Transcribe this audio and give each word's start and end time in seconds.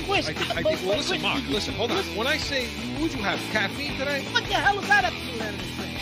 no 0.00 0.06
Chris. 0.06 0.28
I 0.28 0.32
I 0.58 0.62
but- 0.62 0.82
well, 0.82 0.96
listen, 0.96 1.22
Mark, 1.22 1.42
listen, 1.48 1.74
hold 1.74 1.90
on. 1.92 2.04
When 2.16 2.26
I 2.26 2.36
say, 2.36 2.68
would 3.00 3.12
you 3.12 3.22
have 3.22 3.38
caffeine 3.52 3.96
today? 3.98 4.22
What 4.32 4.44
the 4.44 4.54
hell 4.54 4.78
is 4.78 4.88
that 4.88 5.04
up 5.04 5.12
to 5.12 5.18
do 5.18 5.32
with 5.32 5.42
anything? 5.42 5.94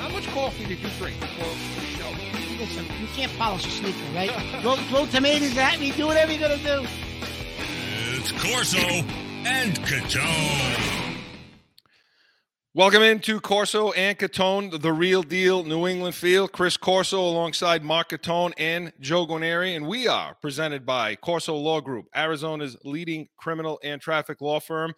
How 0.00 0.08
much 0.08 0.26
coffee 0.28 0.64
did 0.66 0.78
you 0.80 0.88
drink 0.98 1.18
before 1.20 1.46
the 1.46 1.86
show? 1.86 2.10
Listen, 2.58 2.84
you 3.00 3.06
can't 3.14 3.32
polish 3.38 3.66
a 3.66 3.70
sneaker, 3.70 3.98
right? 4.14 4.30
throw, 4.62 4.76
throw 4.76 5.06
tomatoes 5.06 5.56
at 5.58 5.78
me, 5.80 5.92
do 5.92 6.06
whatever 6.06 6.32
you're 6.32 6.48
gonna 6.48 6.62
do. 6.62 6.86
It's 8.14 8.32
Corso 8.32 8.78
and 9.44 9.74
Catone. 9.82 11.05
Welcome 12.76 13.04
into 13.04 13.40
Corso 13.40 13.92
and 13.92 14.18
Catone, 14.18 14.82
the 14.82 14.92
real 14.92 15.22
deal 15.22 15.64
New 15.64 15.86
England 15.86 16.14
feel. 16.14 16.46
Chris 16.46 16.76
Corso 16.76 17.18
alongside 17.18 17.82
Mark 17.82 18.10
Catone 18.10 18.52
and 18.58 18.92
Joe 19.00 19.26
Guarneri, 19.26 19.74
and 19.76 19.86
we 19.86 20.06
are 20.06 20.36
presented 20.42 20.84
by 20.84 21.16
Corso 21.16 21.56
Law 21.56 21.80
Group, 21.80 22.04
Arizona's 22.14 22.76
leading 22.84 23.28
criminal 23.38 23.80
and 23.82 23.98
traffic 23.98 24.42
law 24.42 24.60
firm. 24.60 24.92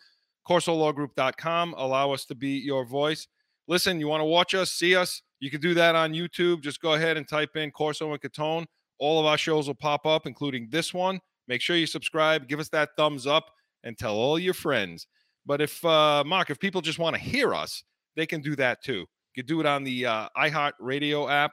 CorsoLawGroup.com. 0.49 1.77
Allow 1.79 2.11
us 2.11 2.25
to 2.25 2.35
be 2.35 2.59
your 2.59 2.85
voice. 2.85 3.29
Listen, 3.69 4.01
you 4.01 4.09
want 4.09 4.23
to 4.23 4.25
watch 4.25 4.55
us, 4.55 4.73
see 4.73 4.97
us? 4.97 5.23
You 5.39 5.49
can 5.49 5.61
do 5.61 5.73
that 5.75 5.95
on 5.95 6.13
YouTube. 6.13 6.63
Just 6.63 6.83
go 6.83 6.95
ahead 6.95 7.17
and 7.17 7.29
type 7.29 7.55
in 7.55 7.71
Corso 7.71 8.11
and 8.11 8.21
Catone. 8.21 8.67
All 8.99 9.21
of 9.21 9.27
our 9.27 9.39
shows 9.39 9.69
will 9.69 9.77
pop 9.77 10.05
up, 10.05 10.27
including 10.27 10.67
this 10.73 10.93
one. 10.93 11.21
Make 11.47 11.61
sure 11.61 11.77
you 11.77 11.87
subscribe, 11.87 12.49
give 12.49 12.59
us 12.59 12.71
that 12.71 12.97
thumbs 12.97 13.25
up, 13.25 13.53
and 13.85 13.97
tell 13.97 14.17
all 14.17 14.37
your 14.37 14.55
friends. 14.55 15.07
But 15.49 15.63
if 15.63 15.83
uh, 15.83 16.25
Mark, 16.27 16.51
if 16.51 16.61
people 16.61 16.83
just 16.83 16.99
want 16.99 17.17
to 17.17 17.23
hear 17.23 17.55
us, 17.55 17.83
they 18.17 18.27
can 18.27 18.43
do 18.43 18.55
that 18.57 18.85
too. 18.85 19.07
You 19.35 19.43
can 19.43 19.47
do 19.47 19.61
it 19.61 19.67
on 19.67 19.83
the 19.83 20.05
uh, 20.05 20.29
iHeart 20.37 20.73
Radio 20.79 21.27
app, 21.27 21.53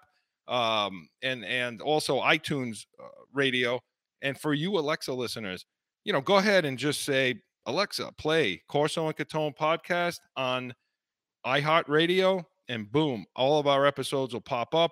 um, 0.49 1.07
and 1.23 1.45
and 1.45 1.81
also 1.81 2.19
iTunes 2.19 2.85
uh, 3.01 3.07
Radio. 3.33 3.79
And 4.21 4.37
for 4.37 4.53
you 4.53 4.77
Alexa 4.77 5.13
listeners, 5.13 5.65
you 6.03 6.11
know, 6.11 6.19
go 6.19 6.35
ahead 6.35 6.65
and 6.65 6.77
just 6.77 7.03
say 7.03 7.35
Alexa, 7.67 8.11
play 8.17 8.61
Corso 8.67 9.07
and 9.07 9.15
Catone 9.15 9.55
podcast 9.55 10.19
on 10.35 10.73
iHeart 11.45 11.87
Radio, 11.87 12.45
and 12.67 12.91
boom, 12.91 13.25
all 13.33 13.59
of 13.59 13.67
our 13.67 13.85
episodes 13.85 14.33
will 14.33 14.41
pop 14.41 14.75
up, 14.75 14.91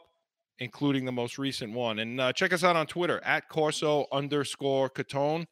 including 0.60 1.04
the 1.04 1.12
most 1.12 1.38
recent 1.38 1.74
one. 1.74 2.00
And 2.00 2.22
uh, 2.22 2.32
check 2.32 2.54
us 2.54 2.64
out 2.64 2.78
on 2.78 2.88
Twitter 2.88 3.20
at 3.26 3.50
Corso 3.50 4.06
underscore 4.14 4.90
Catone. 4.90 5.46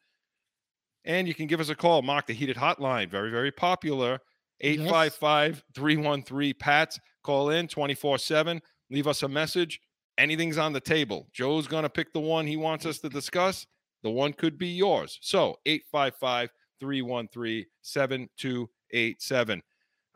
And 1.04 1.26
you 1.26 1.34
can 1.34 1.46
give 1.46 1.60
us 1.60 1.68
a 1.68 1.74
call. 1.74 2.02
Mark, 2.02 2.26
the 2.26 2.32
heated 2.32 2.56
hotline, 2.56 3.10
very, 3.10 3.30
very 3.30 3.50
popular. 3.50 4.20
855 4.60 5.64
313 5.74 6.54
PATS. 6.58 7.00
Call 7.24 7.50
in 7.50 7.68
24 7.68 8.18
7. 8.18 8.60
Leave 8.90 9.06
us 9.06 9.22
a 9.22 9.28
message. 9.28 9.80
Anything's 10.18 10.58
on 10.58 10.72
the 10.72 10.80
table. 10.80 11.26
Joe's 11.32 11.66
going 11.66 11.84
to 11.84 11.88
pick 11.88 12.12
the 12.12 12.20
one 12.20 12.46
he 12.46 12.56
wants 12.56 12.86
us 12.86 12.98
to 12.98 13.08
discuss. 13.08 13.66
The 14.02 14.10
one 14.10 14.32
could 14.32 14.58
be 14.58 14.68
yours. 14.68 15.18
So 15.22 15.56
855 15.66 16.50
313 16.80 17.64
7287. 17.80 19.62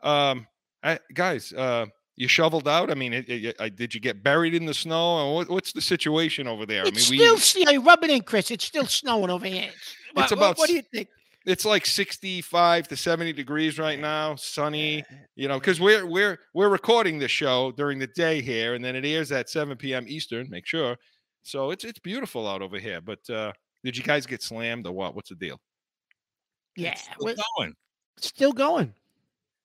Um, 0.03 0.47
guys, 1.13 1.53
uh, 1.53 1.87
you 2.15 2.27
shoveled 2.27 2.67
out. 2.67 2.91
I 2.91 2.95
mean, 2.95 3.13
it, 3.13 3.29
it, 3.29 3.55
I, 3.59 3.69
did 3.69 3.93
you 3.93 4.01
get 4.01 4.23
buried 4.23 4.53
in 4.53 4.65
the 4.65 4.73
snow? 4.73 5.23
And 5.23 5.35
what, 5.35 5.49
what's 5.49 5.71
the 5.71 5.81
situation 5.81 6.47
over 6.47 6.65
there? 6.65 6.83
It's 6.85 7.09
I 7.09 7.11
mean, 7.11 7.19
we, 7.19 7.25
still 7.25 7.37
snow. 7.37 7.81
Rub 7.81 8.03
it 8.03 8.09
in, 8.09 8.21
Chris. 8.21 8.51
It's 8.51 8.65
still 8.65 8.85
snowing 8.85 9.29
over 9.29 9.45
here. 9.45 9.69
What, 10.23 10.31
about 10.31 10.49
what, 10.49 10.57
what 10.59 10.67
do 10.69 10.75
you 10.75 10.81
think? 10.81 11.07
it's 11.45 11.63
like 11.63 11.85
65 11.85 12.89
to 12.89 12.97
70 12.97 13.31
degrees 13.33 13.79
right 13.79 13.99
now 13.99 14.35
sunny 14.35 15.03
you 15.35 15.47
know 15.47 15.57
because 15.59 15.79
we're 15.79 16.05
we're 16.05 16.37
we're 16.53 16.67
recording 16.69 17.19
this 17.19 17.31
show 17.31 17.71
during 17.71 17.99
the 17.99 18.07
day 18.07 18.41
here 18.41 18.73
and 18.75 18.83
then 18.83 18.95
it 18.97 19.05
airs 19.05 19.31
at 19.31 19.49
7 19.49 19.77
p.m 19.77 20.05
eastern 20.09 20.49
make 20.49 20.65
sure 20.65 20.97
so 21.43 21.71
it's 21.71 21.85
it's 21.85 21.99
beautiful 21.99 22.47
out 22.47 22.61
over 22.61 22.77
here 22.79 22.99
but 22.99 23.19
uh 23.29 23.53
did 23.83 23.95
you 23.95 24.03
guys 24.03 24.25
get 24.25 24.43
slammed 24.43 24.85
or 24.87 24.91
what 24.91 25.15
what's 25.15 25.29
the 25.29 25.35
deal 25.35 25.57
Yeah, 26.75 26.91
It's 26.91 27.03
still 27.03 27.15
we're 27.21 27.35
going. 27.57 27.73
still 28.19 28.51
going. 28.51 28.93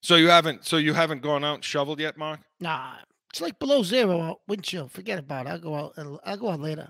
so 0.02 0.14
you 0.14 0.28
haven't 0.28 0.64
so 0.64 0.76
you 0.76 0.94
haven't 0.94 1.20
gone 1.22 1.42
out 1.42 1.54
and 1.56 1.64
shoveled 1.64 1.98
yet 1.98 2.16
mark 2.16 2.38
Nah, 2.60 2.92
it's 3.30 3.40
like 3.40 3.58
below 3.58 3.82
zero 3.82 4.20
out. 4.20 4.40
Wind 4.46 4.62
chill. 4.62 4.86
Forget 4.88 5.18
about 5.18 5.46
it. 5.46 5.48
I'll 5.48 5.58
go 5.58 5.74
out. 5.74 5.94
I'll 6.24 6.36
go 6.36 6.50
out 6.50 6.60
later. 6.60 6.88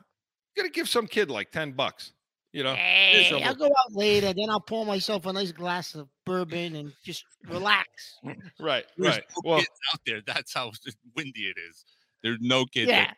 you 0.54 0.62
gotta 0.62 0.70
give 0.72 0.86
some 0.86 1.06
kid 1.06 1.31
like 1.31 1.50
10 1.50 1.72
bucks 1.72 2.12
you 2.52 2.62
know 2.62 2.74
Hey. 2.74 3.42
I'll 3.44 3.54
go 3.54 3.66
out 3.66 3.92
later. 3.92 4.32
Then 4.32 4.50
I'll 4.50 4.60
pour 4.60 4.84
myself 4.86 5.26
a 5.26 5.32
nice 5.32 5.52
glass 5.52 5.94
of 5.94 6.08
bourbon 6.26 6.76
and 6.76 6.92
just 7.04 7.24
relax. 7.48 7.88
Mm, 8.24 8.36
right 8.60 8.84
There's 8.96 9.16
right 9.16 9.24
no 9.36 9.50
well 9.50 9.58
kids 9.58 9.70
out 9.92 10.00
there. 10.06 10.20
That's 10.26 10.52
how 10.54 10.70
windy 11.16 11.42
it 11.42 11.56
is. 11.70 11.84
There's 12.22 12.38
no 12.41 12.64
kids. 12.66 12.88
Yeah. 12.91 13.10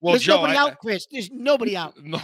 well 0.00 0.12
There's 0.14 0.22
joe 0.24 0.36
nobody 0.36 0.56
I- 0.56 0.62
out, 0.62 0.78
Chris. 0.78 1.06
There's 1.10 1.30
nobody 1.30 1.76
out. 1.76 1.94
no 2.02 2.20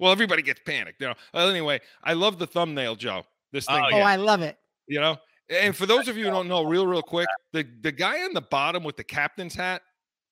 well 0.00 0.10
everybody 0.12 0.42
gets 0.42 0.60
panicked 0.66 1.00
you 1.00 1.08
know 1.08 1.14
well, 1.32 1.48
anyway 1.48 1.80
i 2.02 2.12
love 2.12 2.38
the 2.38 2.46
thumbnail 2.46 2.96
joe 2.96 3.24
this 3.52 3.66
oh, 3.68 3.74
thing 3.74 3.84
Oh, 3.84 3.88
Oh, 3.92 3.96
here. 3.96 4.04
I 4.04 4.16
love 4.16 4.42
it. 4.42 4.56
you 4.88 5.00
know 5.00 5.16
and 5.48 5.76
for 5.76 5.86
those 5.86 6.08
of 6.08 6.16
you 6.16 6.24
who 6.24 6.30
don't 6.30 6.48
know 6.48 6.62
real 6.64 6.86
real 6.86 7.02
quick 7.02 7.28
the 7.52 7.64
the 7.82 7.92
guy 7.92 8.22
on 8.24 8.32
the 8.32 8.40
bottom 8.40 8.82
with 8.82 8.96
the 8.96 9.04
captain's 9.04 9.54
hat 9.54 9.82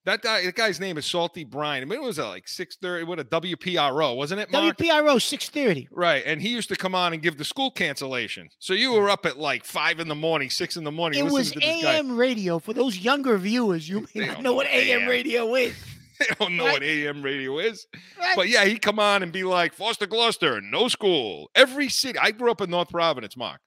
that 0.05 0.21
guy 0.23 0.45
that 0.45 0.55
guy's 0.55 0.81
name 0.81 0.99
is 0.99 1.07
salty 1.07 1.45
brian 1.45 1.83
I 1.83 1.87
mean, 1.87 2.01
it 2.01 2.05
was 2.05 2.19
uh, 2.19 2.29
like 2.29 2.49
630 2.49 3.05
what 3.05 3.19
a 3.21 3.25
wpro 3.25 4.17
wasn't 4.17 4.41
it 4.41 4.51
mark 4.51 4.77
WPRO 4.77 5.21
630. 5.21 5.89
right 5.93 6.23
and 6.27 6.41
he 6.43 6.49
used 6.49 6.69
to 6.71 6.77
come 6.77 6.95
on 6.95 7.13
and 7.13 7.23
give 7.23 7.39
the 7.39 7.45
school 7.45 7.71
cancellation 7.71 8.49
so 8.59 8.73
you 8.75 8.93
were 8.93 9.09
up 9.11 9.27
at 9.27 9.39
like 9.39 9.65
five 9.65 10.01
in 10.01 10.09
the 10.09 10.15
morning 10.15 10.51
six 10.51 10.77
in 10.77 10.85
the 10.85 10.93
morning 10.93 11.25
It 11.25 11.31
was 11.31 11.53
to 11.53 11.61
this 11.61 11.83
guy 11.83 11.95
AM 11.95 12.17
radio. 12.17 12.59
For 12.59 12.73
those 12.73 12.99
younger 12.99 13.37
viewers, 13.39 13.89
you 13.89 14.07
may 14.15 14.27
don't 14.27 14.43
know 14.43 14.55
what 14.55 14.67
AM 14.67 15.03
AM. 15.03 15.09
radio 15.09 15.55
is. 15.55 15.75
they 16.19 16.27
don't 16.39 16.57
know 16.57 16.65
Right. 16.67 16.73
what 16.75 16.83
am 16.83 17.23
radio 17.23 17.59
is 17.59 17.87
Right? 18.19 18.37
but 18.37 18.49
yeah 18.49 18.65
he'd 18.65 18.83
come 18.83 18.99
on 18.99 19.23
and 19.23 19.33
be 19.33 19.45
like 19.45 19.73
foster 19.75 20.07
Glocester 20.07 20.61
no 20.63 20.89
school 20.89 21.51
every 21.55 21.89
city 21.89 22.19
i 22.19 22.31
grew 22.31 22.51
up 22.51 22.61
in 22.61 22.71
north 22.71 22.91
providence 22.91 23.37
mark 23.37 23.61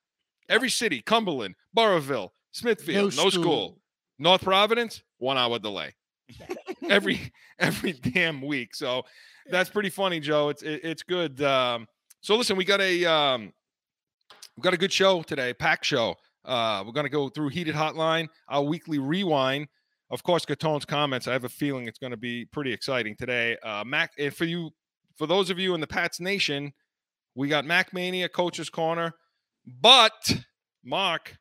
every 0.48 0.70
city 0.70 1.02
cumberland 1.02 1.56
Burrillville 1.76 2.30
smithfield 2.52 3.16
no, 3.18 3.30
school. 3.30 3.80
North 4.18 4.44
Providence, 4.44 5.04
one 5.18 5.38
hour 5.38 5.60
delay. 5.60 5.94
every 6.90 7.32
every 7.60 7.94
damn 7.94 8.42
week. 8.42 8.76
So 8.76 9.04
that's 9.50 9.70
pretty 9.70 9.90
funny, 9.90 10.20
Joe. 10.20 10.50
It's 10.50 10.64
it, 10.64 10.82
it's 10.84 11.04
good. 11.04 11.42
Um, 11.42 11.88
so 12.22 12.36
listen, 12.36 12.58
we 12.58 12.66
got 12.66 12.82
a 12.82 13.06
um, 13.06 13.54
we 14.58 14.62
got 14.62 14.74
a 14.74 14.78
good 14.78 14.92
show 14.94 15.22
today, 15.22 15.54
pack 15.54 15.84
show. 15.84 16.16
Uh, 16.44 16.84
we're 16.86 16.92
gonna 16.94 17.10
go 17.10 17.30
through 17.30 17.50
heated 17.50 17.76
hotline, 17.76 18.28
our 18.50 18.64
weekly 18.64 19.00
rewind. 19.00 19.68
Of 20.12 20.22
course, 20.22 20.46
Catone's 20.46 20.86
comments. 20.86 21.28
I 21.28 21.34
have 21.34 21.46
a 21.46 21.50
feeling 21.50 21.88
it's 21.88 21.98
going 21.98 22.12
to 22.12 22.18
be 22.18 22.46
pretty 22.46 22.72
exciting 22.72 23.16
today. 23.18 23.58
Uh, 23.64 23.84
Mac, 23.84 24.12
and 24.20 24.32
for 24.34 24.46
you, 24.46 24.70
for 25.18 25.26
those 25.26 25.50
of 25.50 25.58
you 25.58 25.74
in 25.74 25.82
the 25.82 25.88
Pats 25.88 26.20
Nation, 26.20 26.72
we 27.34 27.48
got 27.48 27.66
Mac 27.66 27.92
Mania, 27.92 28.30
Coach's 28.30 28.70
Corner, 28.70 29.14
but 29.66 30.36
Mark, 30.84 31.36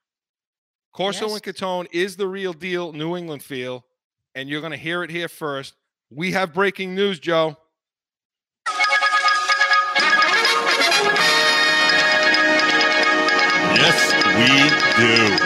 Corso 0.95 1.27
Yes. 1.29 1.35
and 1.35 1.43
Catone 1.43 1.87
is 1.93 2.17
the 2.17 2.27
real 2.27 2.55
deal 2.55 2.95
New 2.95 3.17
England 3.19 3.43
feel, 3.43 3.85
and 4.35 4.49
you're 4.49 4.61
going 4.61 4.73
to 4.73 4.77
hear 4.77 5.03
it 5.05 5.11
here 5.11 5.29
first. 5.29 5.75
We 6.11 6.33
have 6.33 6.53
breaking 6.53 6.95
news, 6.95 7.19
Joe. 7.19 7.57
Yes, 13.77 14.13
we 14.39 14.49
do. 15.03 15.37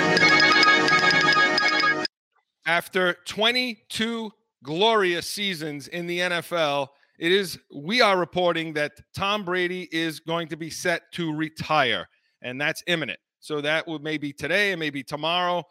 After 2.67 3.17
22 3.25 4.31
glorious 4.63 5.29
seasons 5.29 5.89
in 5.89 6.07
the 6.07 6.21
NFL, 6.21 6.89
it 7.19 7.33
is 7.33 7.59
we 7.75 8.01
are 8.01 8.17
reporting 8.19 8.75
that 8.75 8.93
Tom 9.15 9.45
Brady 9.45 9.89
is 9.91 10.21
going 10.21 10.49
to 10.49 10.57
be 10.57 10.71
set 10.71 11.11
to 11.13 11.35
retire, 11.35 12.07
and 12.43 12.61
that's 12.61 12.83
imminent. 12.87 13.19
So 13.41 13.61
that 13.61 13.87
will 13.87 13.99
maybe 13.99 14.33
today 14.33 14.73
and 14.73 14.79
maybe 14.79 15.03
tomorrow, 15.03 15.65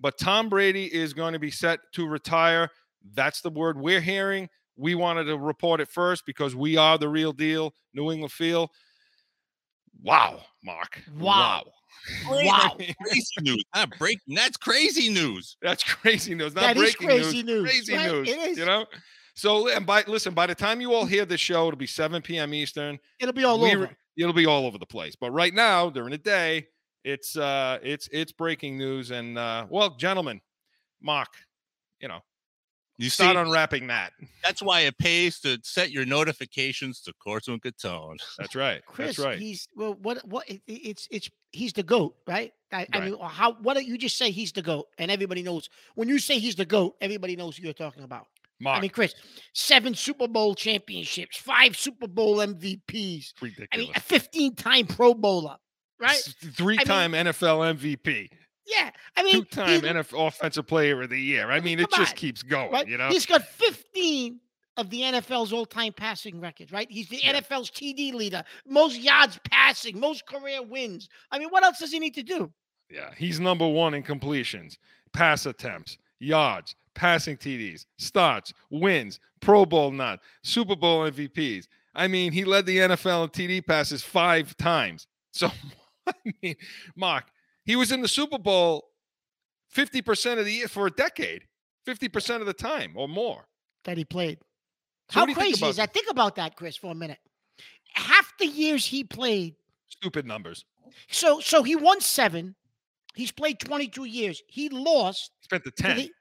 but 0.00 0.18
Tom 0.18 0.48
Brady 0.48 0.92
is 0.92 1.12
going 1.12 1.32
to 1.34 1.38
be 1.38 1.50
set 1.50 1.80
to 1.92 2.06
retire. 2.06 2.70
That's 3.14 3.40
the 3.40 3.50
word 3.50 3.78
we're 3.78 4.00
hearing. 4.00 4.48
We 4.76 4.94
wanted 4.94 5.24
to 5.24 5.38
report 5.38 5.80
it 5.80 5.88
first 5.88 6.24
because 6.26 6.56
we 6.56 6.76
are 6.76 6.98
the 6.98 7.08
real 7.08 7.32
deal, 7.32 7.74
New 7.94 8.10
England 8.10 8.32
feel. 8.32 8.70
Wow, 10.02 10.40
Mark. 10.64 11.02
Wow. 11.18 11.64
Great. 12.26 12.46
Wow. 12.46 12.76
Crazy 13.06 13.26
news. 13.42 13.64
Not 13.74 13.90
breaking. 13.98 14.34
That's 14.34 14.56
crazy 14.56 15.10
news. 15.10 15.56
That's 15.60 15.82
crazy 15.82 16.34
news. 16.34 16.54
Not 16.54 16.62
That 16.62 16.76
is 16.76 16.82
breaking 16.82 17.06
crazy 17.06 17.42
news, 17.42 17.64
Crazy 17.68 17.94
right? 17.94 18.10
news. 18.10 18.28
It 18.28 18.38
is. 18.38 18.58
You 18.58 18.64
know. 18.64 18.86
So 19.34 19.68
and 19.68 19.86
by 19.86 20.04
listen, 20.06 20.34
by 20.34 20.46
the 20.46 20.54
time 20.54 20.80
you 20.80 20.94
all 20.94 21.04
hear 21.04 21.24
this 21.24 21.40
show, 21.40 21.66
it'll 21.68 21.78
be 21.78 21.86
7 21.86 22.22
p.m. 22.22 22.54
Eastern. 22.54 22.98
It'll 23.18 23.34
be 23.34 23.44
all 23.44 23.60
We 23.60 23.74
over. 23.74 23.90
It'll 24.16 24.32
be 24.32 24.46
all 24.46 24.66
over 24.66 24.78
the 24.78 24.86
place. 24.86 25.16
But 25.16 25.30
right 25.32 25.54
now, 25.54 25.90
during 25.90 26.10
the 26.10 26.18
day, 26.18 26.66
it's 27.04 27.36
uh 27.36 27.78
it's 27.82 28.08
it's 28.12 28.32
breaking 28.32 28.76
news. 28.78 29.10
And 29.10 29.38
uh 29.38 29.66
well, 29.70 29.96
gentlemen, 29.96 30.40
mock 31.00 31.28
you 32.00 32.08
know, 32.08 32.20
You 32.96 33.10
start 33.10 33.36
see, 33.36 33.40
unwrapping 33.42 33.86
that. 33.88 34.12
that's 34.42 34.62
why 34.62 34.80
it 34.80 34.96
pays 34.98 35.38
to 35.40 35.58
set 35.62 35.90
your 35.90 36.06
notifications 36.06 37.00
to 37.02 37.12
Corso 37.22 37.52
and 37.52 37.62
Catone. 37.62 38.16
That's 38.38 38.54
right. 38.54 38.80
Chris, 38.86 39.16
That's 39.16 39.18
right. 39.26 39.38
he's 39.38 39.68
well. 39.76 39.94
What? 40.00 40.26
What? 40.26 40.48
It, 40.48 40.62
it- 40.66 40.72
it's 40.90 41.08
it's 41.10 41.30
he's 41.52 41.72
the 41.72 41.82
goat, 41.82 42.16
right? 42.26 42.52
I, 42.72 42.86
I 42.92 43.00
mean, 43.00 43.16
how? 43.20 43.54
What 43.54 43.76
do 43.76 43.82
you 43.82 43.98
just 43.98 44.16
say? 44.16 44.30
He's 44.30 44.52
the 44.52 44.62
goat, 44.62 44.86
and 44.98 45.10
everybody 45.10 45.42
knows. 45.42 45.68
When 45.94 46.08
you 46.08 46.18
say 46.18 46.38
he's 46.38 46.54
the 46.56 46.64
goat, 46.64 46.96
everybody 47.00 47.34
knows 47.36 47.56
who 47.56 47.64
you're 47.64 47.72
talking 47.72 48.04
about. 48.04 48.26
Mark, 48.62 48.78
I 48.78 48.80
mean, 48.80 48.90
Chris, 48.90 49.14
seven 49.54 49.94
Super 49.94 50.28
Bowl 50.28 50.54
championships, 50.54 51.36
five 51.38 51.76
Super 51.76 52.06
Bowl 52.06 52.36
MVPs. 52.36 53.32
Ridiculous. 53.40 53.68
I 53.72 53.76
mean, 53.78 53.92
a 53.96 54.00
15 54.00 54.54
time 54.54 54.86
Pro 54.86 55.14
Bowler, 55.14 55.56
right? 56.00 56.18
Three-time 56.54 57.12
NFL 57.12 57.76
MVP, 57.78 58.28
Yeah. 58.66 58.90
I 59.16 59.22
mean, 59.22 59.34
two-time 59.44 59.82
he- 59.82 59.88
NFL 59.88 60.28
Offensive 60.28 60.66
Player 60.66 61.02
of 61.02 61.10
the 61.10 61.18
Year. 61.20 61.50
I 61.50 61.60
mean, 61.60 61.78
it 61.80 61.90
just 61.90 62.12
on, 62.12 62.16
keeps 62.16 62.42
going. 62.42 62.72
right? 62.72 62.86
You 62.88 62.98
know, 62.98 63.08
He's 63.08 63.26
got 63.26 63.42
15 63.46 64.40
of 64.76 64.88
the 64.90 65.00
NFL's 65.02 65.52
all-time 65.52 65.92
passing 65.92 66.40
records, 66.40 66.72
right? 66.72 66.86
He's 66.90 67.08
the 67.08 67.20
Yeah. 67.22 67.32
NFL's 67.40 67.70
TD 67.70 68.12
leader, 68.12 68.42
most 68.66 68.98
yards 68.98 69.38
passing, 69.50 69.98
most 70.00 70.26
career 70.26 70.62
wins. 70.62 71.08
I 71.30 71.38
mean, 71.38 71.48
what 71.50 71.62
else 71.64 71.78
does 71.80 71.92
he 71.92 71.98
need 71.98 72.14
to 72.14 72.22
do? 72.22 72.52
yeah, 72.92 73.10
he's 73.16 73.38
number 73.38 73.68
one 73.68 73.94
in 73.94 74.02
completions, 74.02 74.76
pass 75.12 75.46
attempts, 75.46 75.96
yards, 76.18 76.74
passing 76.94 77.36
TDs, 77.36 77.86
starts, 77.98 78.52
wins, 78.70 79.20
Pro 79.40 79.64
Bowl 79.64 79.90
nod, 79.92 80.18
Super 80.42 80.74
Bowl 80.74 81.08
MVPs. 81.08 81.66
I 81.94 82.08
mean, 82.08 82.32
he 82.32 82.44
led 82.44 82.66
the 82.66 82.78
NFL 82.78 83.24
in 83.24 83.30
TD 83.30 83.64
passes 83.66 84.02
five 84.02 84.56
times. 84.56 85.06
So, 85.32 85.50
I 86.26 86.32
mean, 86.42 86.54
Mark, 86.96 87.24
he 87.64 87.76
was 87.76 87.92
in 87.92 88.00
the 88.02 88.08
Super 88.08 88.38
Bowl 88.38 88.84
50% 89.74 90.38
of 90.38 90.44
the 90.44 90.52
year 90.52 90.68
for 90.68 90.86
a 90.86 90.90
decade, 90.90 91.44
50% 91.86 92.40
of 92.40 92.46
the 92.46 92.52
time 92.52 92.92
or 92.96 93.08
more. 93.08 93.46
That 93.84 93.96
he 93.96 94.04
played. 94.04 94.38
So 95.10 95.14
How 95.14 95.20
what 95.22 95.26
do 95.26 95.30
you 95.30 95.34
think 95.36 95.58
crazy 95.58 95.70
is 95.70 95.76
that? 95.76 95.92
Think 95.94 96.10
about 96.10 96.36
that, 96.36 96.56
Chris, 96.56 96.76
for 96.76 96.92
a 96.92 96.94
minute. 96.94 97.18
Half 97.94 98.32
the 98.38 98.46
years 98.46 98.86
he 98.86 99.04
played, 99.04 99.54
Stupid 99.88 100.24
numbers. 100.24 100.64
so 101.10 101.40
so 101.40 101.62
he 101.62 101.74
won 101.76 102.00
seven. 102.00 102.54
He's 103.14 103.32
played 103.32 103.58
22 103.58 104.04
years. 104.04 104.40
He 104.46 104.68
lost 104.68 105.32
Spent 105.40 105.64
the 105.64 105.72
10. 105.72 105.96
the- 105.96 106.12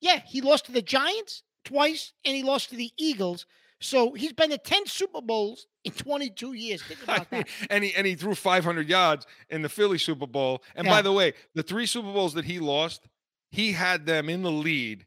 yeah, 0.00 0.20
he 0.26 0.40
lost 0.40 0.66
to 0.66 0.72
the 0.72 0.82
Giants 0.82 1.42
twice 1.64 2.12
and 2.24 2.34
he 2.36 2.42
lost 2.42 2.70
to 2.70 2.76
the 2.76 2.90
Eagles. 2.98 3.46
So 3.80 4.12
he's 4.12 4.32
been 4.32 4.50
to 4.50 4.58
10 4.58 4.86
Super 4.86 5.20
Bowls 5.20 5.66
in 5.84 5.92
22 5.92 6.52
years. 6.54 6.82
Think 6.82 7.02
about 7.04 7.30
that. 7.30 7.48
and 7.70 7.84
he 7.84 7.94
and 7.94 8.06
he 8.06 8.14
threw 8.16 8.34
500 8.34 8.88
yards 8.88 9.26
in 9.50 9.62
the 9.62 9.68
Philly 9.68 9.98
Super 9.98 10.26
Bowl. 10.26 10.62
And 10.74 10.86
by 10.86 11.00
the 11.02 11.12
way, 11.12 11.34
the 11.54 11.62
three 11.62 11.86
Super 11.86 12.12
Bowls 12.12 12.34
that 12.34 12.44
he 12.44 12.58
lost, 12.58 13.08
he 13.50 13.72
had 13.72 14.04
them 14.04 14.28
in 14.28 14.42
the 14.42 14.50
lead 14.50 15.06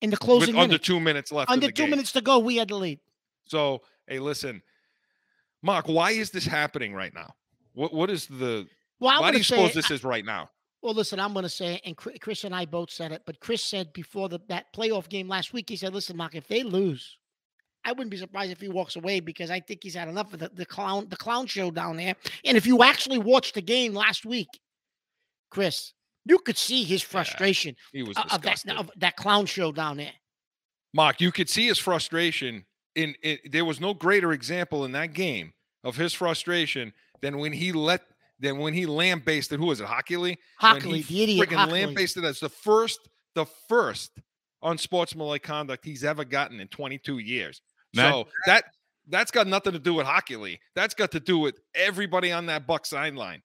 In 0.00 0.10
the 0.10 0.14
with 0.14 0.20
closing 0.20 0.54
under 0.56 0.68
minute. 0.68 0.82
two 0.82 1.00
minutes 1.00 1.32
left. 1.32 1.50
Under 1.50 1.68
two 1.70 1.84
game. 1.84 1.90
minutes 1.90 2.12
to 2.12 2.20
go, 2.20 2.38
we 2.38 2.56
had 2.56 2.68
the 2.68 2.76
lead. 2.76 3.00
So, 3.46 3.82
hey, 4.06 4.18
listen, 4.18 4.62
Mark, 5.62 5.88
why 5.88 6.10
is 6.10 6.30
this 6.30 6.44
happening 6.44 6.92
right 6.94 7.14
now? 7.14 7.34
What 7.72 7.94
what 7.94 8.10
is 8.10 8.26
the 8.26 8.66
Well, 9.00 9.20
why 9.20 9.30
do 9.32 9.38
you 9.38 9.44
suppose 9.44 9.70
it- 9.70 9.74
this 9.76 9.90
is 9.90 10.04
right 10.04 10.24
now? 10.24 10.50
Well, 10.82 10.94
listen, 10.94 11.18
I'm 11.18 11.32
going 11.32 11.42
to 11.42 11.48
say 11.48 11.74
it, 11.74 11.80
and 11.84 11.96
Chris 11.96 12.44
and 12.44 12.54
I 12.54 12.64
both 12.64 12.90
said 12.90 13.10
it, 13.10 13.22
but 13.26 13.40
Chris 13.40 13.62
said 13.62 13.92
before 13.92 14.28
the, 14.28 14.38
that 14.48 14.72
playoff 14.72 15.08
game 15.08 15.26
last 15.28 15.52
week, 15.52 15.68
he 15.68 15.76
said, 15.76 15.92
listen, 15.92 16.16
Mark, 16.16 16.36
if 16.36 16.46
they 16.46 16.62
lose, 16.62 17.18
I 17.84 17.90
wouldn't 17.92 18.10
be 18.10 18.16
surprised 18.16 18.52
if 18.52 18.60
he 18.60 18.68
walks 18.68 18.94
away 18.94 19.18
because 19.18 19.50
I 19.50 19.58
think 19.58 19.82
he's 19.82 19.94
had 19.94 20.08
enough 20.08 20.32
of 20.32 20.38
the, 20.40 20.50
the 20.54 20.66
clown 20.66 21.06
the 21.08 21.16
clown 21.16 21.46
show 21.46 21.70
down 21.70 21.96
there. 21.96 22.14
And 22.44 22.56
if 22.56 22.66
you 22.66 22.82
actually 22.82 23.18
watched 23.18 23.54
the 23.54 23.62
game 23.62 23.92
last 23.94 24.24
week, 24.24 24.48
Chris, 25.50 25.94
you 26.24 26.38
could 26.38 26.58
see 26.58 26.84
his 26.84 27.02
frustration 27.02 27.74
He 27.92 28.02
was 28.02 28.16
o- 28.16 28.22
of 28.22 28.42
that, 28.42 28.56
disgusted. 28.56 28.76
of 28.76 28.90
that 28.98 29.16
clown 29.16 29.46
show 29.46 29.72
down 29.72 29.96
there. 29.96 30.12
Mark, 30.94 31.20
you 31.20 31.32
could 31.32 31.48
see 31.48 31.66
his 31.66 31.78
frustration. 31.78 32.64
In, 32.94 33.14
in 33.22 33.38
there 33.50 33.64
was 33.64 33.80
no 33.80 33.94
greater 33.94 34.32
example 34.32 34.84
in 34.84 34.92
that 34.92 35.12
game 35.12 35.52
of 35.84 35.96
his 35.96 36.12
frustration 36.12 36.92
than 37.20 37.38
when 37.38 37.52
he 37.52 37.72
let 37.72 38.02
than 38.40 38.58
when 38.58 38.74
he 38.74 38.86
lambasted 38.86 39.58
who 39.58 39.66
was 39.66 39.80
it 39.80 39.86
Hockley? 39.86 40.18
When 40.18 40.36
Hockley, 40.74 41.00
he 41.00 41.14
the 41.16 41.22
idiot 41.24 41.48
friggin' 41.48 41.56
Hockley. 41.56 41.84
lambasted 41.86 42.24
as 42.24 42.40
the 42.40 42.48
first 42.48 43.00
the 43.34 43.46
first 43.68 44.12
unsportsmanlike 44.62 45.42
conduct 45.42 45.84
he's 45.84 46.04
ever 46.04 46.24
gotten 46.24 46.60
in 46.60 46.68
22 46.68 47.18
years. 47.18 47.60
Matt- 47.94 48.12
so 48.12 48.28
that 48.46 48.64
that's 49.08 49.30
got 49.30 49.46
nothing 49.46 49.72
to 49.72 49.78
do 49.78 49.94
with 49.94 50.06
Hockley. 50.06 50.60
That's 50.74 50.94
got 50.94 51.10
to 51.12 51.20
do 51.20 51.38
with 51.38 51.58
everybody 51.74 52.30
on 52.32 52.46
that 52.46 52.66
Buck 52.66 52.84
sideline. 52.84 53.42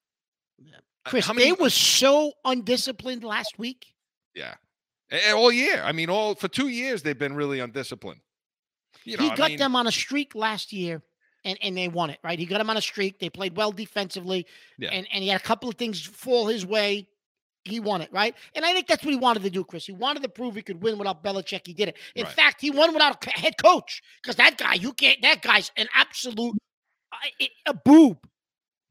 Uh, 0.62 0.80
Chris, 1.06 1.26
how 1.26 1.34
they 1.34 1.52
many- 1.52 1.62
were 1.62 1.70
so 1.70 2.34
undisciplined 2.46 3.24
last 3.24 3.58
week. 3.58 3.86
yeah, 4.36 4.56
A- 5.12 5.30
a- 5.30 5.36
all 5.36 5.52
year. 5.52 5.82
I 5.84 5.92
mean, 5.92 6.10
all 6.10 6.36
for 6.36 6.48
two 6.48 6.68
years 6.70 7.02
they've 7.04 7.18
been 7.18 7.34
really 7.36 7.60
undisciplined. 7.60 8.22
You 9.06 9.18
know, 9.18 9.24
he 9.24 9.30
I 9.32 9.36
got 9.36 9.50
mean, 9.52 9.60
them 9.60 9.76
on 9.76 9.88
a 9.88 9.92
streak 9.92 10.34
last 10.36 10.72
year 10.74 11.02
and, 11.46 11.58
and 11.62 11.78
they 11.78 11.88
won 11.88 12.10
it, 12.10 12.20
right? 12.24 12.40
He 12.40 12.46
got 12.46 12.62
him 12.62 12.70
on 12.70 12.78
a 12.78 12.82
streak. 12.82 13.20
They 13.20 13.30
played 13.30 13.56
well 13.58 13.72
defensively. 13.72 14.46
Yeah. 14.78 14.90
And, 14.92 15.08
and 15.14 15.24
he 15.24 15.30
had 15.30 15.40
a 15.42 15.44
couple 15.44 15.70
of 15.70 15.76
things 15.76 16.02
fall 16.02 16.48
his 16.48 16.66
way. 16.66 17.08
He 17.66 17.80
won 17.80 18.02
it, 18.02 18.12
right? 18.12 18.36
And 18.56 18.66
I 18.66 18.74
think 18.74 18.88
that's 18.88 19.04
what 19.06 19.12
he 19.12 19.18
wanted 19.18 19.44
to 19.44 19.50
do, 19.50 19.64
Chris. 19.64 19.86
He 19.86 19.94
wanted 19.94 20.24
to 20.24 20.30
prove 20.30 20.56
he 20.56 20.62
could 20.62 20.84
win 20.84 20.98
without 20.98 21.24
Belichick. 21.24 21.66
He 21.66 21.74
did 21.74 21.90
it. 21.90 21.98
In 22.16 22.26
Right. 22.26 22.34
fact, 22.34 22.60
he 22.60 22.72
won 22.72 22.92
without 22.94 23.26
a 23.26 23.30
head 23.30 23.58
coach 23.58 24.02
because 24.22 24.36
that 24.36 24.58
guy, 24.58 24.74
you 24.74 24.92
can't, 24.94 25.22
that 25.22 25.42
guy's 25.42 25.72
an 25.78 25.88
absolute 25.94 26.56
uh, 27.14 27.46
a 27.68 27.74
boob. 27.74 28.18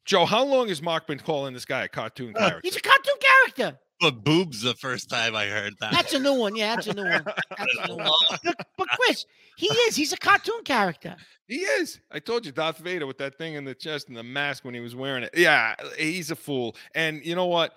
Joe, 0.05 0.25
how 0.25 0.45
long 0.45 0.69
has 0.69 0.81
Mark 0.83 1.07
been 1.07 1.19
calling 1.19 1.55
this 1.55 1.65
guy 1.65 1.85
a 1.85 1.89
cartoon 1.89 2.33
character? 2.35 2.61
He's 2.63 2.77
a 2.77 2.81
cartoon 2.81 3.15
character. 3.21 3.79
But 4.03 4.25
boobs 4.25 4.61
the 4.63 4.75
first 4.75 5.09
time 5.09 5.35
I 5.37 5.47
heard 5.47 5.75
that. 5.81 5.93
That's 5.93 6.13
a 6.13 6.19
new 6.19 6.35
one. 6.35 6.57
Yeah, 6.57 6.75
that's 6.75 6.89
a 6.89 6.93
new 6.95 7.05
one. 7.05 7.25
That's 7.57 7.77
a 7.85 7.89
new 7.89 7.97
one. 7.97 8.11
But, 8.45 8.67
but 8.77 8.89
Chris, 8.99 9.25
he 9.57 9.67
is. 9.69 9.95
He's 9.95 10.13
a 10.13 10.17
cartoon 10.17 10.63
character. 10.65 11.15
He 11.47 11.59
is. 11.59 12.01
I 12.11 12.19
told 12.19 12.45
you, 12.45 12.51
Darth 12.53 12.79
Vader 12.79 13.07
with 13.07 13.19
that 13.19 13.39
thing 13.39 13.55
in 13.55 13.65
the 13.65 13.75
chest 13.77 14.09
and 14.09 14.17
the 14.17 14.23
mask 14.25 14.65
when 14.65 14.75
he 14.75 14.81
was 14.81 14.97
wearing 14.97 15.23
it. 15.23 15.31
Yeah, 15.37 15.77
he's 15.97 16.31
a 16.33 16.37
fool. 16.37 16.75
And 16.97 17.25
you 17.25 17.37
know 17.37 17.47
what? 17.47 17.75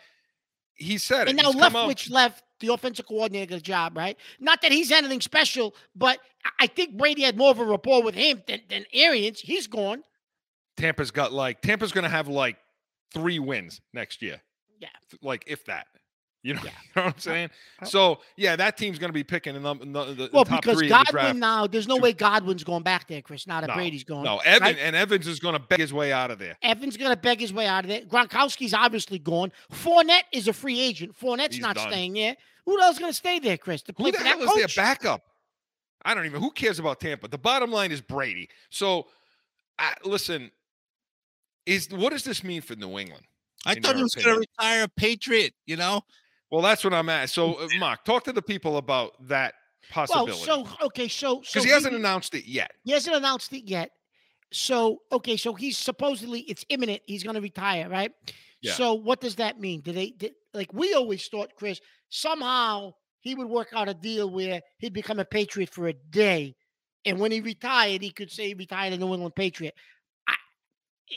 He 0.73 0.97
said 0.97 1.27
And 1.29 1.39
it. 1.39 1.43
now 1.43 1.51
He's 1.51 1.61
come 1.61 1.75
out- 1.75 1.87
Leftwich 1.89 2.09
left 2.09 2.43
the 2.59 2.73
offensive 2.73 3.05
coordinator 3.05 3.51
got 3.51 3.61
job, 3.63 3.95
right? 3.95 4.17
Not 4.39 4.61
that 4.63 4.71
he's 4.71 4.91
anything 4.91 5.21
special, 5.21 5.75
but 5.95 6.19
I- 6.43 6.49
I 6.61 6.67
think 6.67 6.97
Brady 6.97 7.21
had 7.21 7.37
more 7.37 7.51
of 7.51 7.59
a 7.59 7.65
rapport 7.65 8.01
with 8.01 8.15
him 8.15 8.41
than, 8.47 8.61
than 8.67 8.85
Arians. 8.93 9.39
He's 9.41 9.67
gone. 9.67 10.03
Tampa's 10.77 11.11
got 11.11 11.31
like 11.31 11.61
Tampa's 11.61 11.91
going 11.91 12.03
to 12.05 12.09
have 12.09 12.27
like 12.27 12.57
three 13.13 13.37
wins 13.39 13.79
next 13.93 14.21
year. 14.23 14.41
Yeah. 14.79 14.89
like 15.21 15.43
if 15.47 15.65
that. 15.65 15.87
You 16.45 16.53
know, 16.53 16.61
Yeah. 16.63 16.69
you 16.69 16.91
know 16.95 17.05
what 17.05 17.13
I'm 17.15 17.19
saying? 17.19 17.49
Uh, 17.81 17.85
So 17.85 18.19
yeah, 18.37 18.55
that 18.55 18.77
team's 18.77 18.99
going 18.99 19.09
to 19.09 19.13
be 19.13 19.23
picking 19.23 19.55
the, 19.55 19.59
num- 19.59 19.79
the, 19.91 20.13
the 20.13 20.29
Well, 20.31 20.45
top 20.45 20.61
because 20.61 20.77
three 20.77 20.85
in 20.87 20.91
the 20.91 20.97
draft. 21.09 21.13
Godwin 21.13 21.39
now, 21.39 21.65
there's 21.65 21.87
no 21.87 21.97
way 21.97 22.13
Godwin's 22.13 22.63
going 22.63 22.83
back 22.83 23.07
there, 23.07 23.23
Chris. 23.23 23.47
Now 23.47 23.61
that 23.61 23.67
No, 23.69 23.73
Brady's 23.73 24.03
gone. 24.03 24.23
No, 24.23 24.37
Evan 24.45 24.61
right? 24.61 24.77
and 24.79 24.95
Evans 24.95 25.25
is 25.27 25.39
going 25.39 25.53
to 25.53 25.59
beg 25.59 25.79
his 25.79 25.91
way 25.91 26.13
out 26.13 26.29
of 26.29 26.37
there. 26.37 26.55
Evans 26.61 26.97
going 26.97 27.09
to 27.09 27.17
beg 27.17 27.39
his 27.39 27.51
way 27.51 27.65
out 27.65 27.83
of 27.83 27.89
there. 27.89 28.01
Gronkowski's 28.01 28.75
obviously 28.75 29.17
gone. 29.17 29.51
Fournette 29.73 30.21
is 30.31 30.47
a 30.47 30.53
free 30.53 30.79
agent. 30.79 31.17
Fournette's 31.19 31.55
He's 31.55 31.63
not 31.63 31.75
done. 31.77 31.89
staying 31.89 32.13
there. 32.13 32.37
Who 32.67 32.79
else 32.79 32.93
is 32.93 32.99
going 32.99 33.11
to 33.11 33.17
stay 33.17 33.39
there, 33.39 33.57
Chris? 33.57 33.81
To 33.83 33.93
play 33.93 34.05
Who 34.05 34.11
the 34.11 34.17
for 34.19 34.23
hell 34.25 34.39
that 34.39 34.49
is 34.59 34.75
their 34.75 34.83
backup? 34.85 35.23
I 36.03 36.13
don't 36.13 36.27
even. 36.27 36.39
Who 36.41 36.51
cares 36.51 36.77
about 36.77 36.99
Tampa? 36.99 37.27
The 37.27 37.39
bottom 37.39 37.71
line 37.71 37.91
is 37.91 38.01
Brady. 38.01 38.49
So, 38.69 39.07
I, 39.79 39.93
listen, 40.03 40.51
is 41.65 41.89
what 41.89 42.11
does 42.11 42.23
this 42.23 42.43
mean 42.43 42.61
for 42.61 42.75
New 42.75 42.99
England? 42.99 43.23
I 43.65 43.73
thought 43.75 43.95
he 43.95 44.03
was 44.03 44.13
going 44.13 44.27
to 44.35 44.39
retire 44.39 44.83
a 44.83 44.87
Patriot, 44.87 45.53
you 45.65 45.75
know? 45.75 46.01
Well, 46.51 46.61
that's 46.61 46.83
what 46.83 46.93
I'm 46.93 47.09
at. 47.09 47.29
So, 47.29 47.55
uh, 47.55 47.67
Mark, 47.79 48.05
talk 48.05 48.23
to 48.25 48.33
the 48.33 48.41
people 48.41 48.77
about 48.77 49.13
that 49.27 49.55
well, 49.95 50.05
possibility 50.05 50.43
so 50.43 50.67
okay, 50.85 51.07
so 51.07 51.41
so 51.43 51.53
because 51.53 51.63
he 51.63 51.69
hasn't 51.69 51.95
announced 51.95 52.33
it 52.33 52.45
yet. 52.45 52.71
He 52.83 52.91
hasn't 52.91 53.15
announced 53.15 53.53
it 53.53 53.65
yet. 53.65 53.91
So 54.51 54.99
okay, 55.11 55.37
so 55.37 55.53
he's 55.53 55.77
supposedly 55.77 56.41
it's 56.41 56.65
imminent. 56.69 57.01
He's 57.05 57.23
going 57.23 57.35
to 57.35 57.41
retire, 57.41 57.89
right? 57.89 58.11
Yeah. 58.61 58.73
So 58.73 58.93
what 58.93 59.21
does 59.21 59.35
that 59.35 59.59
mean? 59.59 59.81
Do 59.81 59.91
they 59.91 60.11
did, 60.11 60.33
like 60.53 60.73
we 60.73 60.93
always 60.93 61.27
thought, 61.27 61.51
Chris? 61.55 61.79
Somehow 62.09 62.93
he 63.19 63.35
would 63.35 63.47
work 63.47 63.69
out 63.73 63.89
a 63.89 63.93
deal 63.93 64.29
where 64.29 64.61
he'd 64.79 64.93
become 64.93 65.19
a 65.19 65.25
Patriot 65.25 65.69
for 65.69 65.87
a 65.87 65.93
day, 65.93 66.55
and 67.05 67.19
when 67.19 67.31
he 67.31 67.41
retired, 67.41 68.01
he 68.01 68.11
could 68.11 68.31
say 68.31 68.47
he 68.47 68.53
retired 68.53 68.93
a 68.93 68.97
New 68.97 69.13
England 69.13 69.35
Patriot. 69.35 69.73
I, 70.27 70.35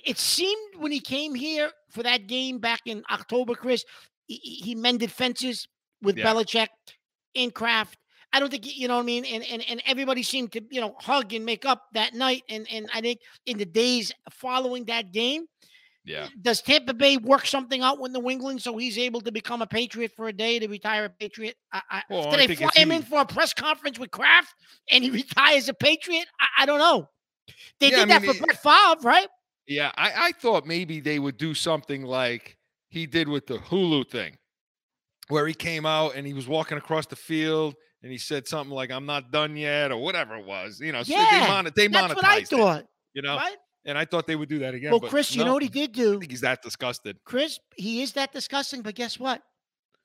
it 0.04 0.18
seemed 0.18 0.76
when 0.76 0.92
he 0.92 1.00
came 1.00 1.35
here 1.35 1.70
for 1.90 2.02
that 2.02 2.26
game 2.26 2.58
back 2.58 2.80
in 2.87 3.02
October, 3.11 3.54
Chris, 3.54 3.85
he, 4.28 4.37
he 4.64 4.75
mended 4.76 5.11
fences 5.11 5.66
with 6.02 6.16
Yeah. 6.16 6.26
Belichick 6.32 6.68
and 7.35 7.52
Kraft. 7.52 7.99
I 8.32 8.40
don't 8.40 8.50
think 8.50 8.64
you 8.76 8.87
know 8.88 8.97
what 8.97 9.02
I 9.02 9.06
mean, 9.06 9.25
and 9.25 9.42
and 9.44 9.64
and 9.68 9.82
everybody 9.87 10.23
seemed 10.23 10.52
to 10.52 10.61
you 10.70 10.80
know 10.80 10.94
hug 11.00 11.32
and 11.32 11.44
make 11.44 11.64
up 11.64 11.82
that 11.94 12.14
night, 12.14 12.42
and 12.49 12.66
and 12.70 12.88
I 12.94 13.00
think 13.00 13.20
in 13.47 13.56
the 13.58 13.64
days 13.64 14.12
following 14.30 14.85
that 14.85 15.12
game, 15.12 15.47
Yeah. 16.04 16.28
does 16.42 16.61
Tampa 16.61 16.92
Bay 16.92 17.16
work 17.16 17.47
something 17.47 17.80
out 17.80 17.99
with 17.99 18.12
New 18.12 18.28
England 18.28 18.61
so 18.61 18.76
he's 18.76 18.99
able 18.99 19.23
to 19.23 19.32
become 19.32 19.62
a 19.62 19.66
Patriot 19.66 20.12
for 20.14 20.28
a 20.28 20.32
day 20.32 20.58
to 20.58 20.68
retire 20.68 21.06
a 21.06 21.11
Patriot? 21.11 21.56
I, 21.73 21.80
I, 21.90 22.02
Well, 22.11 22.25
do 22.30 22.37
I 22.37 22.47
they 22.47 22.54
fly 22.54 22.68
him 22.75 22.90
he- 22.90 22.97
in 22.97 23.02
for 23.02 23.20
a 23.23 23.26
press 23.26 23.54
conference 23.54 23.99
with 23.99 24.11
Kraft 24.11 24.52
and 24.90 25.02
he 25.02 25.08
retires 25.23 25.70
a 25.70 25.75
Patriot? 25.75 26.26
I, 26.38 26.62
I 26.62 26.66
don't 26.66 26.80
know. 26.80 27.08
They 27.80 27.90
Yeah, 27.90 27.97
I 27.97 28.00
did 28.00 28.08
that 28.11 28.23
mean, 28.23 28.30
for 28.35 28.37
it- 28.37 28.47
Brett 28.47 28.62
Favre, 28.62 29.08
right? 29.08 29.28
Yeah, 29.66 29.90
I, 29.97 30.12
I 30.28 30.32
thought 30.32 30.66
maybe 30.66 31.00
they 31.00 31.18
would 31.18 31.38
do 31.38 31.54
something 31.54 32.02
like 32.02 32.58
he 32.88 33.07
did 33.07 33.28
with 33.28 33.47
the 33.47 33.59
Hulu 33.59 34.09
thing, 34.11 34.37
where 35.28 35.47
he 35.47 35.54
came 35.54 35.85
out 35.87 36.14
and 36.14 36.26
he 36.26 36.33
was 36.33 36.49
walking 36.49 36.78
across 36.78 37.07
the 37.07 37.16
field 37.16 37.75
and 38.02 38.11
he 38.12 38.18
said 38.18 38.47
something 38.49 38.75
like 38.75 38.90
"I'm 38.90 39.07
not 39.07 39.30
done 39.30 39.57
yet" 39.57 39.90
or 39.92 39.99
whatever 39.99 40.37
it 40.37 40.45
was. 40.47 40.80
You 40.80 40.92
know, 40.92 41.02
so 41.02 41.12
Yeah, 41.12 41.40
they, 41.42 41.49
mon- 41.49 41.71
they 41.75 41.87
That's 41.88 42.14
what 42.14 42.25
I 42.25 42.40
monetized 42.40 42.42
it. 42.42 42.49
thought, 42.57 42.85
You 43.14 43.23
know, 43.23 43.37
right? 43.37 43.57
and 43.85 43.99
I 43.99 44.04
thought 44.04 44.26
they 44.26 44.37
would 44.37 44.49
do 44.49 44.61
that 44.61 44.75
again. 44.75 44.90
Well, 44.90 45.00
but 45.00 45.11
Chris, 45.11 45.35
you 45.35 45.45
know 45.45 45.54
what 45.54 45.62
he 45.62 45.68
did 45.68 45.90
I 45.90 45.92
do? 45.92 46.18
think 46.21 46.30
he's 46.30 46.40
that 46.42 46.62
disgusted. 46.62 47.18
Chris, 47.25 47.59
he 47.76 48.02
is 48.02 48.12
that 48.12 48.33
disgusting, 48.33 48.83
but 48.83 48.95
guess 48.95 49.18
what? 49.18 49.42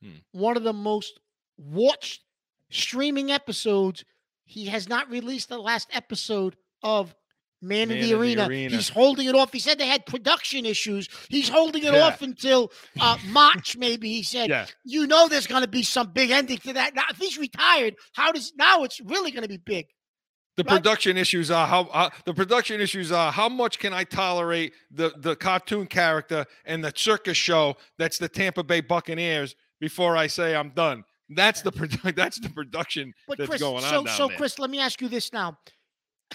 Hmm. 0.02 0.18
One 0.32 0.58
of 0.58 0.63
the 0.63 0.74
most 0.74 1.20
watched 1.58 2.22
streaming 2.70 3.32
episodes. 3.32 4.04
He 4.46 4.66
has 4.66 4.90
not 4.90 5.10
released 5.10 5.48
the 5.50 5.58
last 5.58 5.88
episode 5.94 6.56
of 6.84 7.16
Man, 7.63 7.88
Man 7.89 7.98
in 7.98 8.03
the, 8.03 8.03
in 8.03 8.10
the 8.10 8.20
arena. 8.22 8.48
Arena. 8.48 8.75
He's 8.75 8.89
holding 8.89 9.27
it 9.27 9.36
off. 9.36 9.51
He 9.53 9.60
said 9.60 9.79
they 9.79 9.88
had 9.88 10.05
production 10.05 10.65
issues. 10.65 11.08
He's 11.29 11.48
holding 11.50 11.84
it 11.84 11.93
Yeah. 11.93 12.01
off 12.01 12.22
until 12.22 12.72
uh, 13.00 13.17
March, 13.27 13.77
maybe. 13.77 14.10
He 14.10 14.22
said, 14.24 14.50
Yeah. 14.50 14.65
"You 14.84 15.08
know, 15.08 15.27
there's 15.27 15.48
going 15.48 15.62
to 15.63 15.67
be 15.67 15.82
some 15.84 16.12
big 16.12 16.29
ending 16.32 16.58
to 16.60 16.74
that." 16.74 16.93
Now, 16.93 17.03
if 17.10 17.17
he's 17.17 17.38
retired, 17.38 17.96
how 18.13 18.32
does 18.32 18.53
now 18.58 18.84
it's 18.84 19.00
really 19.01 19.32
going 19.32 19.43
to 19.43 19.50
be 19.50 19.58
big? 19.58 19.88
The 20.55 20.63
Right. 20.63 20.74
production 20.75 21.17
issues 21.17 21.50
are 21.50 21.65
how 21.65 21.86
uh, 21.86 22.10
the 22.25 22.34
production 22.36 22.79
issues 22.79 23.12
are 23.12 23.32
how 23.32 23.50
much 23.50 23.79
can 23.79 23.91
I 23.93 24.03
tolerate 24.03 24.74
the 24.91 25.12
the 25.17 25.36
cartoon 25.36 25.88
character 25.88 26.46
and 26.65 26.84
the 26.84 26.93
circus 26.96 27.38
show 27.38 27.75
that's 27.98 28.20
the 28.20 28.29
Tampa 28.29 28.63
Bay 28.63 28.82
Buccaneers 28.82 29.55
before 29.79 30.15
I 30.15 30.27
say 30.27 30.55
I'm 30.55 30.70
done. 30.70 31.05
That's 31.29 31.62
the 31.63 31.72
produ- 31.72 32.13
that's 32.22 32.39
the 32.39 32.50
production 32.50 33.13
But 33.27 33.39
that's 33.39 33.50
Chris, 33.50 33.62
going 33.62 33.84
on 33.84 33.89
so 33.89 34.05
so 34.05 34.27
there. 34.27 34.38
Chris, 34.38 34.60
let 34.60 34.70
me 34.70 34.79
ask 34.79 35.01
you 35.01 35.08
this 35.08 35.34
now: 35.34 35.58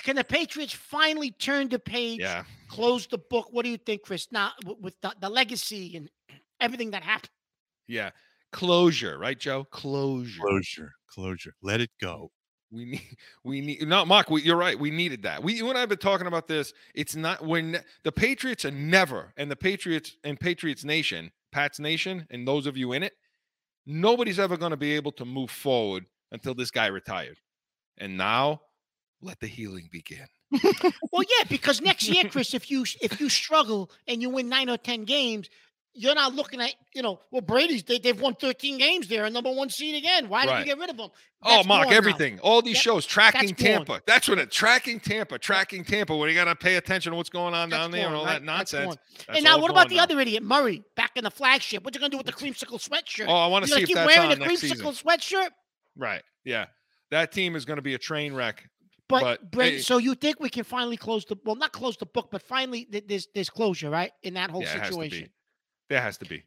Can 0.02 0.16
the 0.16 0.24
Patriots 0.24 0.72
finally 0.72 1.30
turn 1.32 1.68
the 1.68 1.78
page, 1.78 2.20
yeah, 2.20 2.44
close 2.68 3.06
the 3.06 3.18
book? 3.18 3.48
What 3.50 3.64
do 3.64 3.70
you 3.70 3.78
think, 3.78 4.02
Chris? 4.02 4.28
Now 4.30 4.52
with 4.80 4.94
the, 5.00 5.14
the 5.20 5.28
legacy 5.28 5.96
and 5.96 6.10
everything 6.60 6.90
that 6.92 7.02
happened. 7.02 7.30
yeah. 7.86 8.10
Closure, 8.50 9.18
right, 9.18 9.38
Joe? 9.38 9.64
Closure. 9.64 10.40
Closure, 10.40 10.92
closure. 11.10 11.52
Let 11.62 11.82
it 11.82 11.90
go. 12.00 12.30
We 12.70 12.84
need, 12.86 13.16
we 13.44 13.60
need, 13.60 13.86
no, 13.86 14.04
Mark, 14.06 14.30
we, 14.30 14.42
you're 14.42 14.56
right. 14.56 14.78
We 14.78 14.90
needed 14.90 15.22
that. 15.24 15.42
We, 15.42 15.54
you 15.54 15.68
and 15.68 15.76
I 15.76 15.80
have 15.80 15.90
been 15.90 15.98
talking 15.98 16.26
about 16.26 16.48
this. 16.48 16.72
It's 16.94 17.14
not 17.14 17.44
when 17.44 17.80
the 18.04 18.12
Patriots 18.12 18.64
are 18.64 18.70
never, 18.70 19.34
and 19.36 19.50
the 19.50 19.56
Patriots 19.56 20.16
and 20.24 20.40
Patriots 20.40 20.84
Nation, 20.84 21.30
Pats 21.52 21.78
Nation, 21.78 22.26
and 22.30 22.48
those 22.48 22.66
of 22.66 22.76
you 22.76 22.92
in 22.92 23.02
it, 23.02 23.12
nobody's 23.84 24.38
ever 24.38 24.56
going 24.56 24.70
to 24.70 24.76
be 24.78 24.94
able 24.94 25.12
to 25.12 25.26
move 25.26 25.50
forward 25.50 26.06
until 26.32 26.54
this 26.54 26.70
guy 26.70 26.86
retired. 26.86 27.38
And 27.98 28.16
now, 28.16 28.62
let 29.22 29.40
the 29.40 29.46
healing 29.46 29.88
begin. 29.90 30.26
Well, 31.12 31.22
yeah, 31.22 31.44
because 31.48 31.80
next 31.80 32.08
year, 32.08 32.24
Chris, 32.24 32.54
if 32.54 32.70
you 32.70 32.84
if 33.02 33.20
you 33.20 33.28
struggle 33.28 33.90
and 34.06 34.22
you 34.22 34.30
win 34.30 34.48
nine 34.48 34.70
or 34.70 34.76
ten 34.78 35.04
games, 35.04 35.48
you're 35.92 36.14
not 36.14 36.34
looking 36.34 36.60
at 36.60 36.72
you 36.94 37.02
know. 37.02 37.20
Well, 37.30 37.42
Brady's 37.42 37.82
they, 37.82 37.98
they've 37.98 38.18
won 38.18 38.34
13 38.34 38.78
games. 38.78 39.08
They're 39.08 39.24
a 39.24 39.30
number 39.30 39.50
one 39.52 39.68
seed 39.68 39.96
again. 39.96 40.28
Why 40.28 40.44
did 40.46 40.50
Right. 40.52 40.58
you 40.60 40.64
get 40.66 40.78
rid 40.78 40.90
of 40.90 40.96
them? 40.96 41.10
Oh, 41.42 41.62
Mark, 41.64 41.84
gone 41.84 41.90
now. 41.90 41.96
everything, 41.96 42.38
all 42.40 42.62
these 42.62 42.78
shows, 42.78 43.04
tracking 43.06 43.50
that's. 43.50 43.62
Tampa. 43.62 44.00
That's 44.06 44.28
what 44.28 44.38
it, 44.38 44.50
tracking 44.50 45.00
Tampa, 45.00 45.38
tracking 45.38 45.84
Tampa, 45.84 46.16
where 46.16 46.28
you 46.28 46.34
got 46.34 46.44
to 46.44 46.56
pay 46.56 46.76
attention 46.76 47.12
to 47.12 47.16
what's 47.16 47.30
going 47.30 47.54
on 47.54 47.68
That's 47.70 47.80
down 47.82 47.90
there 47.90 48.06
and 48.06 48.16
all 48.16 48.24
right? 48.24 48.34
that 48.40 48.44
nonsense. 48.44 48.96
and 49.28 49.44
now, 49.44 49.58
what 49.60 49.70
about 49.70 49.88
the 49.88 49.96
now. 49.96 50.04
other 50.04 50.18
idiot, 50.20 50.42
Murray, 50.42 50.82
back 50.96 51.12
in 51.16 51.24
the 51.24 51.30
flagship? 51.30 51.84
What 51.84 51.94
you 51.94 52.00
gonna 52.00 52.10
do 52.10 52.16
with 52.16 52.26
the 52.26 52.32
creamsicle 52.32 52.80
sweatshirt? 52.86 53.26
Oh, 53.28 53.34
I 53.34 53.46
want 53.48 53.64
to 53.66 53.68
see 53.68 53.74
gonna 53.74 53.82
if 53.82 53.88
keep 53.88 53.96
that's 53.96 54.16
wearing 54.16 54.32
on 54.32 54.38
the 54.38 54.56
season. 54.56 54.78
creamsicle 54.78 55.02
sweatshirt? 55.02 55.50
Right. 55.96 56.22
Yeah. 56.44 56.66
That 57.10 57.32
team 57.32 57.56
is 57.56 57.64
going 57.64 57.76
to 57.78 57.82
be 57.82 57.94
a 57.94 57.98
train 57.98 58.34
wreck. 58.34 58.68
But, 59.08 59.22
But, 59.22 59.50
Brent, 59.50 59.74
hey- 59.74 59.80
so 59.80 59.98
you 59.98 60.14
think 60.14 60.38
we 60.38 60.50
can 60.50 60.64
finally 60.64 60.96
close 60.96 61.24
the 61.24 61.36
well, 61.44 61.56
not 61.56 61.72
close 61.72 61.96
the 61.96 62.06
book, 62.06 62.28
but 62.30 62.42
finally 62.42 62.84
th- 62.84 63.04
there's 63.06 63.28
there's 63.34 63.50
closure, 63.50 63.90
right? 63.90 64.12
In 64.22 64.34
that 64.34 64.50
whole 64.50 64.62
Yeah, 64.62 64.82
situation. 64.82 65.30
There 65.88 66.00
has 66.00 66.18
to 66.18 66.26
be. 66.26 66.44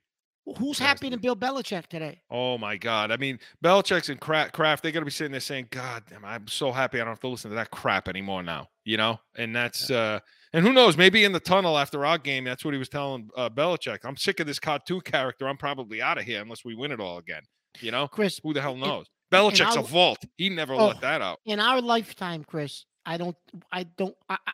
Who's 0.58 0.80
There 0.80 0.94
to 0.94 1.10
than 1.10 1.20
Bill 1.20 1.36
Belichick 1.36 1.86
today? 1.88 2.22
Oh 2.30 2.58
my 2.58 2.76
God! 2.76 3.12
I 3.12 3.18
mean, 3.18 3.40
Belichick's 3.64 4.10
and 4.10 4.20
Kraft, 4.20 4.54
Kraft 4.54 4.82
they're 4.82 4.92
gonna 4.92 5.06
be 5.06 5.12
sitting 5.12 5.32
there 5.32 5.40
saying, 5.40 5.68
"God, 5.70 6.04
damn, 6.10 6.26
I'm 6.26 6.48
so 6.48 6.72
happy 6.72 6.98
I 6.98 7.04
don't 7.04 7.12
have 7.12 7.20
to 7.22 7.28
listen 7.28 7.52
to 7.52 7.56
that 7.56 7.70
crap 7.70 8.08
anymore 8.08 8.42
now." 8.42 8.68
You 8.84 8.98
know, 8.98 9.20
and 9.38 9.56
that's 9.56 9.92
uh, 9.92 10.20
and 10.52 10.66
who 10.66 10.74
knows? 10.74 10.98
Maybe 10.98 11.24
in 11.24 11.32
the 11.32 11.40
tunnel 11.40 11.78
after 11.78 12.06
our 12.06 12.18
game, 12.18 12.44
that's 12.44 12.66
what 12.66 12.74
he 12.74 12.80
was 12.80 12.90
telling 12.90 13.30
uh, 13.38 13.50
Belichick. 13.52 14.00
I'm 14.04 14.18
sick 14.18 14.40
of 14.40 14.48
this 14.48 14.60
cartoon 14.60 15.02
character. 15.02 15.48
I'm 15.48 15.58
probably 15.58 16.02
out 16.02 16.18
of 16.18 16.26
here 16.26 16.42
unless 16.42 16.66
we 16.66 16.74
win 16.74 16.92
it 16.92 17.00
all 17.00 17.20
again. 17.20 17.44
You 17.80 17.92
know, 17.92 18.08
Chris, 18.08 18.40
who 18.44 18.54
the 18.54 18.62
hell 18.62 18.76
knows? 18.76 19.06
Belichick's 19.32 19.76
a 19.76 19.80
I'll- 19.80 19.84
vault. 19.84 20.24
He 20.38 20.50
never 20.50 20.74
Oh. 20.74 20.88
let 20.88 21.02
that 21.02 21.22
out. 21.22 21.40
in 21.46 21.60
our 21.60 21.82
lifetime, 21.82 22.44
Chris, 22.44 22.86
I 23.06 23.18
don't, 23.18 23.36
I 23.72 23.84
don't, 23.84 24.16
I, 24.30 24.38
I, 24.46 24.52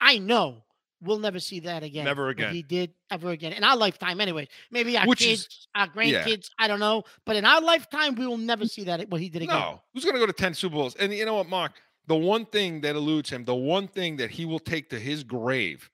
I 0.00 0.18
know 0.18 0.62
we'll 1.02 1.18
never 1.18 1.40
see 1.40 1.60
that 1.60 1.82
again. 1.82 2.04
Never 2.04 2.28
again. 2.28 2.54
He 2.54 2.62
did 2.62 2.92
ever 3.10 3.30
again 3.30 3.52
in 3.52 3.64
our 3.64 3.76
lifetime, 3.76 4.20
anyway. 4.20 4.48
Maybe 4.70 4.96
our 4.96 5.06
Which 5.06 5.18
kids, 5.20 5.40
is- 5.42 5.68
our 5.74 5.88
yeah. 6.00 6.22
grandkids, 6.24 6.48
I 6.58 6.68
don't 6.68 6.80
know, 6.80 7.02
but 7.26 7.36
in 7.36 7.44
our 7.44 7.60
lifetime, 7.60 8.14
we 8.14 8.26
will 8.26 8.38
never 8.38 8.66
see 8.66 8.84
that 8.84 9.08
what 9.10 9.20
he 9.20 9.28
did 9.28 9.42
again. 9.42 9.58
No, 9.58 9.80
who's 9.92 10.04
going 10.04 10.14
to 10.14 10.20
go 10.20 10.26
to 10.26 10.32
10 10.32 10.54
Super 10.54 10.74
Bowls? 10.76 10.94
And 10.96 11.12
you 11.12 11.24
know 11.24 11.34
what, 11.34 11.48
Mark? 11.48 11.72
The 12.06 12.16
one 12.16 12.46
thing 12.46 12.80
that 12.82 12.96
eludes 12.96 13.30
him, 13.30 13.44
the 13.44 13.54
one 13.54 13.86
thing 13.88 14.16
that 14.16 14.30
he 14.30 14.44
will 14.44 14.58
take 14.58 14.90
to 14.90 14.98
his 14.98 15.22
grave 15.22 15.88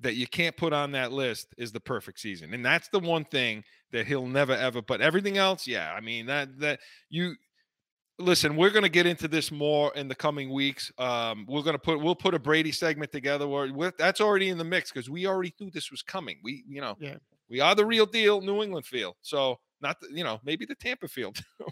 that 0.00 0.14
you 0.14 0.26
can't 0.26 0.56
put 0.56 0.72
on 0.72 0.92
that 0.92 1.12
list 1.12 1.48
is 1.56 1.72
the 1.72 1.80
perfect 1.80 2.20
season. 2.20 2.54
And 2.54 2.64
that's 2.64 2.88
the 2.88 3.00
one 3.00 3.24
thing 3.24 3.64
that 3.92 4.06
he'll 4.06 4.26
never 4.26 4.52
ever 4.52 4.80
but 4.82 5.00
everything 5.00 5.38
else, 5.38 5.66
yeah. 5.66 5.92
I 5.92 6.00
mean, 6.00 6.26
that 6.26 6.58
that 6.60 6.80
you 7.10 7.34
listen, 8.18 8.56
we're 8.56 8.70
going 8.70 8.82
to 8.82 8.88
get 8.88 9.06
into 9.06 9.28
this 9.28 9.50
more 9.50 9.92
in 9.94 10.08
the 10.08 10.14
coming 10.14 10.50
weeks. 10.52 10.90
Um, 10.98 11.46
we're 11.48 11.62
going 11.62 11.74
to 11.74 11.78
put 11.80 12.00
we'll 12.00 12.14
put 12.14 12.34
a 12.34 12.38
Brady 12.38 12.72
segment 12.72 13.12
together 13.12 13.46
where 13.48 13.92
that's 13.98 14.20
already 14.20 14.48
in 14.50 14.58
the 14.58 14.64
mix 14.64 14.90
because 14.92 15.08
we 15.10 15.26
already 15.26 15.54
knew 15.60 15.70
this 15.70 15.90
was 15.90 16.02
coming. 16.02 16.38
We, 16.42 16.64
you 16.68 16.80
know, 16.80 16.96
Yeah. 17.00 17.16
we 17.48 17.60
are 17.60 17.74
the 17.74 17.86
real 17.86 18.06
deal 18.06 18.40
New 18.40 18.62
England 18.62 18.86
field. 18.86 19.16
So 19.22 19.58
not 19.80 20.00
the, 20.00 20.08
you 20.12 20.24
know, 20.24 20.40
maybe 20.44 20.64
the 20.66 20.74
Tampa 20.74 21.08
field. 21.08 21.38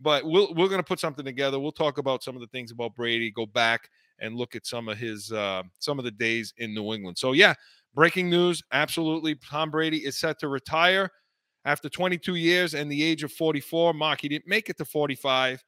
but 0.00 0.24
we'll 0.24 0.54
we're 0.54 0.68
going 0.68 0.80
to 0.80 0.86
put 0.86 1.00
something 1.00 1.24
together. 1.24 1.58
We'll 1.58 1.72
talk 1.72 1.98
about 1.98 2.22
some 2.22 2.34
of 2.34 2.40
the 2.40 2.48
things 2.48 2.70
about 2.70 2.94
Brady, 2.94 3.30
go 3.30 3.46
back 3.46 3.88
and 4.20 4.34
look 4.36 4.54
at 4.56 4.66
some 4.66 4.88
of 4.88 4.98
his 4.98 5.32
uh, 5.32 5.62
some 5.78 5.98
of 5.98 6.04
the 6.04 6.10
days 6.10 6.52
in 6.58 6.74
New 6.74 6.92
England. 6.92 7.18
So 7.18 7.32
yeah, 7.32 7.54
breaking 7.94 8.30
news, 8.30 8.62
absolutely 8.72 9.34
Tom 9.36 9.70
Brady 9.70 9.98
is 9.98 10.18
set 10.18 10.38
to 10.40 10.48
retire 10.48 11.10
after 11.64 11.88
22 11.88 12.36
years 12.36 12.74
and 12.74 12.90
the 12.90 13.02
age 13.02 13.22
of 13.24 13.32
44. 13.32 13.92
Mark, 13.94 14.20
he 14.20 14.28
didn't 14.28 14.46
make 14.48 14.70
it 14.70 14.78
to 14.78 14.84
45, 14.84 15.62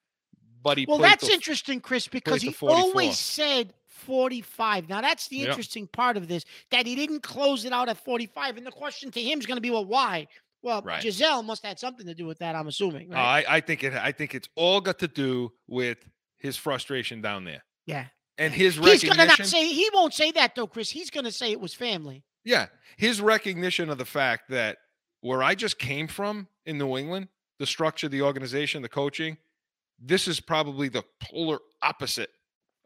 but 0.63 0.79
he 0.79 0.87
Well, 0.89 0.99
that's 0.99 1.27
till- 1.27 1.35
interesting, 1.35 1.81
Chris, 1.81 2.09
because 2.09 2.41
he 2.43 2.55
always 2.63 3.19
said 3.19 3.75
45. 3.87 4.89
Now, 4.89 5.01
that's 5.01 5.29
the 5.29 5.37
Yep. 5.39 5.49
interesting 5.49 5.87
part 5.87 6.17
of 6.17 6.27
this, 6.29 6.45
that 6.71 6.87
he 6.87 6.95
didn't 6.95 7.21
close 7.21 7.65
it 7.65 7.73
out 7.73 7.89
at 7.89 7.99
45. 8.03 8.57
And 8.57 8.67
the 8.67 8.71
question 8.71 9.11
to 9.11 9.21
him 9.23 9.39
is 9.41 9.47
going 9.47 9.57
to 9.57 9.61
be, 9.63 9.71
well, 9.71 9.85
why? 9.85 10.27
Well, 10.63 10.83
Right. 10.83 11.03
Gisele 11.03 11.43
must 11.43 11.63
have 11.63 11.71
had 11.71 11.79
something 11.79 12.07
to 12.07 12.15
do 12.15 12.27
with 12.27 12.39
that, 12.39 12.55
I'm 12.55 12.69
assuming. 12.69 13.13
Uh, 13.13 13.17
I, 13.19 13.45
I 13.49 13.61
think 13.61 13.83
it 13.85 13.95
I 13.95 14.13
think 14.13 14.35
it's 14.35 14.49
all 14.57 14.81
got 14.81 14.99
to 15.01 15.09
do 15.09 15.53
with 15.67 15.99
his 16.37 16.57
frustration 16.57 17.21
down 17.21 17.45
there 17.45 17.63
yeah. 17.87 18.07
And 18.39 18.53
his 18.53 18.77
He's 18.77 19.05
going 19.05 19.17
to 19.17 19.27
not 19.27 19.47
say, 19.47 19.69
he 19.69 19.89
won't 19.93 20.15
say 20.15 20.33
that, 20.33 20.55
though, 20.55 20.67
Chris. 20.67 20.91
He's 20.91 21.11
going 21.11 21.25
to 21.25 21.33
say 21.33 21.51
it 21.53 21.61
was 21.61 21.75
family. 21.75 22.25
Yeah, 22.45 22.67
his 22.97 23.21
recognition 23.21 23.91
of 23.91 23.99
the 23.99 24.05
fact 24.05 24.51
that 24.51 24.79
where 25.21 25.43
I 25.43 25.55
just 25.55 25.79
came 25.79 26.09
from 26.09 26.49
in 26.65 26.79
New 26.79 26.97
England, 26.97 27.29
the 27.59 27.67
structure, 27.67 28.09
the 28.09 28.23
organization, 28.23 28.81
the 28.83 28.89
coaching, 28.89 29.37
this 29.99 30.27
is 30.27 30.41
probably 30.41 30.89
the 30.89 31.05
polar 31.21 31.59
opposite 31.83 32.31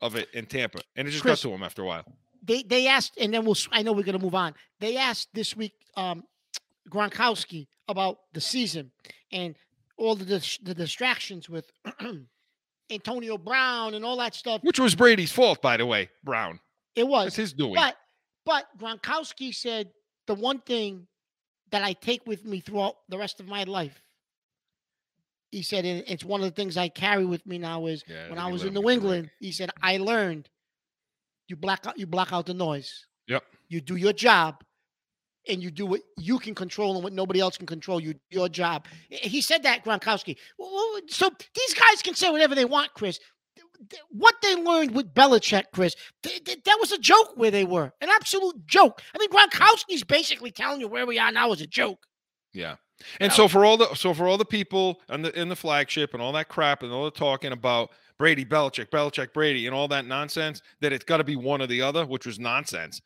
of 0.03 0.17
it 0.17 0.29
in 0.35 0.47
Tampa, 0.47 0.81
and 0.97 1.07
it 1.07 1.13
just 1.13 1.23
Chris- 1.23 1.43
got 1.43 1.49
to 1.49 1.55
him 1.55 1.63
after 1.63 1.83
a 1.83 1.87
while. 1.87 2.05
They 2.43 2.63
they 2.63 2.89
asked, 2.89 3.17
and 3.19 3.33
then 3.33 3.45
we'll, 3.45 3.57
I 3.73 3.83
know 3.83 3.93
we're 3.93 4.03
going 4.03 4.19
to 4.19 4.23
move 4.23 4.35
on. 4.35 4.55
They 4.81 4.97
asked 4.97 5.29
this 5.33 5.57
week 5.57 5.73
um, 5.97 6.25
Gronkowski 6.91 7.69
about 7.89 8.19
the 8.33 8.41
season 8.41 8.91
and 9.33 9.55
all 9.97 10.17
the, 10.17 10.59
the 10.63 10.75
distractions 10.75 11.49
with 11.49 11.71
Antonio 12.91 13.39
Brown 13.39 13.95
and 13.95 14.05
all 14.05 14.17
that 14.19 14.35
stuff. 14.35 14.63
Which 14.63 14.79
was 14.79 14.95
Brady's 14.95 15.33
fault, 15.33 15.63
by 15.63 15.77
the 15.77 15.87
way. 15.87 16.11
Brown, 16.23 16.61
It 16.95 17.07
was. 17.07 17.25
that's 17.27 17.37
his 17.37 17.53
doing. 17.53 17.75
But 17.75 17.97
but 18.45 18.67
Gronkowski 18.79 19.55
said 19.55 19.91
the 20.27 20.35
one 20.35 20.61
thing 20.61 21.07
that 21.71 21.83
I 21.83 21.95
take 21.95 22.27
with 22.27 22.45
me 22.45 22.61
throughout 22.61 22.97
the 23.09 23.19
rest 23.19 23.41
of 23.41 23.47
my 23.47 23.65
life. 23.65 24.01
He 25.51 25.63
said 25.63 25.85
and 25.85 26.03
it's 26.07 26.25
one 26.25 26.41
of 26.41 26.47
the 26.47 26.51
things 26.55 26.77
I 26.77 26.89
carry 26.89 27.25
with 27.25 27.47
me 27.47 27.59
now 27.59 27.87
is 27.87 28.03
Yeah, 28.09 28.29
when 28.29 28.39
I 28.39 28.49
was 28.51 28.63
in 28.65 28.75
New 28.75 28.81
get 28.81 28.83
the 28.83 28.87
ring. 28.89 28.97
England, 28.99 29.31
he 29.41 29.53
said 29.53 29.71
I 29.83 29.97
learned 29.99 30.49
you 31.49 31.57
block 31.57 31.87
out 31.87 31.99
you 31.99 32.07
block 32.07 32.33
out 32.33 32.47
the 32.47 32.55
noise. 32.55 33.07
Yep. 33.29 33.45
You 33.69 33.81
do 33.81 33.97
your 33.97 34.13
job 34.13 34.63
and 35.49 35.63
you 35.63 35.71
do 35.71 35.87
what 35.87 36.01
you 36.19 36.39
can 36.39 36.55
control 36.55 36.95
and 36.95 37.05
what 37.05 37.13
nobody 37.13 37.41
else 37.41 37.57
can 37.57 37.67
control. 37.67 38.01
You 38.01 38.15
do 38.15 38.21
your 38.31 38.49
job. 38.49 38.87
He 39.09 39.41
said 39.41 39.63
that 39.65 39.85
Gronkowski. 39.85 40.37
So 41.09 41.31
these 41.55 41.75
guys 41.75 42.03
can 42.03 42.15
say 42.15 42.31
whatever 42.31 42.55
they 42.55 42.65
want, 42.65 42.93
Chris. 42.95 43.19
What 44.11 44.37
they 44.41 44.55
learned 44.55 44.95
with 44.95 45.13
Belichick, 45.13 45.65
Chris, 45.75 45.95
th- 46.23 46.45
th- 46.45 46.63
that 46.65 46.79
was 46.81 46.93
a 46.93 46.99
joke 46.99 47.33
where 47.35 47.51
they 47.51 47.65
were. 47.65 47.93
An 48.01 48.09
absolute 48.09 48.67
joke. 48.67 49.03
I 49.15 49.19
mean, 49.19 49.31
Gronkowski's 49.31 50.05
basically 50.05 50.51
telling 50.51 50.81
you 50.81 50.89
where 50.89 51.07
we 51.07 51.19
are 51.19 51.33
now 51.33 51.53
is 51.53 51.61
a 51.61 51.67
joke. 51.67 52.07
Yeah. 52.53 52.77
And 53.21 53.31
know? 53.31 53.37
so 53.37 53.49
for 53.49 53.65
all 53.65 53.77
the 53.77 53.93
so 53.95 54.15
for 54.15 54.27
all 54.27 54.39
the 54.39 54.45
people 54.45 55.01
in 55.09 55.23
the 55.23 55.39
in 55.39 55.49
the 55.49 55.57
flagship 55.57 56.15
and 56.15 56.23
all 56.23 56.33
that 56.33 56.49
crap 56.49 56.83
and 56.83 56.93
all 56.93 57.05
the 57.05 57.11
talking 57.11 57.53
about 57.53 57.91
Brady, 58.19 58.45
Belichick, 58.45 58.91
Belichick, 58.91 59.33
Brady, 59.33 59.67
and 59.67 59.75
all 59.75 59.89
that 59.89 60.07
nonsense, 60.07 60.63
that 60.81 60.93
it's 60.93 61.05
got 61.05 61.17
to 61.17 61.25
be 61.25 61.37
one 61.37 61.61
or 61.61 61.67
the 61.67 61.83
other, 61.83 62.07
which 62.07 62.27
was 62.27 62.39
nonsense. 62.39 63.01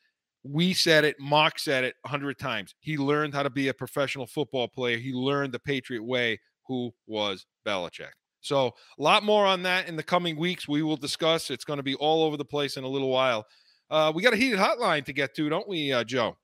We 0.44 0.72
said 0.72 1.04
it, 1.04 1.16
Mark 1.18 1.58
said 1.58 1.84
it 1.84 1.96
a 2.04 2.08
hundred 2.08 2.38
times. 2.38 2.74
He 2.80 2.96
learned 2.96 3.34
how 3.34 3.42
to 3.42 3.50
be 3.50 3.68
a 3.68 3.74
professional 3.74 4.26
football 4.26 4.68
player. 4.68 4.98
He 4.98 5.12
learned 5.12 5.52
the 5.52 5.58
Patriot 5.58 6.02
way, 6.02 6.40
who 6.66 6.92
was 7.06 7.46
Belichick. 7.66 8.12
So 8.40 8.68
a 8.98 9.02
lot 9.02 9.24
more 9.24 9.44
on 9.46 9.62
that 9.64 9.88
in 9.88 9.96
the 9.96 10.02
coming 10.02 10.36
weeks. 10.36 10.68
We 10.68 10.82
will 10.82 10.96
discuss. 10.96 11.50
It's 11.50 11.64
going 11.64 11.78
to 11.78 11.82
be 11.82 11.96
all 11.96 12.22
over 12.22 12.36
the 12.36 12.44
place 12.44 12.76
in 12.76 12.84
a 12.84 12.88
little 12.88 13.10
while. 13.10 13.46
Uh, 13.90 14.12
we 14.14 14.22
got 14.22 14.32
a 14.32 14.36
heated 14.36 14.58
hotline 14.58 15.04
to 15.06 15.12
get 15.12 15.34
to, 15.36 15.48
don't 15.48 15.68
we, 15.68 15.92
uh, 15.92 16.04
Joe? 16.04 16.36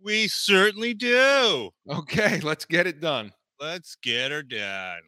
We 0.00 0.28
certainly 0.28 0.94
do. 0.94 1.70
Okay, 1.88 2.40
let's 2.42 2.64
get 2.64 2.86
it 2.86 3.00
done. 3.00 3.32
Let's 3.60 3.96
get 3.96 4.30
her 4.30 4.42
done. 4.42 5.00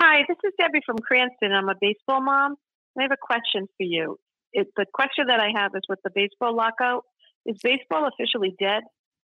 Hi, 0.00 0.24
this 0.28 0.36
is 0.44 0.52
Debbie 0.58 0.80
from 0.84 0.98
Cranston. 0.98 1.52
I'm 1.52 1.68
a 1.68 1.74
baseball 1.80 2.20
mom. 2.20 2.56
I 2.98 3.02
have 3.02 3.12
a 3.12 3.16
question 3.20 3.66
for 3.76 3.84
you. 3.84 4.18
It, 4.52 4.68
the 4.76 4.86
question 4.92 5.26
that 5.28 5.40
I 5.40 5.50
have 5.56 5.72
is 5.74 5.82
with 5.88 6.00
the 6.04 6.10
baseball 6.14 6.54
lockout, 6.54 7.04
is 7.46 7.56
baseball 7.62 8.08
officially 8.08 8.54
dead? 8.58 8.82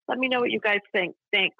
Let 0.08 0.18
me 0.18 0.28
know 0.28 0.40
what 0.40 0.50
you 0.50 0.60
guys 0.60 0.80
think. 0.92 1.14
Thanks. 1.32 1.56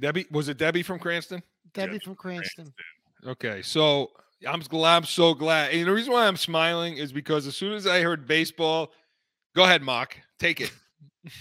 Debbie, 0.00 0.26
was 0.30 0.48
it 0.48 0.58
Debbie 0.58 0.82
from 0.82 0.98
Cranston? 0.98 1.42
Debbie 1.74 1.98
from 1.98 2.14
Cranston. 2.14 2.72
Okay, 3.26 3.62
so 3.62 4.10
I'm 4.46 4.60
glad. 4.60 4.96
I'm 4.96 5.04
so 5.04 5.34
glad. 5.34 5.72
And 5.72 5.86
the 5.86 5.92
reason 5.92 6.12
why 6.12 6.26
I'm 6.26 6.36
smiling 6.36 6.96
is 6.96 7.12
because 7.12 7.46
as 7.46 7.56
soon 7.56 7.72
as 7.72 7.86
I 7.86 8.00
heard 8.00 8.26
baseball, 8.26 8.90
go 9.54 9.64
ahead, 9.64 9.82
Mark, 9.82 10.18
take 10.38 10.60
it. 10.60 10.72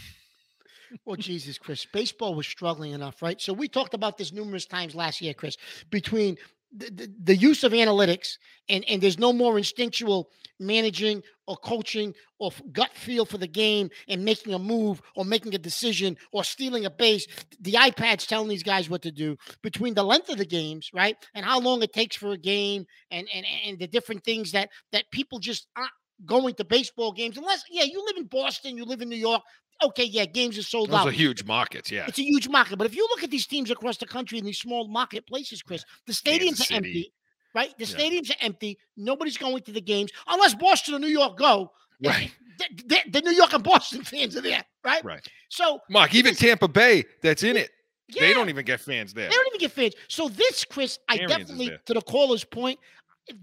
Well, 1.06 1.16
Jesus, 1.16 1.58
Chris, 1.58 1.86
baseball 1.86 2.36
was 2.36 2.48
struggling 2.48 2.92
enough, 2.92 3.22
right? 3.22 3.40
So 3.40 3.54
we 3.54 3.68
talked 3.68 3.94
about 3.94 4.18
this 4.18 4.32
numerous 4.32 4.66
times 4.66 4.96
last 4.96 5.22
year, 5.22 5.34
Chris, 5.34 5.58
between 5.90 6.38
the, 6.76 6.90
the, 6.90 7.14
the 7.24 7.36
use 7.36 7.64
of 7.64 7.74
analytics 7.74 8.38
and, 8.70 8.86
and 8.88 9.02
there's 9.02 9.20
no 9.20 9.34
more 9.34 9.58
instinctual 9.58 10.30
managing 10.60 11.22
or 11.48 11.58
coaching 11.58 12.14
or 12.40 12.52
gut 12.72 12.94
feel 12.94 13.26
for 13.26 13.38
the 13.38 13.48
game 13.48 13.90
and 14.08 14.24
making 14.24 14.54
a 14.54 14.60
move 14.60 15.02
or 15.16 15.26
making 15.26 15.54
a 15.54 15.58
decision 15.58 16.16
or 16.32 16.44
stealing 16.44 16.86
a 16.86 16.90
base. 16.90 17.28
The 17.60 17.74
iPad's 17.74 18.26
telling 18.26 18.48
these 18.48 18.64
guys 18.64 18.90
what 18.90 19.02
to 19.02 19.12
do 19.12 19.38
between 19.62 19.96
the 19.96 20.04
length 20.04 20.30
of 20.30 20.38
the 20.38 20.46
games, 20.46 20.90
right? 20.94 21.18
And 21.34 21.46
how 21.46 21.60
long 21.60 21.82
it 21.82 21.94
takes 21.94 22.16
for 22.16 22.32
a 22.32 22.38
game 22.38 22.86
and 23.10 23.28
and, 23.34 23.46
and 23.66 23.80
the 23.80 23.88
different 23.88 24.24
things 24.24 24.52
that 24.52 24.70
that 24.92 25.12
people 25.12 25.40
just 25.40 25.68
aren't 25.76 25.92
going 26.26 26.54
to 26.54 26.64
baseball 26.64 27.12
games 27.12 27.38
unless 27.38 27.64
yeah, 27.70 27.84
you 27.84 28.04
live 28.06 28.18
in 28.18 28.26
Boston, 28.26 28.78
you 28.78 28.86
live 28.86 29.02
in 29.02 29.10
New 29.10 29.16
York. 29.18 29.42
Okay, 29.84 30.04
yeah, 30.06 30.26
games 30.26 30.58
are 30.58 30.64
sold 30.64 30.90
Those 30.90 31.00
out. 31.00 31.08
a 31.08 31.12
huge 31.12 31.44
market, 31.44 31.90
Yeah. 31.92 32.06
It's 32.08 32.20
a 32.20 32.24
huge 32.24 32.48
market. 32.48 32.78
But 32.78 32.86
if 32.88 32.96
you 32.96 33.04
look 33.10 33.24
at 33.24 33.32
these 33.32 33.48
teams 33.48 33.72
across 33.72 33.98
the 33.98 34.06
country 34.06 34.38
in 34.38 34.46
these 34.46 34.60
small 34.60 34.88
marketplaces, 34.88 35.62
Chris, 35.62 35.84
the 36.06 36.14
stadiums 36.14 36.70
are 36.70 36.76
empty, 36.76 37.12
right? 37.56 37.76
The 37.78 37.86
Yeah. 37.86 37.98
stadiums 37.98 38.30
are 38.32 38.36
empty. 38.42 38.78
Nobody's 38.98 39.38
going 39.38 39.62
to 39.64 39.72
the 39.72 39.82
games 39.82 40.12
unless 40.28 40.54
Boston 40.56 40.94
or 40.96 41.00
New 41.00 41.08
York 41.08 41.38
go. 41.38 41.72
Right. 42.04 42.32
The, 42.58 42.66
the- 42.86 43.10
the 43.10 43.22
New 43.22 43.32
York 43.32 43.54
and 43.54 43.64
Boston 43.64 44.04
fans 44.12 44.36
are 44.38 44.42
there, 44.42 44.64
right? 44.84 45.04
Right. 45.04 45.26
So, 45.50 45.80
Mark, 45.90 46.14
even 46.14 46.36
Tampa 46.36 46.68
Bay, 46.68 47.04
that's 47.24 47.42
in 47.44 47.58
it. 47.58 47.72
yeah, 48.08 48.22
They 48.22 48.34
don't 48.34 48.50
even 48.50 48.66
get 48.66 48.80
fans 48.82 49.14
there. 49.14 49.30
they 49.30 49.36
don't 49.36 49.48
even 49.48 49.60
get 49.60 49.72
fans. 49.72 49.96
So 50.10 50.30
this, 50.30 50.64
Chris, 50.66 51.00
I 51.10 51.16
Arians 51.16 51.32
definitely, 51.38 51.78
to 51.86 51.94
the 51.96 52.02
caller's 52.02 52.44
point, 52.44 52.80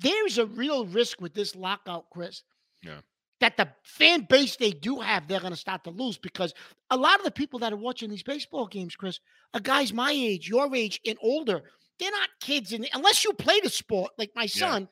there's 0.00 0.38
a 0.38 0.47
real 0.47 0.87
risk 0.87 1.21
with 1.21 1.35
this 1.35 1.57
lockout, 1.57 2.11
Chris. 2.11 2.42
Yeah. 2.83 3.00
That 3.40 3.57
the 3.57 3.68
fan 3.85 4.26
base 4.28 4.57
they 4.57 4.73
do 4.73 4.99
have, 4.99 5.28
they're 5.28 5.38
going 5.40 5.52
to 5.52 5.57
start 5.59 5.85
to 5.85 5.90
lose 5.90 6.18
because 6.18 6.52
a 6.90 6.97
lot 6.97 7.18
of 7.21 7.25
the 7.25 7.30
people 7.30 7.61
that 7.61 7.73
are 7.73 7.76
watching 7.76 8.11
these 8.11 8.25
baseball 8.25 8.66
games, 8.66 8.97
Chris, 8.97 9.21
are 9.54 9.61
guys 9.61 9.92
my 9.92 10.11
age, 10.11 10.49
your 10.49 10.75
age, 10.75 11.00
and 11.07 11.16
older. 11.23 11.62
They're 12.00 12.11
not 12.11 12.28
kids, 12.40 12.73
and 12.73 12.88
unless 12.95 13.25
you 13.25 13.33
play 13.35 13.61
the 13.61 13.71
sport 13.71 14.12
like 14.18 14.30
my 14.35 14.47
son, 14.47 14.88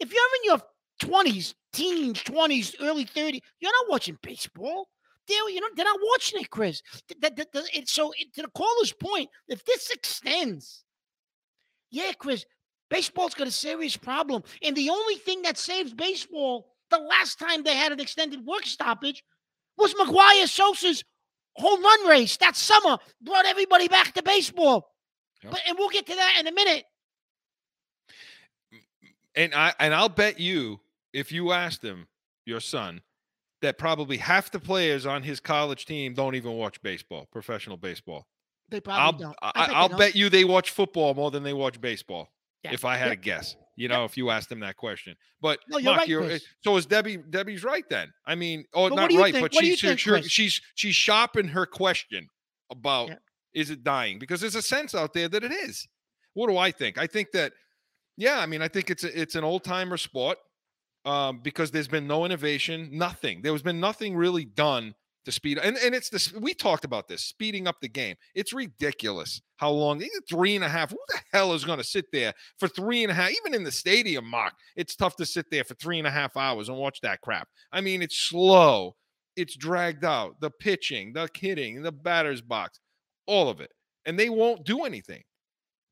if 0.00 0.12
you're 0.12 0.22
in 0.42 0.44
your 0.44 0.60
twenties, 1.00 1.54
teens, 1.72 2.22
twenties, 2.22 2.74
early 2.80 3.04
30s, 3.04 3.40
you're 3.60 3.72
not 3.72 3.90
watching 3.90 4.18
baseball. 4.22 4.88
They're, 5.28 5.48
you 5.50 5.60
know, 5.60 5.68
they're 5.74 5.84
not 5.84 5.98
watching 6.12 6.40
it, 6.40 6.50
Chris. 6.50 6.82
Th- 7.08 7.20
that- 7.20 7.36
that- 7.36 7.52
that- 7.52 7.76
it- 7.76 7.88
so, 7.88 8.12
it- 8.18 8.34
to 8.34 8.42
the 8.42 8.50
caller's 8.56 8.92
point, 8.92 9.30
if 9.48 9.64
this 9.64 9.90
extends, 9.90 10.84
yeah, 11.90 12.12
Chris, 12.12 12.44
baseball's 12.90 13.34
got 13.34 13.46
a 13.46 13.52
serious 13.52 13.96
problem. 13.96 14.42
And 14.62 14.76
the 14.76 14.90
only 14.90 15.16
thing 15.16 15.42
that 15.42 15.56
saves 15.58 15.92
baseball 15.94 16.73
the 16.98 17.04
last 17.04 17.38
time 17.38 17.62
they 17.62 17.76
had 17.76 17.92
an 17.92 18.00
extended 18.00 18.44
work 18.44 18.64
stoppage 18.64 19.22
was 19.76 19.94
McGwire 19.94 20.48
Sosa's 20.48 21.04
home 21.56 21.82
run 21.82 22.06
race 22.08 22.36
that 22.38 22.56
summer 22.56 22.98
brought 23.22 23.46
everybody 23.46 23.88
back 23.88 24.12
to 24.14 24.22
baseball. 24.22 24.90
Yep. 25.42 25.52
But 25.52 25.60
and 25.68 25.78
we'll 25.78 25.90
get 25.90 26.06
to 26.06 26.14
that 26.14 26.36
in 26.40 26.46
a 26.46 26.52
minute. 26.52 26.84
And 29.34 29.54
I 29.54 29.72
and 29.78 29.94
I'll 29.94 30.08
bet 30.08 30.38
you, 30.38 30.80
if 31.12 31.32
you 31.32 31.52
asked 31.52 31.82
him, 31.82 32.06
your 32.46 32.60
son, 32.60 33.02
that 33.62 33.78
probably 33.78 34.16
half 34.16 34.50
the 34.50 34.60
players 34.60 35.06
on 35.06 35.22
his 35.22 35.40
college 35.40 35.86
team 35.86 36.14
don't 36.14 36.34
even 36.34 36.52
watch 36.52 36.80
baseball, 36.82 37.26
professional 37.32 37.76
baseball. 37.76 38.26
They 38.70 38.78
I'll 38.86 39.12
probably 39.12 39.24
don't. 39.24 39.36
I, 39.42 39.70
I'll 39.72 39.88
don't. 39.88 39.98
bet 39.98 40.14
you 40.14 40.28
they 40.28 40.44
watch 40.44 40.70
football 40.70 41.14
more 41.14 41.30
than 41.30 41.42
they 41.42 41.52
watch 41.52 41.80
baseball. 41.80 42.30
Yeah. 42.64 42.72
If 42.72 42.84
I 42.84 42.96
had 42.96 43.08
Yep. 43.08 43.18
to 43.18 43.20
guess, 43.22 43.56
you 43.76 43.88
know, 43.88 44.04
if 44.04 44.16
you 44.16 44.30
asked 44.30 44.48
them 44.48 44.60
that 44.60 44.76
question. 44.76 45.16
But 45.40 45.60
No, 45.68 45.76
you're 45.78 45.90
Mark, 45.92 45.98
right, 46.00 46.08
you're, 46.08 46.38
so 46.62 46.76
is 46.76 46.86
Debbie? 46.86 47.18
Debbie's 47.18 47.62
right 47.62 47.84
then. 47.90 48.12
I 48.26 48.34
mean, 48.34 48.64
oh, 48.72 48.88
But 48.88 48.94
not 48.96 49.12
right, 49.12 49.32
think- 49.34 49.44
but 49.44 49.52
what 49.54 49.64
she's 49.64 49.80
think, 49.80 49.98
she's 50.00 50.30
she's 50.30 50.60
she's 50.74 50.94
sharpened 50.94 51.50
her 51.50 51.66
question 51.66 52.28
about 52.70 53.08
Yeah. 53.10 53.16
is 53.52 53.70
it 53.70 53.84
dying 53.84 54.18
because 54.18 54.40
there's 54.40 54.54
a 54.54 54.62
sense 54.62 54.94
out 54.94 55.12
there 55.12 55.28
that 55.28 55.44
it 55.44 55.52
is. 55.52 55.86
What 56.32 56.48
do 56.48 56.56
I 56.56 56.70
think? 56.70 56.96
I 56.98 57.06
think 57.06 57.32
that 57.32 57.52
yeah, 58.16 58.38
I 58.38 58.46
mean, 58.46 58.62
I 58.62 58.68
think 58.68 58.90
it's 58.90 59.04
a, 59.04 59.20
it's 59.20 59.34
an 59.34 59.44
old 59.44 59.64
timer 59.64 59.96
sport 59.96 60.38
um, 61.04 61.40
because 61.40 61.70
there's 61.70 61.88
been 61.88 62.06
no 62.06 62.24
innovation, 62.24 62.88
nothing. 62.92 63.42
There 63.42 63.52
has 63.52 63.60
been 63.62 63.80
nothing 63.80 64.16
really 64.16 64.44
done 64.46 64.94
to 65.24 65.32
speed 65.32 65.58
and 65.58 65.76
and 65.78 65.94
it's 65.94 66.08
this. 66.08 66.32
We 66.32 66.54
talked 66.54 66.84
about 66.84 67.08
this 67.08 67.22
speeding 67.22 67.66
up 67.66 67.80
the 67.80 67.88
game. 67.88 68.16
It's 68.34 68.52
ridiculous 68.52 69.40
how 69.56 69.70
long 69.70 70.02
three 70.28 70.54
and 70.54 70.64
a 70.64 70.68
half. 70.68 70.90
Who 70.90 70.98
the 71.08 71.20
hell 71.32 71.52
is 71.54 71.64
going 71.64 71.78
to 71.78 71.84
sit 71.84 72.06
there 72.12 72.32
for 72.58 72.68
three 72.68 73.02
and 73.02 73.10
a 73.10 73.14
half? 73.14 73.30
Even 73.30 73.54
in 73.54 73.64
the 73.64 73.72
stadium, 73.72 74.26
Mark, 74.26 74.52
it's 74.76 74.96
tough 74.96 75.16
to 75.16 75.26
sit 75.26 75.46
there 75.50 75.64
for 75.64 75.74
three 75.74 75.98
and 75.98 76.06
a 76.06 76.10
half 76.10 76.36
hours 76.36 76.68
and 76.68 76.78
watch 76.78 77.00
that 77.02 77.20
crap. 77.20 77.48
I 77.72 77.80
mean, 77.80 78.02
it's 78.02 78.16
slow. 78.16 78.96
It's 79.36 79.56
dragged 79.56 80.04
out. 80.04 80.40
The 80.40 80.50
pitching, 80.50 81.12
the 81.12 81.28
hitting, 81.34 81.82
the 81.82 81.92
batter's 81.92 82.42
box, 82.42 82.80
all 83.26 83.48
of 83.48 83.60
it, 83.60 83.72
and 84.06 84.18
they 84.18 84.28
won't 84.28 84.64
do 84.64 84.84
anything. 84.84 85.22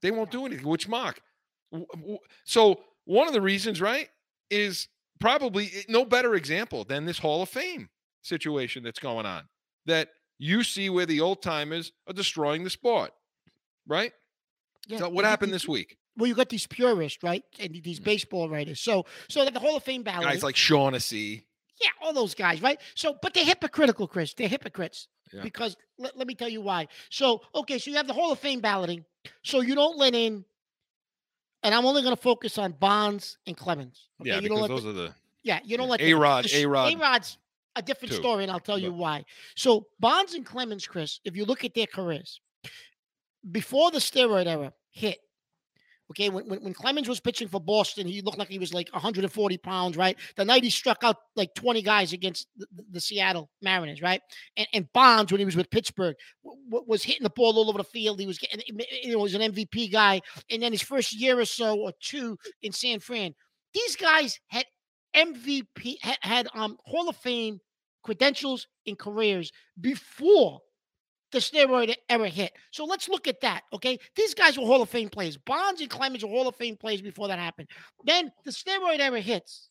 They 0.02 0.10
won't 0.10 0.30
do 0.30 0.46
anything. 0.46 0.66
Which 0.66 0.86
w- 0.86 2.18
so 2.44 2.80
one 3.04 3.26
of 3.26 3.32
the 3.32 3.40
reasons, 3.40 3.80
right, 3.80 4.08
is 4.50 4.88
probably 5.20 5.66
eh, 5.66 5.82
no 5.88 6.04
better 6.04 6.34
example 6.34 6.84
than 6.84 7.04
this 7.04 7.18
Hall 7.18 7.42
of 7.42 7.48
Fame 7.48 7.88
situation 8.22 8.82
that's 8.82 8.98
going 8.98 9.26
on. 9.26 9.44
That 9.86 10.08
you 10.38 10.62
see 10.64 10.90
where 10.90 11.06
the 11.06 11.20
old 11.20 11.42
timers 11.42 11.92
are 12.08 12.12
destroying 12.12 12.64
the 12.64 12.70
sport, 12.70 13.10
right? 13.86 14.12
Yeah, 14.88 14.98
So 14.98 15.08
what 15.08 15.24
happened 15.24 15.52
this 15.52 15.68
week? 15.68 15.98
Well, 16.16 16.26
you 16.26 16.34
got 16.34 16.48
these 16.48 16.66
purists, 16.66 17.22
right? 17.22 17.42
And 17.58 17.80
these 17.82 18.00
mm. 18.00 18.04
baseball 18.04 18.48
writers. 18.48 18.80
So, 18.80 19.06
so 19.28 19.44
that 19.44 19.54
the 19.54 19.60
Hall 19.60 19.76
of 19.76 19.82
Fame 19.82 20.02
ballot. 20.02 20.24
Guys 20.24 20.42
like 20.42 20.56
Shaughnessy. 20.56 21.46
Yeah, 21.80 21.88
all 22.02 22.12
those 22.12 22.34
guys, 22.34 22.60
right? 22.60 22.80
So, 22.94 23.16
but 23.22 23.34
they're 23.34 23.44
hypocritical, 23.44 24.06
Chris. 24.06 24.34
They're 24.34 24.48
hypocrites. 24.48 25.08
Yeah. 25.32 25.42
Because 25.42 25.76
let, 25.98 26.16
let 26.16 26.26
me 26.26 26.34
tell 26.34 26.48
you 26.48 26.60
why. 26.60 26.88
So, 27.10 27.42
okay, 27.54 27.78
so 27.78 27.90
you 27.90 27.96
have 27.96 28.06
the 28.06 28.12
Hall 28.12 28.32
of 28.32 28.38
Fame 28.38 28.60
balloting. 28.60 29.04
So 29.42 29.60
you 29.60 29.74
don't 29.74 29.96
let 29.96 30.14
in, 30.14 30.44
and 31.62 31.74
I'm 31.74 31.86
only 31.86 32.02
going 32.02 32.14
to 32.14 32.20
focus 32.20 32.58
on 32.58 32.72
Bonds 32.72 33.38
and 33.46 33.56
Clemens. 33.56 34.08
Okay? 34.20 34.30
Yeah, 34.30 34.40
you 34.40 34.48
don't 34.48 34.62
because 34.62 34.70
let 34.70 34.84
those 34.84 34.94
the- 34.94 35.04
are 35.04 35.06
the 35.08 35.14
yeah, 35.44 35.58
you 35.64 35.76
don't 35.76 35.88
let 35.88 36.00
A 36.00 36.14
Rod, 36.14 36.46
A 36.52 36.66
Rod. 36.66 36.92
A-Rod's 36.92 37.36
a 37.76 37.82
different 37.82 38.12
too, 38.12 38.18
story, 38.18 38.42
and 38.44 38.52
I'll 38.52 38.60
tell 38.60 38.78
you 38.78 38.92
why. 38.92 39.24
So 39.56 39.86
Bonds 40.00 40.34
and 40.34 40.44
Clemens, 40.44 40.86
Chris, 40.86 41.20
if 41.24 41.36
you 41.36 41.44
look 41.44 41.64
at 41.64 41.74
their 41.74 41.86
careers, 41.86 42.40
before 43.50 43.90
the 43.90 43.98
steroid 43.98 44.46
era 44.46 44.72
hit, 44.90 45.18
okay, 46.10 46.28
when, 46.28 46.46
when, 46.46 46.62
when 46.62 46.74
Clemens 46.74 47.08
was 47.08 47.20
pitching 47.20 47.48
for 47.48 47.60
Boston, 47.60 48.06
he 48.06 48.20
looked 48.20 48.38
like 48.38 48.48
he 48.48 48.58
was 48.58 48.74
like 48.74 48.88
140 48.92 49.56
pounds, 49.58 49.96
right? 49.96 50.16
The 50.36 50.44
night 50.44 50.62
he 50.62 50.70
struck 50.70 51.02
out 51.02 51.16
like 51.36 51.54
20 51.54 51.80
guys 51.82 52.12
against 52.12 52.48
the, 52.56 52.66
the- 52.90 53.00
Seattle 53.00 53.50
Mariners, 53.62 54.02
right? 54.02 54.20
And, 54.56 54.68
and 54.74 54.92
Bonds, 54.92 55.32
when 55.32 55.38
he 55.38 55.44
was 55.44 55.56
with 55.56 55.70
Pittsburgh, 55.70 56.14
w- 56.44 56.84
was 56.86 57.02
hitting 57.02 57.22
the 57.22 57.30
ball 57.30 57.56
all 57.56 57.68
over 57.68 57.78
the 57.78 57.84
field. 57.84 58.20
He 58.20 58.26
was 58.26 58.38
getting, 58.38 58.60
you 59.02 59.12
know, 59.12 59.18
was 59.20 59.34
an 59.34 59.52
MVP 59.52 59.90
guy. 59.90 60.20
And 60.50 60.62
then 60.62 60.72
his 60.72 60.82
first 60.82 61.14
year 61.14 61.38
or 61.40 61.46
so 61.46 61.78
or 61.78 61.92
two 62.00 62.38
in 62.60 62.72
San 62.72 63.00
Fran, 63.00 63.34
these 63.72 63.96
guys 63.96 64.38
had 64.48 64.66
MVP 65.14 65.96
had, 66.20 66.48
um 66.54 66.76
Hall 66.84 67.08
of 67.08 67.16
Fame 67.16 67.60
credentials 68.02 68.66
and 68.86 68.98
careers 68.98 69.52
before 69.80 70.60
the 71.30 71.38
steroid 71.38 71.94
era 72.08 72.28
hit. 72.28 72.52
So 72.70 72.84
let's 72.84 73.08
look 73.08 73.26
at 73.26 73.40
that. 73.40 73.62
Okay. 73.72 73.98
These 74.16 74.34
guys 74.34 74.58
were 74.58 74.66
Hall 74.66 74.82
of 74.82 74.90
Fame 74.90 75.08
players. 75.08 75.36
Bonds 75.36 75.80
and 75.80 75.90
Clemens 75.90 76.24
were 76.24 76.30
Hall 76.30 76.48
of 76.48 76.56
Fame 76.56 76.76
players 76.76 77.00
before 77.00 77.28
that 77.28 77.38
happened. 77.38 77.68
Then 78.04 78.30
the 78.44 78.50
steroid 78.50 79.00
era 79.00 79.20
hits. 79.20 79.70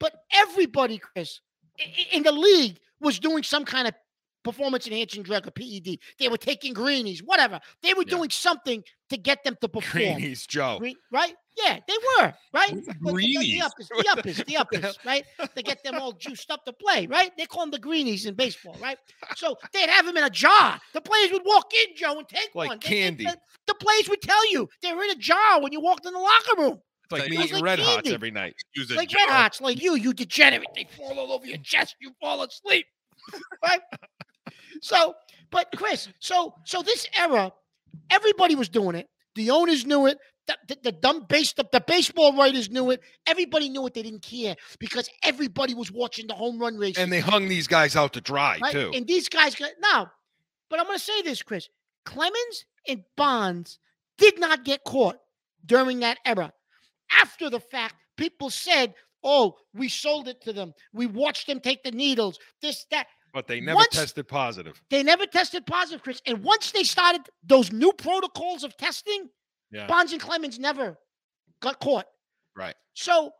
But 0.00 0.14
everybody, 0.32 0.98
Chris, 0.98 1.40
in 2.12 2.22
the 2.22 2.32
league 2.32 2.78
was 3.00 3.18
doing 3.18 3.42
some 3.42 3.64
kind 3.64 3.86
of 3.86 3.94
performance 4.42 4.86
enhancing 4.86 5.22
drug 5.22 5.46
or 5.46 5.50
PED. 5.50 5.98
They 6.18 6.28
were 6.28 6.36
taking 6.38 6.72
greenies, 6.72 7.22
whatever. 7.22 7.60
They 7.82 7.94
were 7.94 8.04
Yeah. 8.06 8.16
doing 8.16 8.30
something 8.30 8.82
to 9.10 9.16
get 9.16 9.44
them 9.44 9.56
to 9.60 9.68
perform. 9.76 10.02
Greenies, 10.14 10.46
Joe. 10.46 10.78
Green, 10.78 10.96
right? 11.12 11.34
Yeah, 11.62 11.78
they 11.86 11.94
were, 12.18 12.32
right? 12.54 12.74
Greenies? 13.02 13.38
The 13.40 13.60
uppers, 13.62 13.88
the 13.88 14.08
uppers, 14.10 14.44
the 14.46 14.56
uppers, 14.56 14.98
right? 15.04 15.24
To 15.56 15.62
get 15.62 15.82
them 15.84 15.96
all 15.96 16.12
juiced 16.12 16.50
up 16.50 16.64
to 16.64 16.72
play, 16.72 17.06
right? 17.06 17.30
They 17.36 17.44
call 17.46 17.62
them 17.64 17.70
the 17.70 17.78
greenies 17.78 18.24
in 18.26 18.34
baseball, 18.34 18.76
right? 18.80 18.96
So 19.36 19.56
they'd 19.72 19.90
have 19.90 20.06
them 20.06 20.16
in 20.16 20.24
a 20.24 20.30
jar. 20.30 20.80
The 20.94 21.00
players 21.02 21.32
would 21.32 21.42
walk 21.44 21.72
in, 21.74 21.96
Joe, 21.96 22.18
and 22.18 22.28
take 22.28 22.54
Like 22.54 22.68
one. 22.68 22.78
They- 22.82 22.88
they- 22.88 22.94
candy. 22.96 23.24
The, 23.24 23.36
the 23.66 23.74
players 23.74 24.08
would 24.08 24.22
tell 24.22 24.50
you 24.50 24.68
they 24.82 24.92
were 24.94 25.02
in 25.04 25.10
a 25.10 25.16
jar 25.16 25.60
when 25.60 25.72
you 25.72 25.80
walked 25.80 26.06
in 26.06 26.12
the 26.14 26.18
locker 26.18 26.56
room. 26.56 26.80
like 27.10 27.22
Like- 27.22 27.30
me 27.30 27.36
It 27.36 27.40
was 27.40 27.46
eating 27.46 27.56
like 27.56 27.64
red 27.64 27.78
hots 27.80 28.10
every 28.10 28.30
night. 28.30 28.54
Use 28.74 28.90
a 28.90 28.94
like 28.94 29.08
jar. 29.10 29.26
red 29.26 29.32
hots, 29.34 29.60
like 29.60 29.82
you, 29.82 29.96
you 29.96 30.14
degenerate. 30.14 30.68
They 30.74 30.88
fall 30.96 31.18
all 31.18 31.32
over 31.32 31.44
your 31.46 31.58
chest. 31.58 31.96
You 32.00 32.12
fall 32.20 32.42
asleep, 32.42 32.86
right? 33.62 33.80
So, 34.80 35.14
but 35.50 35.68
Chris, 35.76 36.08
so 36.18 36.54
so 36.64 36.82
this 36.82 37.06
era, 37.16 37.52
everybody 38.10 38.54
was 38.54 38.68
doing 38.68 38.96
it. 38.96 39.08
The 39.34 39.50
owners 39.50 39.86
knew 39.86 40.06
it. 40.06 40.18
The, 40.46 40.56
the, 40.66 40.78
the 40.84 40.92
dumb 40.92 41.26
base, 41.28 41.52
the, 41.52 41.64
the 41.70 41.80
baseball 41.80 42.36
writers 42.36 42.70
knew 42.70 42.90
it. 42.90 43.00
Everybody 43.26 43.68
knew 43.68 43.86
it. 43.86 43.94
They 43.94 44.02
didn't 44.02 44.22
care 44.22 44.56
because 44.80 45.08
everybody 45.22 45.74
was 45.74 45.92
watching 45.92 46.26
the 46.26 46.34
home 46.34 46.58
run 46.58 46.76
race. 46.76 46.98
And 46.98 47.12
they 47.12 47.20
hung 47.20 47.46
these 47.46 47.68
guys 47.68 47.94
out 47.94 48.14
to 48.14 48.20
dry 48.20 48.58
right? 48.60 48.72
too. 48.72 48.90
And 48.92 49.06
these 49.06 49.28
guys 49.28 49.54
got 49.54 49.70
now, 49.80 50.10
but 50.68 50.80
I'm 50.80 50.86
going 50.86 50.98
to 50.98 51.04
say 51.04 51.22
this, 51.22 51.42
Chris. 51.42 51.68
Clemens 52.04 52.64
and 52.88 53.04
Bonds 53.16 53.78
did 54.18 54.40
not 54.40 54.64
get 54.64 54.82
caught 54.82 55.18
during 55.64 56.00
that 56.00 56.18
era. 56.24 56.52
After 57.22 57.48
the 57.50 57.60
fact, 57.60 57.94
people 58.16 58.50
said, 58.50 58.94
"Oh, 59.22 59.56
we 59.74 59.88
sold 59.88 60.28
it 60.28 60.40
to 60.42 60.52
them. 60.52 60.74
We 60.92 61.06
watched 61.06 61.46
them 61.46 61.60
take 61.60 61.82
the 61.82 61.90
needles. 61.92 62.38
This, 62.62 62.86
that." 62.90 63.06
but 63.32 63.46
they 63.46 63.60
never 63.60 63.76
once- 63.76 63.94
tested 63.96 64.26
positive. 64.26 64.82
They 64.90 65.02
never 65.04 65.24
tested 65.26 65.64
positive, 65.66 66.02
Chris. 66.02 66.20
And 66.26 66.42
once 66.42 66.72
they 66.72 66.82
started 66.82 67.22
those 67.44 67.70
new 67.72 67.92
protocols 67.92 68.64
of 68.64 68.76
testing, 68.76 69.30
Yeah. 69.70 69.86
Bonds 69.86 70.12
and 70.12 70.20
Clemens 70.20 70.58
never 70.58 70.98
got 71.60 71.78
caught. 71.78 72.06
Right. 72.56 72.74
So, 72.94 73.32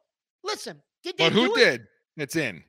listen, 0.45 0.81
did 1.03 1.16
they 1.19 1.25
But 1.25 1.33
who 1.33 1.47
do 1.47 1.57
it? 1.57 1.64
did? 1.64 1.87
It's 2.16 2.37
in. 2.37 2.62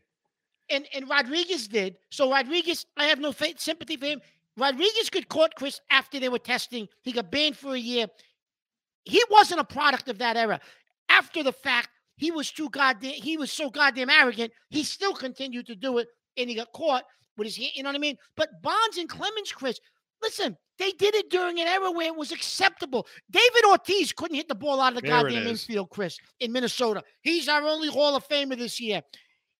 and 0.70 0.88
and 0.96 1.08
Rodriguez 1.10 1.68
did. 1.68 1.98
So 2.10 2.32
Rodriguez, 2.32 2.86
I 2.98 3.06
have 3.06 3.20
no 3.20 3.32
faith, 3.34 3.60
sympathy 3.60 3.98
for 3.98 4.06
him. 4.08 4.22
Rodriguez 4.58 5.10
got 5.12 5.28
caught, 5.30 5.54
Chris, 5.56 5.80
after 5.92 6.20
they 6.20 6.30
were 6.30 6.40
testing. 6.40 6.88
He 7.04 7.12
got 7.12 7.30
banned 7.30 7.56
for 7.58 7.74
a 7.76 7.80
year. 7.80 8.08
He 9.06 9.22
wasn't 9.30 9.60
a 9.62 9.64
product 9.64 10.10
of 10.10 10.18
that 10.20 10.38
era. 10.38 10.60
After 11.10 11.44
the 11.44 11.54
fact, 11.54 11.90
he 12.22 12.30
was 12.30 12.52
too 12.52 12.70
goddamn. 12.70 13.14
He 13.14 13.36
was 13.36 13.52
so 13.52 13.72
goddamn 13.72 14.12
arrogant. 14.12 14.54
He 14.70 14.84
still 14.84 15.16
continued 15.16 15.66
to 15.66 15.76
do 15.76 15.98
it, 15.98 16.08
and 16.38 16.48
he 16.48 16.56
got 16.56 16.72
caught 16.72 17.04
with 17.36 17.48
his 17.48 17.58
hand. 17.58 17.72
You 17.74 17.82
know 17.82 17.90
what 17.90 17.96
I 17.96 18.00
mean? 18.00 18.16
But 18.38 18.62
Bonds 18.62 19.00
and 19.00 19.10
Clemens, 19.10 19.52
Chris, 19.52 19.80
listen, 20.22 20.56
they 20.78 20.92
did 20.92 21.16
it 21.16 21.32
during 21.32 21.60
an 21.60 21.66
era 21.66 21.90
where 21.90 22.06
it 22.06 22.16
was 22.16 22.32
acceptable. 22.32 23.08
David 23.32 23.66
Ortiz 23.68 24.12
couldn't 24.12 24.36
hit 24.36 24.48
the 24.48 24.54
ball 24.54 24.80
out 24.80 24.96
of 24.96 25.02
the 25.02 25.02
There 25.02 25.10
goddamn 25.10 25.48
infield, 25.48 25.90
Chris, 25.90 26.20
in 26.40 26.52
Minnesota. 26.52 27.02
He's 27.24 27.48
our 27.50 27.64
only 27.64 27.88
Hall 27.88 28.16
of 28.16 28.28
Famer 28.28 28.56
this 28.56 28.80
year. 28.80 29.02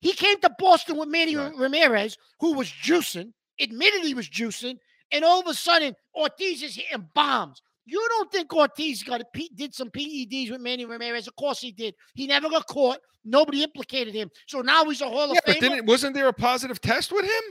He 0.02 0.14
came 0.14 0.40
to 0.42 0.56
Boston 0.60 0.98
with 0.98 1.10
Manny 1.10 1.36
Right. 1.36 1.56
Ramirez, 1.58 2.16
who 2.42 2.54
was 2.54 2.68
juicing, 2.68 3.34
admitted 3.60 4.04
he 4.04 4.14
was 4.14 4.30
juicing, 4.30 4.78
and 5.12 5.26
all 5.26 5.40
of 5.40 5.48
a 5.48 5.56
sudden 5.56 5.96
Ortiz 6.16 6.62
is 6.62 6.76
hitting 6.76 7.10
bombs. 7.16 7.60
You 7.86 8.06
don't 8.10 8.32
think 8.32 8.54
Ortiz 8.54 9.04
got 9.04 9.22
a 9.22 9.26
P- 9.34 9.52
did 9.56 9.74
some 9.74 9.90
PEDs 9.90 10.52
with 10.52 10.62
Manny 10.62 10.86
Ramirez? 10.86 11.28
Of 11.28 11.36
course 11.36 11.60
he 11.60 11.72
did. 11.72 11.96
He 12.14 12.28
never 12.28 12.50
got 12.50 12.68
caught. 12.68 13.00
Nobody 13.26 13.64
implicated 13.64 14.14
him. 14.14 14.30
So 14.48 14.62
now 14.62 14.86
he's 14.86 15.02
a 15.02 15.10
Hall 15.10 15.30
of 15.30 15.36
Yeah, 15.36 15.42
but 15.46 15.56
Famer. 15.58 15.60
didn't 15.62 15.86
wasn't 15.86 16.14
there 16.16 16.28
a 16.28 16.34
positive 16.34 16.80
test 16.82 17.12
with 17.12 17.26
him? 17.26 17.42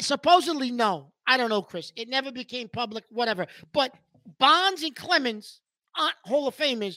Supposedly, 0.00 0.70
no. 0.70 1.12
I 1.26 1.36
don't 1.36 1.50
know, 1.50 1.62
Chris. 1.62 1.92
It 1.96 2.08
never 2.08 2.32
became 2.32 2.68
public, 2.68 3.04
whatever. 3.10 3.46
But 3.72 3.94
Bonds 4.38 4.82
and 4.82 4.94
Clemens 4.94 5.60
aren't 5.96 6.14
Hall 6.24 6.48
of 6.48 6.56
Famers. 6.56 6.96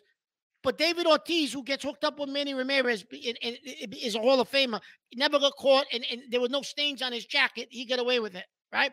But 0.64 0.78
David 0.78 1.06
Ortiz, 1.06 1.52
who 1.52 1.62
gets 1.64 1.84
hooked 1.84 2.06
up 2.06 2.20
with 2.20 2.30
Manny 2.30 2.54
Ramirez, 2.54 3.06
is 3.12 4.16
a 4.16 4.20
Hall 4.20 4.40
of 4.40 4.50
Famer, 4.50 4.80
never 5.14 5.38
got 5.38 5.56
caught, 5.58 5.86
and, 5.92 6.06
and 6.10 6.22
there 6.30 6.40
were 6.40 6.48
no 6.50 6.62
stains 6.62 7.02
on 7.02 7.12
his 7.12 7.26
jacket. 7.26 7.68
He 7.70 7.86
got 7.86 8.00
away 8.00 8.20
with 8.22 8.36
it, 8.36 8.46
right? 8.72 8.92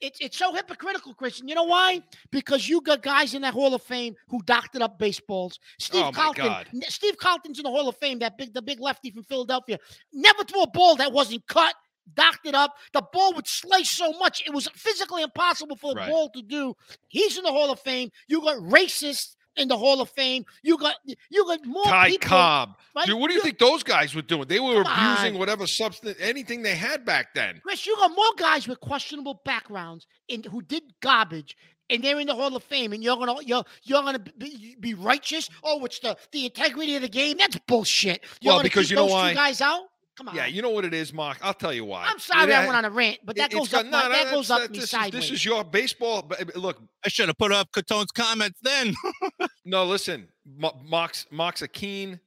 It's 0.00 0.18
it's 0.20 0.36
so 0.36 0.52
hypocritical, 0.54 1.14
Christian. 1.14 1.48
You 1.48 1.54
know 1.54 1.64
why? 1.64 2.02
Because 2.30 2.68
you 2.68 2.80
got 2.80 3.02
guys 3.02 3.34
in 3.34 3.42
that 3.42 3.54
Hall 3.54 3.74
of 3.74 3.82
Fame 3.82 4.14
who 4.28 4.40
doctored 4.42 4.82
up 4.82 4.98
baseballs. 4.98 5.58
Steve 5.78 6.02
Oh, 6.02 6.06
my 6.06 6.12
Carlton, 6.12 6.44
God. 6.46 6.68
Steve 6.88 7.16
Carlton's 7.16 7.58
in 7.58 7.62
the 7.64 7.70
Hall 7.70 7.88
of 7.88 7.96
Fame. 7.96 8.18
That 8.18 8.36
big, 8.36 8.52
the 8.52 8.62
big 8.62 8.80
lefty 8.80 9.10
from 9.10 9.22
Philadelphia, 9.24 9.78
never 10.12 10.44
threw 10.44 10.62
a 10.62 10.70
ball 10.70 10.96
that 10.96 11.12
wasn't 11.12 11.46
cut, 11.46 11.74
doctored 12.14 12.54
up. 12.54 12.74
The 12.92 13.02
ball 13.12 13.34
would 13.34 13.46
slice 13.46 13.90
so 13.90 14.12
much 14.18 14.42
it 14.46 14.52
was 14.52 14.68
physically 14.74 15.22
impossible 15.22 15.76
for 15.76 15.94
the 15.94 16.00
Right. 16.00 16.10
ball 16.10 16.28
to 16.30 16.42
do. 16.42 16.74
He's 17.08 17.38
in 17.38 17.44
the 17.44 17.52
Hall 17.52 17.70
of 17.70 17.80
Fame. 17.80 18.10
You 18.28 18.40
got 18.42 18.56
racists 18.58 19.36
in 19.56 19.68
the 19.68 19.76
Hall 19.76 20.00
of 20.00 20.10
Fame. 20.10 20.44
You 20.62 20.76
got 20.78 20.96
you 21.04 21.44
got 21.46 21.64
more 21.64 21.84
Ty 21.84 22.08
people. 22.10 22.28
Cobb. 22.28 22.76
right? 22.94 23.06
Dude, 23.06 23.18
what 23.18 23.28
do 23.28 23.34
you 23.34 23.42
think 23.42 23.58
those 23.58 23.82
guys 23.82 24.14
were 24.14 24.22
doing? 24.22 24.46
They 24.48 24.60
were 24.60 24.80
abusing 24.82 25.34
on. 25.34 25.38
whatever 25.38 25.66
substance, 25.66 26.16
anything 26.20 26.62
they 26.62 26.74
had 26.74 27.04
back 27.04 27.34
then. 27.34 27.60
Chris, 27.62 27.86
you 27.86 27.96
got 27.96 28.10
more 28.14 28.24
guys 28.36 28.66
with 28.68 28.80
questionable 28.80 29.40
backgrounds 29.44 30.06
and 30.28 30.44
who 30.46 30.62
did 30.62 30.82
garbage, 31.00 31.56
and 31.90 32.02
they're 32.02 32.18
in 32.20 32.26
the 32.26 32.34
Hall 32.34 32.54
of 32.54 32.62
Fame, 32.64 32.92
and 32.92 33.02
you're 33.02 33.16
gonna 33.16 33.36
you're 33.42 33.64
you're 33.82 34.02
gonna 34.02 34.18
be, 34.18 34.76
be 34.80 34.94
righteous. 34.94 35.48
Oh, 35.62 35.84
it's 35.84 35.98
the 36.00 36.16
the 36.32 36.46
integrity 36.46 36.96
of 36.96 37.02
the 37.02 37.08
game. 37.08 37.36
That's 37.38 37.58
bullshit. 37.66 38.24
You're 38.40 38.54
Well, 38.54 38.62
because 38.62 38.90
you 38.90 38.96
know 38.96 39.06
why? 39.06 39.34
guys 39.34 39.60
out. 39.60 39.82
Come 40.16 40.28
on. 40.28 40.36
Yeah, 40.36 40.46
you 40.46 40.62
know 40.62 40.70
what 40.70 40.84
it 40.84 40.94
is, 40.94 41.12
Mark. 41.12 41.38
I'll 41.42 41.54
tell 41.54 41.72
you 41.72 41.84
why. 41.84 42.06
I'm 42.08 42.18
sorry 42.20 42.50
It 42.52 42.54
I 42.54 42.66
went 42.66 42.76
on 42.76 42.84
a 42.84 42.90
rant, 42.90 43.18
but 43.24 43.34
that 43.36 43.52
it- 43.52 43.56
goes 43.56 43.68
got- 43.68 43.84
up. 43.84 43.90
no, 43.90 43.98
my, 43.98 44.02
no, 44.04 44.08
that 44.10 44.30
goes 44.32 44.50
up 44.50 44.60
that- 44.62 44.70
me 44.70 44.78
this 44.78 44.94
is- 44.94 45.10
This 45.10 45.30
is 45.32 45.44
your 45.44 45.64
baseball. 45.64 46.30
Look, 46.54 46.80
I 47.04 47.08
should 47.08 47.28
have 47.28 47.36
put 47.38 47.50
up 47.52 47.72
Catone's 47.72 48.12
comments 48.12 48.58
then. 48.62 48.94
no, 49.64 49.84
listen. 49.84 50.28
Ma- 50.46 50.72
Mark's 50.84 51.26
Mark's 51.30 51.62
a 51.62 51.68
keen 51.68 52.20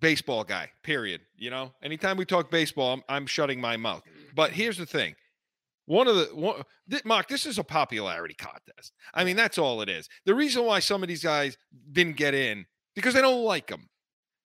baseball 0.00 0.44
guy. 0.44 0.70
Period. 0.82 1.22
You 1.36 1.50
know, 1.50 1.72
anytime 1.82 2.16
we 2.16 2.24
talk 2.26 2.50
baseball, 2.50 2.92
I'm, 2.94 3.02
I'm 3.08 3.26
shutting 3.26 3.60
my 3.60 3.76
mouth. 3.76 4.02
But 4.34 4.50
here's 4.52 4.76
the 4.76 4.86
thing. 4.86 5.14
One 5.86 6.08
of 6.08 6.16
the 6.16 6.24
one, 6.34 6.62
thi- 6.90 7.00
Mark, 7.04 7.28
this 7.28 7.46
is 7.46 7.58
a 7.58 7.64
popularity 7.64 8.34
contest. 8.34 8.92
I 9.14 9.24
mean, 9.24 9.36
that's 9.36 9.56
all 9.58 9.80
it 9.82 9.88
is. 9.88 10.08
The 10.26 10.34
reason 10.34 10.64
why 10.64 10.80
some 10.80 11.02
of 11.02 11.08
these 11.08 11.22
guys 11.22 11.56
didn't 11.92 12.16
get 12.16 12.34
in 12.34 12.66
because 12.94 13.14
they 13.14 13.20
don't 13.20 13.44
like 13.44 13.66
them. 13.68 13.88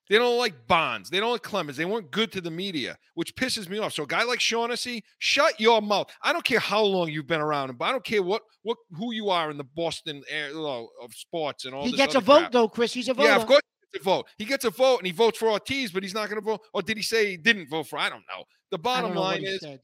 They 0.10 0.18
don't 0.18 0.38
like 0.40 0.68
Bonds. 0.68 1.10
They 1.12 1.20
don't 1.20 1.32
like 1.32 1.44
Clemens. 1.44 1.78
They 1.78 1.86
weren't 1.86 2.10
good 2.10 2.32
to 2.32 2.42
the 2.42 2.50
media, 2.50 2.98
which 3.14 3.36
pisses 3.36 3.70
me 3.70 3.78
off. 3.78 3.94
So 3.94 4.04
a 4.04 4.08
guy 4.08 4.24
like 4.24 4.40
Shaughnessy, 4.40 5.04
shut 5.20 5.60
your 5.60 5.82
mouth. 5.82 6.08
I 6.24 6.34
don't 6.34 6.44
care 6.44 6.60
how 6.60 6.84
long 6.84 7.10
you've 7.10 7.28
been 7.28 7.42
around, 7.42 7.78
but 7.78 7.86
I 7.86 7.92
don't 7.92 8.04
care 8.04 8.24
what 8.24 8.42
what 8.64 8.78
who 8.98 9.14
you 9.14 9.30
are 9.30 9.52
in 9.52 9.58
the 9.58 9.64
Boston 9.64 10.24
air, 10.28 10.50
of 10.50 11.14
sports 11.14 11.66
and 11.66 11.76
all. 11.76 11.86
he 11.86 11.92
gets 11.92 12.16
a 12.16 12.20
vote 12.20 12.40
crap. 12.40 12.52
though, 12.52 12.68
Chris. 12.68 12.94
He's 12.94 13.08
a 13.08 13.14
voter. 13.14 13.30
Yeah, 13.30 13.36
of 13.36 13.46
course 13.46 13.62
he 13.92 13.98
gets 13.98 14.04
a 14.04 14.10
vote. 14.10 14.26
He 14.38 14.46
gets 14.46 14.66
a 14.66 14.72
vote 14.72 14.98
and 14.98 15.06
he 15.06 15.14
votes 15.14 15.38
for 15.38 15.50
Ortiz, 15.50 15.92
but 15.92 16.02
he's 16.02 16.16
not 16.16 16.28
going 16.28 16.42
to 16.42 16.46
vote. 16.46 16.62
Or 16.74 16.82
did 16.82 16.98
he 16.98 17.04
say 17.04 17.30
he 17.30 17.38
didn't 17.38 17.70
vote 17.70 17.88
for? 17.88 18.00
I 18.00 18.10
don't 18.10 18.24
know. 18.36 18.44
The 18.72 18.80
bottom 18.80 19.14
know 19.14 19.22
line 19.22 19.42
he 19.42 19.46
is 19.46 19.62
said. 19.62 19.80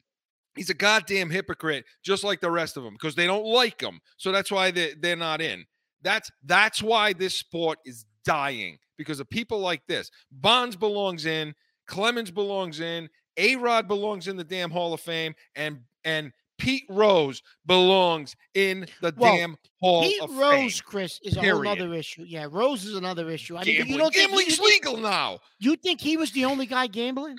he's 0.56 0.72
a 0.72 0.76
goddamn 0.76 1.30
hypocrite, 1.30 1.86
just 2.04 2.24
like 2.24 2.42
the 2.42 2.52
rest 2.52 2.78
of 2.78 2.84
them, 2.84 2.94
because 2.94 3.14
they 3.14 3.28
don't 3.28 3.46
like 3.46 3.80
him. 3.80 4.00
So 4.18 4.32
that's 4.32 4.52
why 4.52 4.72
they 4.72 4.96
they're 5.00 5.16
not 5.16 5.40
in. 5.40 5.66
That's 6.02 6.32
that's 6.44 6.82
why 6.82 7.14
this 7.14 7.38
sport 7.38 7.78
is 7.86 8.06
dying 8.26 8.78
because 8.98 9.20
of 9.20 9.30
people 9.30 9.60
like 9.60 9.82
this. 9.88 10.12
Bonds 10.32 10.76
belongs 10.76 11.26
in, 11.26 11.54
Clemens 11.88 12.32
belongs 12.32 12.80
in, 12.80 13.10
A 13.38 13.56
Rod 13.56 13.88
belongs 13.88 14.28
in 14.28 14.36
the 14.38 14.44
damn 14.44 14.72
Hall 14.72 14.94
of 14.94 15.00
Fame, 15.02 15.34
and 15.56 15.80
and 16.04 16.32
Pete 16.58 16.86
Rose 16.90 17.42
belongs 17.66 18.36
in 18.54 18.88
the 19.02 19.14
Well, 19.18 19.36
damn 19.36 19.58
Hall 19.82 20.04
Pete 20.04 20.22
of 20.22 20.30
Rose, 20.30 20.40
Fame. 20.40 20.50
Pete 20.52 20.62
Rose, 20.64 20.82
Chris, 20.82 21.20
is 21.24 21.36
a 21.38 21.42
whole 21.42 21.68
other 21.68 21.94
issue. 21.94 22.24
Yeah, 22.26 22.48
Rose 22.50 22.86
is 22.86 22.96
another 22.96 23.30
issue. 23.30 23.58
I 23.58 23.64
mean, 23.66 23.76
Gambling. 23.78 23.92
you 23.92 23.98
don't 23.98 24.14
think, 24.14 24.22
you, 24.22 24.28
Gambling's 24.28 24.58
think, 24.58 24.86
legal 24.86 24.98
now. 24.98 25.40
you 25.60 25.76
think 25.76 26.00
he 26.00 26.16
was 26.18 26.32
the 26.32 26.46
only 26.46 26.66
guy 26.66 26.88
gambling? 26.88 27.38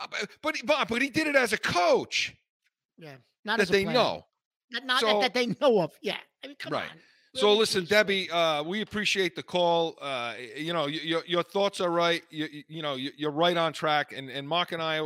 Uh, 0.00 0.06
but 0.10 0.30
but 0.42 0.56
he, 0.56 0.62
but, 0.62 1.02
he 1.02 1.10
did 1.10 1.26
it 1.26 1.34
as 1.34 1.52
a 1.52 1.58
coach 1.58 2.32
Yeah, 2.96 3.16
not 3.44 3.56
that 3.58 3.62
as 3.64 3.70
a 3.70 3.72
they 3.72 3.84
player. 3.84 3.94
know. 3.94 4.24
Not, 4.70 4.84
not 4.86 5.00
So- 5.00 5.06
that, 5.06 5.20
that 5.20 5.34
they 5.34 5.46
know 5.60 5.80
of. 5.80 5.90
Yeah, 6.02 6.18
I 6.44 6.46
mean, 6.46 6.56
come 6.60 6.72
Right. 6.74 6.88
on. 6.90 6.96
So 7.38 7.54
listen. 7.54 7.84
Debbie, 7.84 8.30
uh, 8.30 8.62
we 8.62 8.80
appreciate 8.82 9.34
the 9.36 9.42
call. 9.42 9.96
Uh, 10.00 10.34
you 10.56 10.72
know, 10.72 10.86
your 10.86 11.22
your 11.26 11.42
thoughts 11.42 11.80
are 11.80 11.90
right. 11.90 12.22
You, 12.30 12.48
you- 12.68 12.82
know, 12.82 12.94
you- 12.94 13.12
you're 13.16 13.30
right 13.30 13.56
on 13.56 13.72
track. 13.72 14.12
And 14.16 14.28
and 14.30 14.46
Mark 14.48 14.72
and 14.72 14.82
I, 14.82 15.00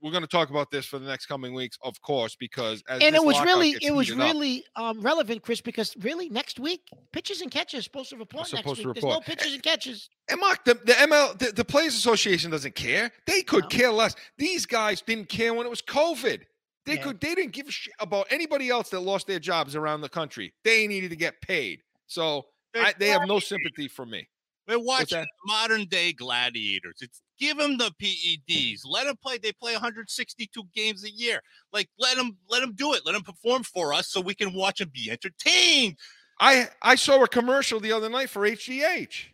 we're 0.00 0.12
going 0.12 0.22
to 0.22 0.28
talk 0.28 0.50
about 0.50 0.70
this 0.70 0.86
for 0.86 1.00
the 1.00 1.06
next 1.06 1.26
coming 1.26 1.52
weeks, 1.54 1.76
of 1.82 2.00
course, 2.00 2.36
because 2.36 2.84
as 2.88 3.00
and 3.02 3.16
it 3.16 3.24
was 3.24 3.40
really 3.42 3.74
it 3.82 3.92
was 3.92 4.12
really 4.12 4.64
um, 4.76 5.00
relevant, 5.00 5.42
Chris, 5.42 5.60
because 5.60 5.96
really 6.00 6.28
next 6.28 6.60
week 6.60 6.82
pitches 7.12 7.40
and 7.40 7.50
catches 7.50 7.84
supposed 7.84 8.10
to 8.10 8.16
report 8.16 8.52
next 8.52 8.64
week. 8.66 8.76
to 8.76 8.92
There's 8.92 9.02
no 9.02 9.08
report. 9.10 9.24
pitches 9.26 9.54
and 9.54 9.62
catches. 9.62 10.08
And 10.30 10.38
Mark, 10.40 10.64
the, 10.64 10.74
the 10.74 10.92
ML, 10.92 11.38
the, 11.38 11.52
the 11.52 11.64
Players 11.64 11.94
Association 11.96 12.50
doesn't 12.52 12.74
care. 12.76 13.10
They 13.26 13.42
could 13.42 13.64
No. 13.64 13.68
care 13.68 13.90
less. 13.90 14.14
These 14.36 14.66
guys 14.66 15.00
didn't 15.00 15.28
care 15.28 15.52
when 15.54 15.66
it 15.66 15.70
was 15.70 15.82
COVID. 15.82 16.42
They 16.88 16.94
Yeah. 16.96 17.02
could. 17.02 17.20
They 17.20 17.34
didn't 17.34 17.52
give 17.52 17.68
a 17.68 17.70
shit 17.70 17.92
about 18.00 18.26
anybody 18.30 18.70
else 18.70 18.88
that 18.90 19.00
lost 19.00 19.26
their 19.26 19.38
jobs 19.38 19.76
around 19.76 20.00
the 20.00 20.08
country. 20.08 20.54
They 20.64 20.86
needed 20.86 21.10
to 21.10 21.16
get 21.16 21.40
paid. 21.42 21.82
So 22.06 22.46
I, 22.74 22.94
they 22.98 23.08
have 23.08 23.28
no 23.28 23.40
sympathy 23.40 23.88
for 23.88 24.06
me. 24.06 24.26
We're 24.66 24.78
watching 24.78 25.26
modern 25.46 25.84
day 25.84 26.12
gladiators. 26.14 26.96
It's 27.00 27.20
give 27.38 27.58
them 27.58 27.76
the 27.76 27.90
PEDs. 28.02 28.80
Let 28.86 29.04
them 29.06 29.16
play. 29.22 29.36
They 29.36 29.52
play 29.52 29.72
162 29.72 30.62
games 30.74 31.04
a 31.04 31.10
year. 31.10 31.42
Like 31.74 31.88
let 31.98 32.16
them 32.16 32.38
let 32.48 32.60
them 32.60 32.72
do 32.74 32.94
it. 32.94 33.02
Let 33.04 33.12
them 33.12 33.22
perform 33.22 33.64
for 33.64 33.92
us 33.92 34.08
so 34.08 34.20
we 34.22 34.34
can 34.34 34.54
watch 34.54 34.80
and 34.80 34.90
be 34.90 35.10
entertained. 35.10 35.96
I 36.40 36.68
I 36.80 36.94
saw 36.94 37.22
a 37.22 37.28
commercial 37.28 37.80
the 37.80 37.92
other 37.92 38.08
night 38.08 38.30
for 38.30 38.42
HGH 38.42 39.26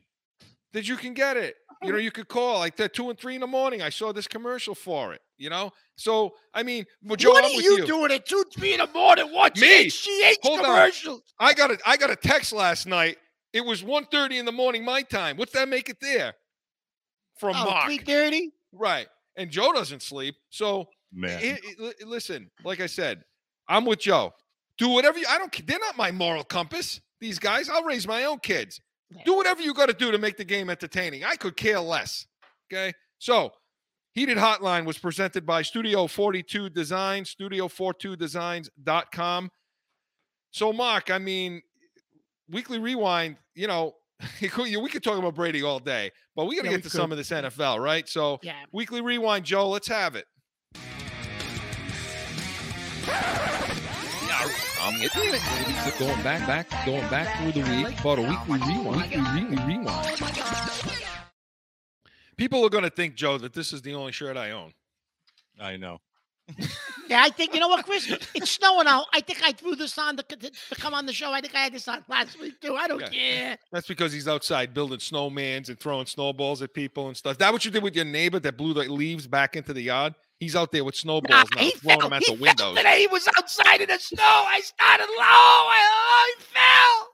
that 0.72 0.88
you 0.88 0.96
can 0.96 1.14
get 1.14 1.36
it. 1.36 1.56
You 1.86 1.92
know, 1.92 1.98
you 1.98 2.10
could 2.10 2.28
call 2.28 2.58
like 2.58 2.78
at 2.80 2.94
two 2.94 3.10
and 3.10 3.18
three 3.18 3.34
in 3.34 3.40
the 3.40 3.46
morning. 3.46 3.82
I 3.82 3.90
saw 3.90 4.12
this 4.12 4.26
commercial 4.26 4.74
for 4.74 5.12
it. 5.14 5.20
You 5.36 5.50
know, 5.50 5.72
so 5.96 6.34
I 6.54 6.62
mean, 6.62 6.84
well, 7.02 7.16
Joe, 7.16 7.30
what 7.30 7.44
I'm 7.44 7.50
are 7.50 7.54
you, 7.62 7.78
you. 7.78 7.86
doing 7.86 8.12
at 8.12 8.24
two, 8.26 8.44
three 8.52 8.72
in 8.72 8.78
the 8.78 8.86
morning 8.94 9.30
watching 9.32 9.68
Me? 9.68 9.86
HGH 9.86 10.34
Hold 10.42 10.60
on. 10.60 10.64
commercials? 10.66 11.22
I 11.40 11.54
got 11.54 11.70
a 11.72 11.78
I 11.84 11.96
got 11.96 12.10
a 12.10 12.16
text 12.16 12.52
last 12.52 12.86
night 12.86 13.18
It 13.52 13.64
was 13.64 13.82
1.30 13.82 14.32
in 14.38 14.44
the 14.46 14.52
morning 14.52 14.84
my 14.84 15.02
time. 15.02 15.36
What's 15.36 15.52
that 15.52 15.68
make 15.68 15.88
it 15.88 15.98
there? 16.00 16.34
From 17.38 17.56
Oh, 17.56 17.64
Mark. 17.64 17.86
3:30. 17.90 18.50
Right. 18.72 19.08
And 19.36 19.50
Joe 19.50 19.72
doesn't 19.72 20.02
sleep. 20.02 20.36
So 20.50 20.88
Man. 21.12 21.40
it- 21.42 21.64
it- 21.64 21.80
li- 21.80 21.94
listen, 22.04 22.50
like 22.64 22.80
I 22.80 22.86
said, 22.86 23.24
I'm 23.68 23.84
with 23.84 24.00
Joe. 24.00 24.32
Do 24.78 24.88
whatever 24.88 25.18
you 25.18 25.26
I 25.28 25.38
don't. 25.38 25.66
They're 25.66 25.78
not 25.78 25.96
my 25.96 26.10
moral 26.12 26.44
compass. 26.44 27.00
These 27.20 27.38
guys, 27.38 27.68
I'll 27.68 27.84
raise 27.84 28.06
my 28.06 28.24
own 28.24 28.38
kids. 28.40 28.80
Yeah. 29.10 29.22
Do 29.24 29.34
whatever 29.34 29.62
you 29.62 29.74
got 29.74 29.86
to 29.86 29.92
do 29.94 30.10
to 30.12 30.18
make 30.18 30.36
the 30.36 30.44
game 30.44 30.70
entertaining. 30.70 31.24
I 31.24 31.34
could 31.36 31.56
care 31.56 31.80
less. 31.80 32.26
Okay. 32.72 32.92
So, 33.18 33.50
Heated 34.14 34.38
Hotline 34.38 34.84
was 34.84 34.96
presented 34.98 35.44
by 35.44 35.62
Studio 35.62 36.06
42 36.06 36.70
Design, 36.70 37.24
studio42designs.com. 37.24 39.50
So, 40.52 40.72
Mark, 40.72 41.10
I 41.10 41.18
mean, 41.18 41.60
Weekly 42.48 42.78
Rewind, 42.78 43.36
you 43.54 43.66
know, 43.66 43.94
we 44.40 44.48
could 44.88 45.02
talk 45.02 45.18
about 45.18 45.34
Brady 45.34 45.62
all 45.62 45.80
day, 45.80 46.10
but 46.36 46.46
we 46.46 46.56
got 46.56 46.62
to 46.62 46.68
Yeah, 46.68 46.76
get 46.76 46.84
to 46.84 46.90
some 46.90 47.10
of 47.12 47.18
this 47.18 47.30
NFL, 47.30 47.82
right? 47.82 48.08
So, 48.08 48.38
Yeah. 48.42 48.54
Weekly 48.72 49.00
Rewind, 49.00 49.44
Joe, 49.44 49.68
let's 49.68 49.88
have 49.88 50.14
it. 50.16 50.26
Um, 54.44 54.94
it's 54.98 55.14
it's 55.16 55.98
going 55.98 56.22
back, 56.22 56.46
back, 56.46 56.86
going 56.86 57.08
back 57.08 57.40
through 57.40 57.62
the 57.62 57.68
week, 57.70 57.98
about 58.00 58.18
a 58.18 58.22
weekly 58.22 58.58
rewind, 58.68 59.10
weekly, 59.10 59.44
weekly 59.56 59.66
rewind. 59.66 60.20
People 62.36 62.64
are 62.64 62.68
going 62.68 62.84
to 62.84 62.90
think, 62.90 63.14
Joe, 63.14 63.38
that 63.38 63.52
this 63.54 63.72
is 63.72 63.82
the 63.82 63.94
only 63.94 64.12
shirt 64.12 64.36
I 64.36 64.50
own. 64.50 64.72
I 65.60 65.76
know. 65.76 66.00
Yeah, 67.08 67.22
I 67.22 67.30
think 67.30 67.54
you 67.54 67.60
know 67.60 67.68
what, 67.68 67.84
Chris? 67.86 68.10
It's 68.34 68.50
snowing 68.50 68.86
out. 68.86 69.06
I 69.14 69.20
think 69.20 69.40
I 69.42 69.52
threw 69.52 69.76
this 69.76 69.96
on 69.98 70.16
to, 70.18 70.22
to, 70.22 70.36
to 70.36 70.74
come 70.74 70.92
on 70.94 71.06
the 71.06 71.12
show. 71.12 71.32
I 71.32 71.40
think 71.40 71.54
I 71.54 71.60
had 71.60 71.72
this 71.72 71.86
on 71.88 72.04
last 72.08 72.38
week 72.40 72.60
too. 72.60 72.74
I 72.76 72.86
don't 72.88 73.00
Yeah. 73.00 73.08
care. 73.08 73.58
That's 73.72 73.86
because 73.86 74.12
he's 74.12 74.28
outside 74.28 74.74
building 74.74 74.98
snowmans 74.98 75.68
and 75.68 75.78
throwing 75.78 76.06
snowballs 76.06 76.60
at 76.60 76.74
people 76.74 77.08
and 77.08 77.16
stuff. 77.16 77.38
That 77.38 77.52
what 77.52 77.64
you 77.64 77.70
did 77.70 77.82
with 77.82 77.94
your 77.96 78.04
neighbor 78.04 78.38
that 78.40 78.56
blew 78.58 78.74
the 78.74 78.82
leaves 78.90 79.26
back 79.26 79.56
into 79.56 79.72
the 79.72 79.82
yard? 79.82 80.14
He's 80.40 80.56
out 80.56 80.72
there 80.72 80.84
with 80.84 80.96
snowballs 80.96 81.46
Nah, 81.54 81.62
now, 81.62 81.70
throwing 81.70 82.00
fell. 82.00 82.08
them 82.08 82.12
at 82.14 82.22
he 82.24 82.34
the 82.34 82.40
windows. 82.42 82.76
today. 82.76 83.00
He 83.00 83.06
was 83.06 83.28
outside 83.38 83.80
in 83.80 83.88
the 83.88 83.98
snow. 83.98 84.22
I 84.22 84.60
started 84.60 85.06
low. 85.06 85.16
I, 85.18 85.88
oh, 85.90 86.34
he 86.36 86.44
fell. 86.44 87.10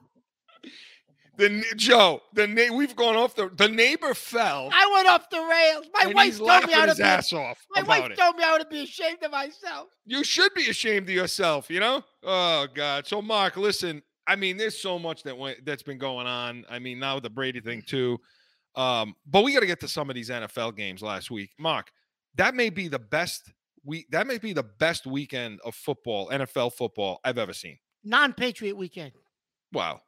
The 1.37 1.63
Joe, 1.75 2.21
the 2.33 2.45
na- 2.45 2.75
we've 2.75 2.95
gone 2.95 3.15
off 3.15 3.35
the 3.35 3.49
the 3.55 3.69
neighbor 3.69 4.13
fell. 4.13 4.69
I 4.71 4.91
went 4.93 5.07
off 5.07 5.29
the 5.29 5.39
rails. 5.39 5.87
My 5.93 6.11
wife 6.13 6.37
told 6.37 6.65
me 6.67 6.73
how 6.73 6.85
to 6.85 6.93
be. 6.95 7.01
ass 7.01 7.31
off 7.33 7.57
My 7.73 7.81
wife 7.83 8.11
it. 8.11 8.17
told 8.17 8.35
me 8.35 8.43
I 8.43 8.49
ought 8.49 8.57
to 8.59 8.65
be 8.67 8.83
ashamed 8.83 9.23
of 9.23 9.31
myself. 9.31 9.87
You 10.05 10.23
should 10.23 10.53
be 10.53 10.69
ashamed 10.69 11.07
of 11.09 11.15
yourself, 11.15 11.69
you 11.69 11.79
know? 11.79 12.03
Oh 12.23 12.67
God. 12.73 13.07
So 13.07 13.21
Mark, 13.21 13.55
listen, 13.57 14.03
I 14.27 14.35
mean, 14.35 14.57
there's 14.57 14.77
so 14.79 14.99
much 14.99 15.23
that 15.23 15.35
went 15.37 15.65
that's 15.65 15.83
been 15.83 15.97
going 15.97 16.27
on. 16.27 16.65
I 16.69 16.79
mean, 16.79 16.99
now 16.99 17.15
with 17.15 17.23
the 17.23 17.29
Brady 17.29 17.61
thing 17.61 17.81
too. 17.87 18.19
Um, 18.75 19.15
but 19.25 19.43
we 19.43 19.53
got 19.53 19.61
to 19.61 19.65
get 19.67 19.79
to 19.81 19.87
some 19.87 20.09
of 20.09 20.15
these 20.15 20.29
NFL 20.29 20.75
games 20.75 21.01
last 21.01 21.31
week. 21.31 21.51
Mark, 21.57 21.91
that 22.35 22.55
may 22.55 22.69
be 22.69 22.87
the 22.87 22.99
best 22.99 23.51
week 23.83 24.07
that 24.11 24.27
may 24.27 24.37
be 24.37 24.53
the 24.53 24.63
best 24.63 25.05
weekend 25.07 25.59
of 25.65 25.75
football, 25.75 26.29
NFL 26.29 26.73
football 26.73 27.19
I've 27.23 27.37
ever 27.37 27.53
seen. 27.53 27.77
Non-Patriot 28.03 28.75
weekend. 28.75 29.11
Wow. 29.73 30.01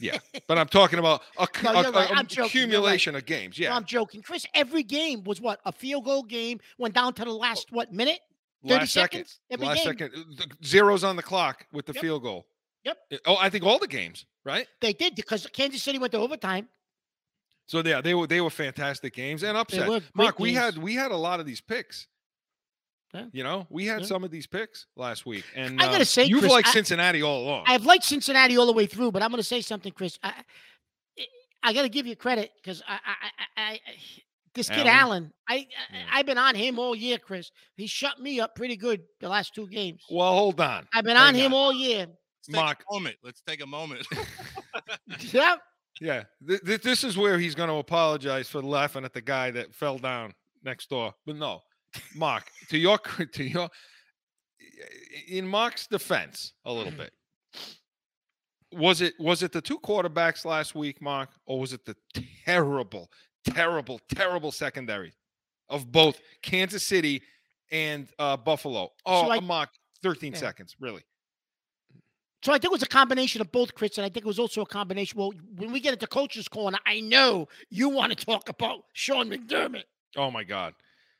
Yeah. 0.00 0.18
but 0.48 0.58
I'm 0.58 0.66
talking 0.68 0.98
about 0.98 1.22
a, 1.38 1.46
No, 1.62 1.70
a- 1.70 1.92
right. 1.92 2.10
a- 2.10 2.24
joking. 2.24 2.42
Right. 2.42 2.46
accumulation 2.48 3.14
of 3.14 3.24
games. 3.24 3.58
No, 3.58 3.64
Yeah. 3.64 3.76
I'm 3.76 3.84
joking, 3.84 4.22
Chris. 4.22 4.44
Every 4.54 4.82
game 4.82 5.22
was 5.24 5.40
what 5.40 5.60
a 5.64 5.72
field 5.72 6.04
goal 6.04 6.22
game. 6.24 6.60
Went 6.78 6.94
down 6.94 7.14
to 7.14 7.24
the 7.24 7.32
last 7.32 7.68
what 7.72 7.92
minute? 7.92 8.20
Last 8.62 8.92
second. 8.92 9.26
seconds. 9.26 9.40
Every 9.50 9.66
Last 9.66 9.76
game. 9.76 9.84
second. 9.86 10.12
uh, 10.16 10.22
the 10.38 10.66
Zeros 10.66 11.04
on 11.04 11.14
the 11.16 11.22
clock 11.22 11.66
with 11.72 11.86
the 11.86 11.92
Yep. 11.94 12.00
field 12.02 12.22
goal. 12.22 12.46
Yep. 12.84 12.98
Uh, 13.12 13.16
Oh, 13.26 13.36
I 13.36 13.48
think 13.50 13.64
all 13.64 13.78
the 13.78 13.86
games, 13.86 14.24
right? 14.44 14.66
They 14.80 14.92
did 14.92 15.14
because 15.14 15.46
Kansas 15.52 15.82
City 15.82 15.98
went 15.98 16.12
to 16.12 16.18
overtime. 16.18 16.68
So 17.66 17.82
yeah, 17.84 18.00
they 18.00 18.14
were 18.14 18.26
they 18.26 18.40
were 18.40 18.50
fantastic 18.50 19.14
games 19.14 19.42
and 19.42 19.56
upset. 19.56 20.02
Mark, 20.14 20.38
we 20.38 20.50
games. 20.52 20.64
had 20.64 20.78
we 20.78 20.94
had 20.94 21.10
a 21.10 21.16
lot 21.16 21.40
of 21.40 21.46
these 21.46 21.60
picks. 21.60 22.06
Yeah. 23.14 23.26
You 23.32 23.44
know, 23.44 23.66
we 23.70 23.86
had 23.86 24.00
Yeah. 24.02 24.06
some 24.06 24.24
of 24.24 24.30
these 24.30 24.46
picks 24.46 24.86
last 24.96 25.24
week, 25.26 25.44
and 25.54 25.80
I 25.80 25.86
gotta 25.86 26.02
uh, 26.02 26.04
say, 26.04 26.24
you've 26.24 26.40
Chris, 26.40 26.52
liked 26.52 26.68
I- 26.68 26.72
Cincinnati 26.72 27.22
all 27.22 27.42
along. 27.44 27.64
I've 27.66 27.84
liked 27.86 28.04
Cincinnati 28.04 28.56
all 28.58 28.66
the 28.66 28.72
way 28.72 28.86
through, 28.86 29.10
but 29.12 29.22
I'm 29.22 29.30
going 29.30 29.38
to 29.40 29.46
say 29.48 29.60
something, 29.62 29.92
Chris. 29.92 30.18
I, 30.22 30.32
I, 31.18 31.24
I 31.62 31.72
got 31.72 31.82
to 31.82 31.88
give 31.88 32.06
you 32.06 32.14
credit 32.14 32.50
because 32.62 32.82
I, 32.86 32.98
I, 33.56 33.62
I, 33.62 33.80
this 34.54 34.68
kid 34.68 34.86
Allen? 34.86 34.88
Allen, 34.88 35.32
I, 35.48 35.54
I. 36.12 36.18
I've 36.20 36.26
been 36.26 36.36
on 36.38 36.54
him 36.56 36.78
all 36.78 36.94
year, 36.94 37.18
Chris. 37.18 37.50
He 37.76 37.86
shut 37.86 38.20
me 38.20 38.38
up 38.40 38.54
pretty 38.54 38.76
good 38.76 39.02
the 39.20 39.28
last 39.28 39.54
two 39.54 39.66
games. 39.68 40.02
well, 40.10 40.32
hold 40.34 40.60
on, 40.60 40.86
I've 40.92 41.04
been 41.04 41.16
hang 41.16 41.28
on 41.28 41.34
him 41.34 41.54
on. 41.54 41.58
all 41.58 41.72
year. 41.72 42.06
Let's 42.48 42.48
Mark. 42.50 42.84
moment. 42.90 43.16
Let's 43.24 43.40
take 43.40 43.62
a 43.62 43.66
moment. 43.66 44.06
Yep. 45.32 45.58
Yeah, 46.00 46.24
th- 46.46 46.60
th- 46.62 46.82
this 46.82 47.04
is 47.04 47.16
where 47.16 47.38
he's 47.38 47.54
going 47.54 47.68
to 47.68 47.76
apologize 47.76 48.48
for 48.48 48.62
laughing 48.62 49.04
at 49.04 49.12
the 49.14 49.20
guy 49.22 49.50
that 49.52 49.74
fell 49.74 49.98
down 49.98 50.32
next 50.64 50.90
door. 50.90 51.14
But 51.24 51.36
no, 51.36 51.62
Mark, 52.14 52.50
to 52.68 52.78
your 52.78 52.98
to 52.98 53.44
your 53.44 53.68
in 55.28 55.46
Mark's 55.46 55.86
defense, 55.86 56.52
a 56.64 56.72
little 56.72 56.92
Mm-hmm. 56.92 57.02
bit. 57.02 57.12
Was 58.72 59.00
it 59.00 59.14
was 59.18 59.42
it 59.42 59.52
the 59.52 59.60
two 59.60 59.78
quarterbacks 59.78 60.44
last 60.44 60.74
week, 60.74 61.00
Mark, 61.00 61.30
or 61.46 61.60
was 61.60 61.72
it 61.72 61.84
the 61.84 61.96
terrible, 62.44 63.08
terrible, 63.44 64.00
terrible 64.14 64.50
secondary 64.52 65.12
of 65.68 65.90
both 65.90 66.20
Kansas 66.42 66.86
City 66.86 67.22
and 67.70 68.08
uh, 68.18 68.36
Buffalo? 68.36 68.90
Oh, 69.06 69.30
uh, 69.30 69.40
Mark, 69.40 69.70
thirteen 70.02 70.32
Yeah. 70.32 70.38
seconds, 70.40 70.74
really. 70.80 71.02
So 72.46 72.52
I 72.52 72.58
think 72.58 72.66
it 72.66 72.70
was 72.70 72.84
a 72.84 72.86
combination 72.86 73.40
of 73.40 73.50
both, 73.50 73.74
Chris, 73.74 73.98
and 73.98 74.04
I 74.04 74.08
think 74.08 74.24
it 74.24 74.28
was 74.28 74.38
also 74.38 74.62
a 74.62 74.66
combination. 74.66 75.18
Well, 75.18 75.32
when 75.56 75.72
we 75.72 75.80
get 75.80 75.94
into 75.94 76.06
coach's 76.06 76.46
corner, 76.46 76.78
I 76.86 77.00
know 77.00 77.48
you 77.70 77.88
want 77.88 78.16
to 78.16 78.24
talk 78.24 78.48
about 78.48 78.84
Sean 78.92 79.28
McDermott. 79.28 79.82
Oh 80.16 80.30
my 80.30 80.44
God. 80.44 80.72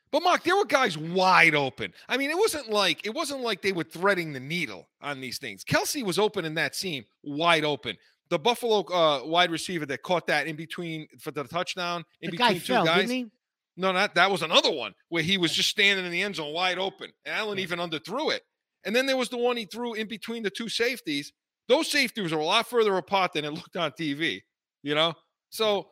But 0.09 0.23
Mark, 0.23 0.43
there 0.43 0.55
were 0.55 0.63
guys 0.63 0.97
wide 0.97 1.53
open. 1.53 1.93
I 2.07 2.15
mean, 2.15 2.29
it 2.29 2.37
wasn't 2.37 2.69
like 2.69 3.05
it 3.05 3.13
wasn't 3.13 3.41
like 3.41 3.61
they 3.61 3.73
were 3.73 3.83
threading 3.83 4.31
the 4.31 4.39
needle 4.39 4.87
on 5.01 5.19
these 5.19 5.37
things. 5.37 5.65
Kelce 5.65 6.01
was 6.01 6.17
open 6.17 6.45
in 6.45 6.53
that 6.53 6.77
seam, 6.77 7.03
wide 7.23 7.65
open. 7.65 7.97
The 8.29 8.39
Buffalo 8.39 8.85
uh, 8.85 9.25
wide 9.25 9.51
receiver 9.51 9.85
that 9.85 10.03
caught 10.03 10.27
that 10.27 10.47
in 10.47 10.55
between 10.55 11.09
for 11.19 11.31
the 11.31 11.43
touchdown, 11.43 12.05
in 12.21 12.31
The 12.31 12.37
between 12.37 12.47
guy 12.47 12.53
two 12.53 12.59
fell, 12.61 12.85
guys. 12.85 13.01
didn't 13.01 13.11
he? 13.11 13.31
No, 13.75 13.91
not 13.91 14.15
that 14.15 14.31
was 14.31 14.43
another 14.43 14.71
one 14.71 14.95
where 15.09 15.23
he 15.23 15.37
was 15.37 15.51
just 15.51 15.67
standing 15.67 16.05
in 16.05 16.11
the 16.13 16.21
end 16.21 16.37
zone 16.37 16.53
wide 16.53 16.77
open. 16.79 17.11
And 17.25 17.35
Allen 17.35 17.59
even 17.59 17.79
underthrew 17.79 18.31
it. 18.31 18.43
And 18.87 18.95
then 18.95 19.05
there 19.05 19.17
was 19.17 19.29
the 19.29 19.37
one 19.37 19.57
he 19.57 19.65
threw 19.65 19.93
in 19.93 20.07
between 20.07 20.41
the 20.41 20.49
two 20.49 20.69
safeties. 20.69 21.33
Those 21.67 21.91
safeties 21.91 22.31
are 22.31 22.39
a 22.39 22.45
lot 22.45 22.67
further 22.67 22.97
apart 22.97 23.33
than 23.33 23.45
it 23.45 23.51
looked 23.51 23.75
on 23.75 23.91
TV, 23.91 24.41
you 24.81 24.95
know? 24.95 25.13
So 25.49 25.81
mm. 25.81 25.85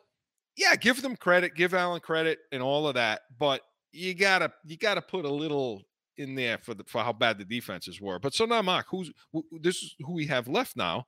yeah, 0.56 0.74
give 0.74 1.02
them 1.02 1.14
credit, 1.14 1.54
give 1.54 1.74
Allen 1.74 2.00
credit 2.00 2.38
and 2.50 2.62
all 2.62 2.88
of 2.88 2.94
that, 2.94 3.20
but 3.38 3.60
you 3.92 4.14
gotta 4.14 4.52
you 4.64 4.76
gotta 4.76 5.02
put 5.02 5.24
a 5.24 5.32
little 5.32 5.82
in 6.18 6.34
there 6.34 6.58
for 6.58 6.74
the 6.74 6.84
for 6.84 7.02
how 7.02 7.12
bad 7.12 7.38
the 7.38 7.44
defenses 7.44 8.00
were. 8.00 8.18
But 8.18 8.34
so 8.34 8.44
now, 8.44 8.62
Mark, 8.62 8.86
who's 8.90 9.10
who, 9.32 9.44
this 9.60 9.76
is 9.76 9.94
who 10.00 10.14
we 10.14 10.26
have 10.26 10.48
left 10.48 10.76
now. 10.76 11.06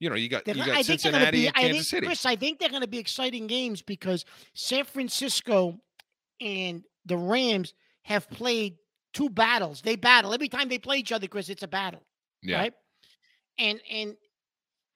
You 0.00 0.10
know, 0.10 0.16
you 0.16 0.28
got 0.28 0.44
They're 0.44 0.56
you 0.56 0.64
got 0.64 0.76
I 0.76 0.82
think 0.82 1.00
they're 1.02 1.12
going 1.12 1.24
to 1.24 1.30
Cincinnati 1.30 1.38
be. 1.38 1.46
and 1.48 1.56
I 1.56 1.60
Kansas 1.60 1.76
think, 1.76 1.84
City. 1.86 2.06
Chris, 2.06 2.26
I 2.26 2.36
think 2.36 2.58
they're 2.60 2.68
going 2.68 2.82
to 2.82 2.88
be 2.88 2.98
exciting 2.98 3.48
games 3.48 3.82
because 3.82 4.24
San 4.54 4.84
Francisco 4.84 5.80
and 6.40 6.84
the 7.04 7.16
Rams 7.16 7.74
have 8.02 8.30
played 8.30 8.76
two 9.18 9.28
battles. 9.28 9.82
They 9.82 9.96
battle 9.96 10.32
every 10.32 10.48
time 10.48 10.68
they 10.68 10.78
play 10.78 10.98
each 10.98 11.12
other, 11.12 11.26
Chris. 11.26 11.48
It's 11.48 11.62
a 11.62 11.68
battle, 11.68 12.02
yeah. 12.42 12.58
right? 12.58 12.74
And 13.58 13.80
and 13.90 14.16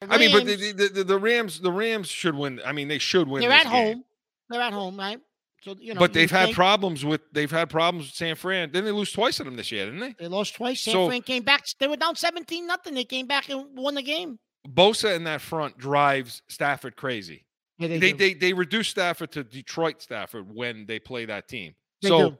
the 0.00 0.14
I 0.14 0.18
mean, 0.18 0.32
but 0.32 0.46
the, 0.46 0.72
the, 0.72 0.88
the, 0.88 1.04
the 1.04 1.18
Rams, 1.18 1.60
the 1.60 1.72
Rams 1.72 2.08
should 2.08 2.34
win. 2.34 2.60
I 2.64 2.72
mean, 2.72 2.88
they 2.88 2.98
should 2.98 3.28
win. 3.28 3.40
they're 3.40 3.52
at 3.52 3.64
game. 3.64 3.72
home. 3.72 4.04
They're 4.48 4.60
at 4.60 4.72
home, 4.72 4.96
right? 4.96 5.18
So 5.62 5.76
you 5.78 5.94
know, 5.94 6.00
but 6.00 6.12
they've 6.12 6.30
had 6.30 6.46
think- 6.46 6.56
problems 6.56 7.04
with 7.04 7.20
they've 7.32 7.50
had 7.50 7.68
problems 7.70 8.06
with 8.06 8.14
San 8.14 8.34
Fran. 8.36 8.70
Didn't 8.70 8.84
they 8.84 8.92
lose 8.92 9.12
twice 9.12 9.36
to 9.36 9.44
them 9.44 9.56
this 9.56 9.70
year? 9.70 9.86
Didn't 9.86 10.00
they? 10.00 10.14
They 10.18 10.28
lost 10.28 10.54
twice. 10.54 10.80
San 10.80 10.92
So- 10.92 11.08
Fran 11.08 11.22
came 11.22 11.42
back. 11.42 11.64
They 11.78 11.88
were 11.88 11.96
down 11.96 12.16
seventeen 12.16 12.66
nothing. 12.66 12.94
They 12.94 13.04
came 13.04 13.26
back 13.26 13.48
and 13.48 13.66
won 13.76 13.94
the 13.94 14.02
game. 14.02 14.38
Bosa 14.68 15.16
in 15.16 15.24
that 15.24 15.40
front 15.40 15.76
drives 15.76 16.42
Stafford 16.48 16.94
crazy. 16.96 17.46
Yeah, 17.78 17.88
They 17.88 17.98
they, 17.98 18.12
they 18.12 18.34
they, 18.34 18.52
reduce 18.52 18.88
Stafford 18.88 19.32
to 19.32 19.42
Detroit 19.42 20.00
Stafford 20.00 20.52
when 20.52 20.86
they 20.86 21.00
play 21.00 21.24
that 21.24 21.48
team. 21.48 21.74
They 22.00 22.08
so, 22.08 22.30
do. 22.30 22.38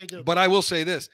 They 0.00 0.06
do. 0.06 0.22
but 0.22 0.38
I 0.38 0.48
will 0.48 0.62
say 0.62 0.84
this: 0.84 1.08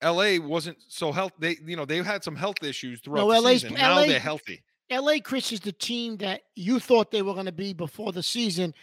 L.A. 0.00 0.38
wasn't 0.38 0.78
so 0.88 1.12
health. 1.12 1.32
They 1.38 1.56
you 1.64 1.76
know 1.76 1.84
they've 1.84 2.04
had 2.06 2.22
some 2.24 2.36
health 2.36 2.62
issues 2.62 3.00
throughout 3.00 3.28
No, 3.28 3.32
the 3.34 3.40
LA's 3.40 3.62
season. 3.62 3.74
Now 3.74 3.96
LA 3.96 4.06
they're 4.06 4.20
healthy. 4.20 4.62
LA 4.90 5.14
Chris 5.22 5.50
is 5.52 5.60
the 5.60 5.72
team 5.72 6.16
that 6.18 6.42
you 6.54 6.78
thought 6.78 7.10
they 7.10 7.22
were 7.22 7.32
going 7.32 7.46
to 7.46 7.52
be 7.52 7.72
before 7.72 8.12
the 8.12 8.22
season, 8.22 8.74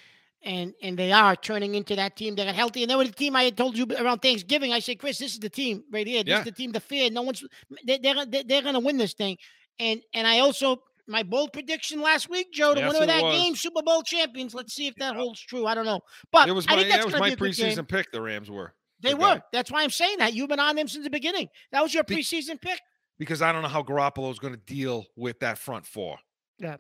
and 0.44 0.74
and 0.82 0.98
they 0.98 1.12
are 1.12 1.36
turning 1.36 1.76
into 1.76 1.96
that 1.96 2.16
team. 2.16 2.36
They 2.36 2.46
got 2.46 2.56
healthy, 2.56 2.82
and 2.84 2.90
they 2.90 2.96
were 2.96 3.06
the 3.06 3.12
team 3.12 3.36
I 3.36 3.44
had 3.44 3.56
told 3.58 3.78
you 3.78 3.86
around 4.00 4.20
Thanksgiving. 4.20 4.74
I 4.74 4.80
said, 4.80 4.98
Chris, 5.00 5.20
this 5.20 5.34
is 5.34 5.40
the 5.40 5.50
team 5.50 5.84
right 5.92 6.08
here. 6.08 6.24
This 6.24 6.32
Yeah. 6.32 6.40
is 6.40 6.46
the 6.46 6.52
team 6.52 6.74
to 6.74 6.80
fear. 6.80 7.10
No 7.12 7.22
one's 7.22 7.44
they, 7.86 7.98
they're 8.00 8.16
gonna- 8.16 8.26
they, 8.32 8.44
they're 8.44 8.62
going 8.64 8.74
to 8.74 8.80
win 8.80 8.98
this 8.98 9.14
thing. 9.14 9.38
And 9.80 10.02
and 10.14 10.26
I 10.26 10.40
also 10.40 10.82
my 11.08 11.22
bold 11.24 11.52
prediction 11.54 12.02
last 12.02 12.30
week, 12.30 12.52
Joe, 12.54 12.74
the 12.74 12.80
Yes, 12.82 12.94
winner 12.94 13.04
of 13.04 13.08
that 13.10 13.24
was. 13.24 13.36
game, 13.36 13.56
Super 13.56 13.82
Bowl 13.84 14.02
champions. 14.02 14.54
Let's 14.56 14.74
see 14.74 14.88
if 14.88 14.96
that 14.96 15.16
holds 15.16 15.40
true. 15.42 15.66
I 15.68 15.76
don't 15.76 15.86
know, 15.86 16.00
but 16.32 16.48
It 16.50 16.54
was 16.54 16.66
I 16.68 16.72
my 16.72 16.78
think 16.78 16.90
that's 16.90 17.06
that 17.06 17.12
was 17.14 17.20
my 17.20 17.28
be 17.30 17.34
a 17.34 17.38
preseason 17.38 17.88
pick. 17.88 18.12
The 18.12 18.22
Rams 18.22 18.50
were 18.50 18.74
They 19.02 19.14
were. 19.14 19.42
That's 19.52 19.72
why 19.72 19.84
I'm 19.84 19.90
saying 19.90 20.18
that. 20.20 20.34
You've 20.34 20.50
been 20.50 20.60
on 20.60 20.76
them 20.76 20.88
since 20.88 21.04
the 21.04 21.10
beginning. 21.10 21.50
That 21.72 21.82
was 21.82 21.94
your 21.94 22.04
preseason 22.04 22.60
pick. 22.62 22.80
because 23.20 23.42
I 23.42 23.52
don't 23.52 23.62
know 23.62 23.68
how 23.68 23.84
Garoppolo 23.84 24.32
is 24.32 24.40
going 24.40 24.54
to 24.54 24.60
deal 24.60 25.06
with 25.16 25.40
that 25.42 25.58
front 25.58 25.86
four. 25.86 26.18
Yeah. 26.60 26.78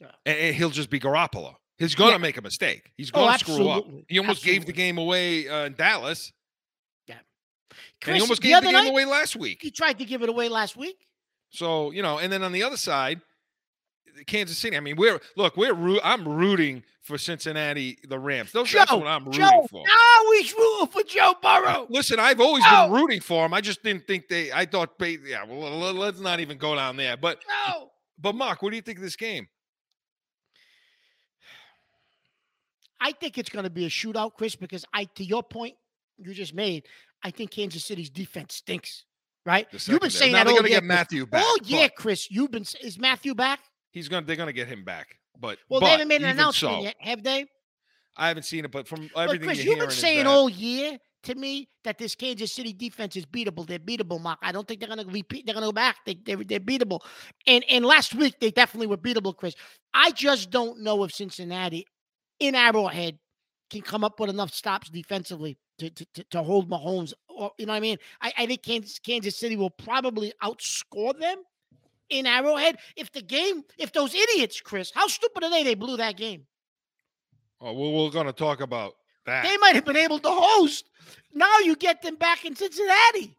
Yeah. 0.00 0.08
and, 0.26 0.38
and 0.38 0.54
he'll 0.56 0.70
just 0.70 0.90
be 0.90 1.00
Garoppolo. 1.00 1.54
He's 1.78 1.94
going 1.94 2.10
to 2.10 2.14
Yeah. 2.14 2.18
make 2.18 2.36
a 2.36 2.42
mistake. 2.42 2.90
He's 2.96 3.10
Oh, 3.14 3.20
going 3.24 3.32
to 3.32 3.38
screw 3.38 3.68
up. 3.68 3.84
He 4.08 4.18
almost 4.18 4.44
gave 4.44 4.66
the 4.66 4.72
game 4.72 4.98
away 4.98 5.48
uh, 5.48 5.64
in 5.66 5.74
Dallas, 5.74 6.32
Yeah. 7.06 7.16
Chris, 8.02 8.16
he 8.16 8.20
almost 8.20 8.42
gave 8.42 8.50
the 8.50 8.56
other 8.58 8.66
game 8.66 8.74
night, 8.74 8.88
away 8.90 9.04
last 9.04 9.34
week. 9.36 9.58
he 9.62 9.70
tried 9.70 9.98
to 9.98 10.04
give 10.04 10.22
it 10.22 10.28
away 10.28 10.48
last 10.48 10.76
week. 10.76 10.96
So 11.50 11.90
you 11.92 12.02
know, 12.02 12.18
and 12.18 12.32
then 12.32 12.42
on 12.42 12.52
the 12.52 12.62
other 12.62 12.76
side, 12.76 13.20
Kansas 14.26 14.58
City. 14.58 14.76
I 14.76 14.80
mean, 14.80 14.96
we're 14.96 15.20
look, 15.36 15.56
we're 15.56 15.74
root. 15.74 16.00
I'm 16.02 16.26
rooting 16.26 16.82
for 17.02 17.16
Cincinnati, 17.18 17.98
the 18.08 18.18
Rams. 18.18 18.52
Those 18.52 18.70
that's 18.70 18.90
Joe, 18.90 18.98
what 18.98 19.06
I'm 19.06 19.24
rooting 19.24 19.40
Joe, 19.40 19.66
for. 19.70 19.82
I 19.86 20.22
always 20.24 20.52
rooting 20.52 20.86
for 20.88 21.02
Joe 21.08 21.34
Burrow. 21.42 21.86
Listen, 21.88 22.18
I've 22.18 22.40
always 22.40 22.64
Joe. 22.64 22.88
been 22.88 23.00
rooting 23.00 23.20
for 23.20 23.46
him. 23.46 23.54
I 23.54 23.60
just 23.60 23.82
didn't 23.82 24.06
think 24.06 24.28
they. 24.28 24.52
I 24.52 24.66
thought, 24.66 24.90
yeah. 25.00 25.44
Well, 25.44 25.78
let- 25.78 25.94
let's 25.94 26.20
not 26.20 26.40
even 26.40 26.58
go 26.58 26.74
down 26.74 26.96
there. 26.96 27.16
But 27.16 27.40
Joe. 27.66 27.90
but 28.18 28.34
Mark, 28.34 28.62
what 28.62 28.70
do 28.70 28.76
you 28.76 28.82
think 28.82 28.98
of 28.98 29.04
this 29.04 29.16
game? 29.16 29.48
I 33.00 33.12
think 33.12 33.38
it's 33.38 33.48
going 33.48 33.62
to 33.64 33.70
be 33.70 33.86
a 33.86 33.88
shootout, 33.88 34.34
Chris, 34.34 34.56
because 34.56 34.84
I, 34.92 35.04
to 35.04 35.24
your 35.24 35.42
point 35.42 35.76
you 36.18 36.34
just 36.34 36.52
made, 36.52 36.86
I 37.22 37.30
think 37.30 37.52
Kansas 37.52 37.84
City's 37.84 38.10
defense 38.10 38.54
stinks. 38.54 39.04
Right? 39.46 39.66
You've 39.86 40.00
been 40.00 40.10
saying 40.10 40.32
now 40.32 40.44
that 40.44 40.50
all 40.50 40.56
year, 40.60 40.80
get. 40.80 40.84
Mathieu 40.84 41.24
back. 41.24 41.42
But 41.42 41.70
year, 41.70 41.88
Chris. 41.88 42.30
You've 42.30 42.50
been. 42.50 42.66
Is 42.82 42.98
Mathieu 42.98 43.34
back? 43.34 43.60
He's 43.90 44.08
gonna. 44.08 44.26
They're 44.26 44.36
gonna 44.36 44.52
get 44.52 44.68
him 44.68 44.84
back. 44.84 45.18
But 45.40 45.58
Well, 45.68 45.80
but 45.80 45.86
they 45.86 45.92
haven't 45.92 46.08
made 46.08 46.22
an 46.22 46.28
announcement 46.28 46.76
so, 46.76 46.82
yet, 46.82 46.96
have 46.98 47.22
they? 47.22 47.46
I 48.16 48.28
haven't 48.28 48.42
seen 48.42 48.64
it, 48.64 48.72
but 48.72 48.88
from 48.88 49.08
But 49.14 49.22
everything 49.22 49.46
Chris, 49.46 49.64
you're 49.64 49.76
you've 49.76 49.88
been 49.88 49.90
saying 49.90 50.26
all 50.26 50.48
year 50.48 50.98
to 51.22 51.34
me 51.34 51.68
that 51.84 51.98
this 51.98 52.14
Kansas 52.14 52.52
City 52.52 52.72
defense 52.72 53.16
is 53.16 53.24
beatable. 53.24 53.66
They're 53.66 53.78
beatable, 53.78 54.20
Mark. 54.20 54.38
I 54.42 54.52
don't 54.52 54.66
think 54.66 54.80
they're 54.80 54.88
going 54.88 55.06
to 55.06 55.12
repeat. 55.12 55.46
They're 55.46 55.54
going 55.54 55.62
to 55.62 55.68
go 55.68 55.72
back. 55.72 55.96
They, 56.04 56.14
they're, 56.24 56.42
they're 56.44 56.60
beatable. 56.60 57.00
And 57.46 57.64
and 57.70 57.84
last 57.84 58.14
week 58.14 58.40
they 58.40 58.50
definitely 58.50 58.88
were 58.88 58.96
beatable, 58.96 59.36
Chris. 59.36 59.54
I 59.94 60.10
just 60.10 60.50
don't 60.50 60.80
know 60.80 61.04
if 61.04 61.12
Cincinnati 61.12 61.86
in 62.40 62.54
Arrowhead 62.54 63.18
can 63.70 63.82
come 63.82 64.04
up 64.04 64.18
with 64.18 64.30
enough 64.30 64.52
stops 64.52 64.90
defensively 64.90 65.58
to 65.78 65.90
to, 65.90 66.06
to, 66.14 66.24
to 66.24 66.42
hold 66.42 66.68
Mahomes. 66.68 67.12
Or 67.28 67.52
you 67.58 67.66
know 67.66 67.72
what 67.72 67.78
I 67.78 67.80
mean? 67.80 67.98
I, 68.20 68.32
I 68.38 68.46
think 68.46 68.62
Kansas, 68.62 68.98
Kansas 68.98 69.36
City 69.36 69.56
will 69.56 69.70
probably 69.70 70.32
outscore 70.42 71.18
them 71.18 71.38
in 72.10 72.26
Arrowhead. 72.26 72.78
If 72.96 73.12
the 73.12 73.22
game, 73.22 73.64
if 73.78 73.92
those 73.92 74.14
idiots, 74.14 74.60
Chris, 74.60 74.92
how 74.94 75.06
stupid 75.06 75.44
are 75.44 75.50
they? 75.50 75.62
They 75.62 75.74
blew 75.74 75.96
that 75.96 76.16
game. 76.16 76.46
Oh, 77.60 77.72
well, 77.72 78.04
we're 78.04 78.10
gonna 78.10 78.32
talk 78.32 78.60
about 78.60 78.94
that. 79.26 79.44
They 79.44 79.56
might 79.58 79.74
have 79.74 79.84
been 79.84 79.96
able 79.96 80.18
to 80.20 80.30
host. 80.30 80.88
Now 81.34 81.58
you 81.58 81.76
get 81.76 82.02
them 82.02 82.16
back 82.16 82.44
in 82.44 82.54
Cincinnati. 82.54 83.34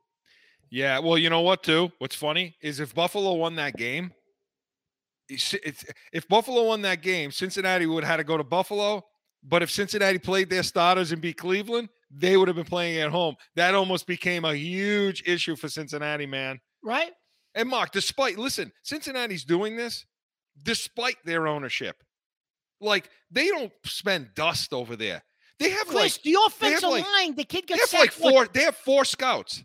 Yeah, 0.70 1.00
well, 1.00 1.18
you 1.18 1.30
know 1.30 1.42
what, 1.42 1.64
too? 1.64 1.92
What's 1.98 2.16
funny 2.16 2.56
is 2.62 2.80
if 2.80 2.94
Buffalo 2.94 3.34
won 3.34 3.56
that 3.56 3.76
game, 3.76 4.14
if 5.30 6.28
Buffalo 6.28 6.64
won 6.66 6.82
that 6.84 7.02
game, 7.02 7.32
Cincinnati 7.32 7.86
would 7.86 8.04
have 8.04 8.12
had 8.12 8.18
to 8.18 8.24
go 8.24 8.38
to 8.38 8.44
Buffalo. 8.44 9.04
But 9.42 9.64
if 9.64 9.72
Cincinnati 9.72 10.20
played 10.20 10.50
their 10.50 10.64
starters 10.64 11.12
and 11.12 11.22
beat 11.22 11.38
Cleveland, 11.38 11.90
they 12.12 12.36
would 12.36 12.48
have 12.50 12.58
been 12.58 12.66
playing 12.66 13.00
at 13.00 13.10
home. 13.10 13.36
That 13.56 13.74
almost 13.74 14.06
became 14.06 14.44
a 14.44 14.54
huge 14.54 15.24
issue 15.26 15.56
for 15.56 15.70
Cincinnati, 15.70 16.26
man. 16.26 16.60
Right? 16.84 17.12
And 17.56 17.68
Mark, 17.70 17.92
despite 17.92 18.38
listen, 18.38 18.72
Cincinnati's 18.84 19.44
doing 19.44 19.76
this 19.76 20.06
despite 20.62 21.18
their 21.26 21.48
ownership. 21.48 22.04
Like 22.82 23.10
they 23.32 23.48
don't 23.48 23.72
spend 23.86 24.30
dust 24.36 24.74
over 24.74 24.96
there. 24.96 25.24
They 25.60 25.70
have 25.72 25.88
Chris, 25.88 26.18
like 26.18 26.24
the 26.24 26.38
offensive 26.48 26.90
like- 26.90 27.06
line, 27.06 27.36
the 27.36 27.44
kid 27.44 27.64
they 27.68 27.76
gets 27.76 27.92
have 27.92 28.00
like 28.00 28.12
sacked. 28.12 28.24
what- 28.24 28.34
four. 28.34 28.48
They 28.54 28.64
have 28.64 28.76
four 28.78 29.04
scouts. 29.06 29.64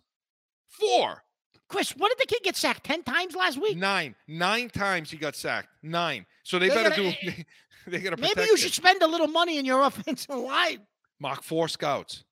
Four. 0.68 1.22
Chris, 1.68 1.90
what 1.96 2.10
did 2.10 2.18
the 2.18 2.32
kid 2.32 2.42
get 2.42 2.56
sacked 2.56 2.84
10 2.84 3.02
times 3.04 3.34
last 3.34 3.60
week? 3.60 3.76
Nine. 3.76 4.14
Nine 4.28 4.68
times 4.68 5.10
he 5.10 5.16
got 5.16 5.34
sacked. 5.34 5.68
Nine. 5.82 6.26
So 6.42 6.58
they 6.58 6.68
They're 6.68 6.90
better 6.90 6.96
gonna- 7.02 7.16
do. 7.22 7.28
Eh, 7.28 7.42
they 7.86 7.98
got 8.00 8.10
to 8.10 8.16
Maybe 8.20 8.42
you 8.42 8.56
should 8.56 8.72
spend 8.74 9.02
a 9.02 9.06
little 9.06 9.26
money 9.28 9.58
in 9.58 9.64
your 9.64 9.82
offensive 9.86 10.34
line. 10.34 10.80
Mark 11.20 11.42
four 11.42 11.68
scouts. 11.68 12.24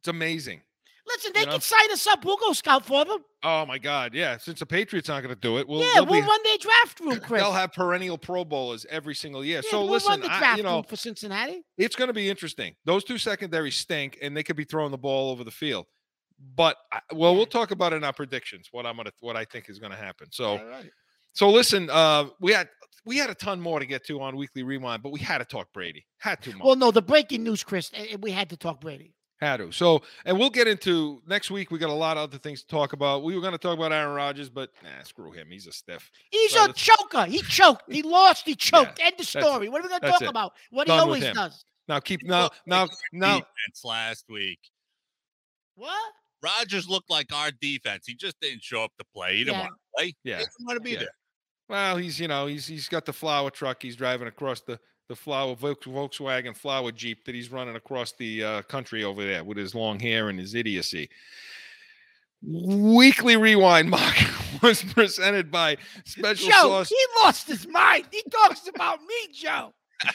It's 0.00 0.08
amazing. 0.08 0.62
Listen, 1.06 1.32
they 1.34 1.40
You 1.40 1.46
know? 1.46 1.52
can 1.52 1.60
sign 1.60 1.90
us 1.92 2.06
up. 2.06 2.24
We'll 2.24 2.36
go 2.38 2.52
scout 2.54 2.86
for 2.86 3.04
them. 3.04 3.18
Oh 3.42 3.66
my 3.66 3.78
God. 3.78 4.14
Yeah. 4.14 4.38
Since 4.38 4.60
the 4.60 4.66
Patriots 4.66 5.10
aren't 5.10 5.24
going 5.26 5.34
to 5.34 5.40
do 5.40 5.58
it, 5.58 5.68
we'll, 5.68 5.80
yeah, 5.80 6.00
we'll 6.00 6.20
be- 6.22 6.26
run 6.26 6.40
their 6.44 6.58
draft 6.58 7.00
room, 7.00 7.20
Chris. 7.22 7.42
they'll 7.42 7.52
have 7.52 7.72
perennial 7.72 8.16
Pro 8.16 8.44
Bowlers 8.44 8.86
every 8.88 9.14
single 9.14 9.44
year. 9.44 9.60
Yeah, 9.62 9.70
so 9.70 9.82
we'll 9.82 9.90
listen, 9.92 10.10
run 10.12 10.20
the 10.22 10.32
I, 10.32 10.38
draft 10.38 10.56
you 10.58 10.62
know, 10.64 10.74
room 10.76 10.84
for 10.84 10.96
Cincinnati. 10.96 11.62
it's 11.76 11.94
going 11.96 12.08
to 12.08 12.14
be 12.14 12.30
interesting. 12.30 12.74
Those 12.86 13.04
two 13.04 13.18
secondaries 13.18 13.76
stink, 13.76 14.18
and 14.22 14.34
they 14.36 14.42
could 14.42 14.56
be 14.56 14.64
throwing 14.64 14.90
the 14.92 14.98
ball 14.98 15.30
over 15.30 15.44
the 15.44 15.50
field. 15.50 15.86
But 16.56 16.76
I- 16.90 17.00
well, 17.12 17.34
we'll 17.36 17.46
talk 17.46 17.70
about 17.70 17.92
it 17.92 17.96
in 17.96 18.04
our 18.04 18.12
predictions. 18.12 18.68
What 18.72 18.86
I'm 18.86 18.96
gonna, 18.96 19.12
what 19.20 19.36
I 19.36 19.44
think 19.44 19.68
is 19.68 19.78
going 19.78 19.92
to 19.92 19.98
happen. 19.98 20.28
So, 20.32 20.56
right. 20.56 20.90
so 21.34 21.50
listen. 21.50 21.90
Uh, 21.90 22.26
we 22.40 22.52
had 22.52 22.68
we 23.04 23.18
had 23.18 23.28
a 23.30 23.34
ton 23.34 23.60
more 23.60 23.78
to 23.78 23.86
get 23.86 24.04
to 24.06 24.20
on 24.22 24.36
Weekly 24.36 24.62
Rewind, 24.62 25.02
but 25.02 25.12
we 25.12 25.20
had 25.20 25.38
to 25.38 25.44
talk 25.44 25.68
Brady. 25.74 26.06
Had 26.18 26.40
to. 26.42 26.54
Well, 26.62 26.76
no, 26.76 26.90
the 26.90 27.02
breaking 27.02 27.44
news, 27.44 27.62
Chris, 27.62 27.90
eh, 27.94 28.16
we 28.18 28.30
had 28.30 28.48
to 28.50 28.56
talk 28.56 28.80
Brady. 28.80 29.14
Had 29.40 29.56
to. 29.58 29.72
So, 29.72 30.00
and 30.24 30.38
we'll 30.38 30.48
get 30.50 30.68
into 30.68 31.20
next 31.26 31.50
week. 31.50 31.70
We 31.70 31.78
got 31.78 31.90
a 31.90 31.92
lot 31.92 32.16
of 32.16 32.22
other 32.22 32.38
things 32.38 32.60
to 32.62 32.66
talk 32.68 32.92
about. 32.92 33.24
We 33.24 33.34
were 33.34 33.40
going 33.40 33.52
to 33.52 33.58
talk 33.58 33.76
about 33.76 33.92
Aaron 33.92 34.14
Rodgers, 34.14 34.48
but 34.48 34.70
nah, 34.82 35.02
screw 35.02 35.32
him. 35.32 35.48
He's 35.50 35.66
a 35.66 35.72
stiff. 35.72 36.08
He's 36.30 36.52
So 36.52 36.66
a 36.66 36.72
choker. 36.72 37.24
He 37.26 37.42
choked. 37.42 37.82
He 37.92 38.02
lost. 38.02 38.46
He 38.46 38.54
choked. 38.56 39.00
End 39.02 39.14
of 39.18 39.26
story. 39.26 39.68
What 39.68 39.80
are 39.80 39.84
we 39.84 39.88
going 39.88 40.00
to 40.02 40.10
talk 40.10 40.22
it. 40.22 40.28
about? 40.28 40.52
What 40.70 40.86
Done 40.86 40.98
he 40.98 41.02
always 41.02 41.34
does. 41.34 41.64
Now 41.88 42.00
keep 42.00 42.22
He 42.22 42.28
now 42.28 42.48
now 42.64 42.86
now. 43.12 43.34
defense 43.40 43.82
last 43.84 44.24
week. 44.30 44.60
What? 45.74 46.12
Rodgers 46.42 46.88
looked 46.88 47.10
like 47.10 47.32
our 47.34 47.50
defense. 47.60 48.04
He 48.06 48.14
just 48.14 48.38
didn't 48.40 48.62
show 48.62 48.84
up 48.84 48.92
to 48.98 49.04
play. 49.14 49.36
He 49.38 49.44
didn't 49.44 49.54
Yeah. 49.56 49.60
want 49.62 49.72
to 49.72 49.78
play. 49.98 50.06
He 50.06 50.30
Yeah. 50.30 50.38
didn't 50.38 50.50
want 50.60 50.76
to 50.76 50.80
be 50.80 50.90
Yeah. 50.92 50.98
there. 51.00 51.08
Well, 51.68 51.96
he's 51.96 52.20
you 52.20 52.28
know 52.28 52.46
he's 52.46 52.66
he's 52.66 52.88
got 52.88 53.04
the 53.06 53.12
flower 53.12 53.50
truck. 53.50 53.82
He's 53.82 53.96
driving 53.96 54.28
across 54.28 54.60
the 54.60 54.78
the 55.08 55.16
flower 55.16 55.54
Volkswagen 55.54 56.56
flower 56.56 56.92
Jeep 56.92 57.24
that 57.24 57.34
he's 57.34 57.50
running 57.52 57.76
across 57.76 58.12
the 58.12 58.42
uh, 58.42 58.62
country 58.62 59.04
over 59.04 59.24
there 59.24 59.44
with 59.44 59.56
his 59.56 59.74
long 59.74 60.00
hair 60.00 60.28
and 60.28 60.38
his 60.38 60.54
idiocy. 60.54 61.08
Weekly 62.42 63.36
Rewind 63.36 63.88
Mark 63.88 64.16
was 64.62 64.82
presented 64.82 65.50
by 65.50 65.76
Special 66.04 66.48
Joe, 66.48 66.62
Sauce. 66.62 66.88
he 66.88 67.06
lost 67.22 67.48
his 67.48 67.66
mind. 67.66 68.06
He 68.10 68.22
talks 68.30 68.68
about 68.68 69.00
me, 69.00 69.32
Joe. 69.32 69.72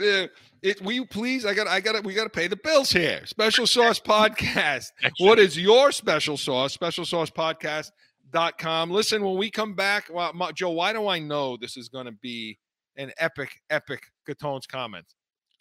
Uh, 0.00 0.26
it, 0.62 0.80
will 0.80 0.92
you 0.92 1.04
please? 1.04 1.44
I 1.44 1.52
got 1.52 1.66
I 1.66 1.78
got 1.78 2.02
we 2.04 2.14
got 2.14 2.24
to 2.24 2.30
pay 2.30 2.46
the 2.46 2.56
bills 2.56 2.90
here. 2.90 3.20
Special 3.26 3.66
Sauce 3.66 4.00
Podcast. 4.06 4.86
What 5.18 5.38
is 5.38 5.58
your 5.58 5.92
special 5.92 6.38
sauce? 6.38 6.72
Special 6.72 7.04
Sauce 7.04 7.28
Podcast.com. 7.28 8.90
Listen, 8.90 9.22
when 9.22 9.36
we 9.36 9.50
come 9.50 9.74
back, 9.74 10.08
well, 10.10 10.32
Joe, 10.54 10.70
why 10.70 10.94
do 10.94 11.06
I 11.06 11.18
know 11.18 11.58
this 11.58 11.76
is 11.76 11.90
going 11.90 12.06
to 12.06 12.12
be 12.12 12.56
an 12.96 13.12
epic, 13.18 13.60
epic 13.70 14.02
Catone's 14.26 14.66
comment? 14.66 15.06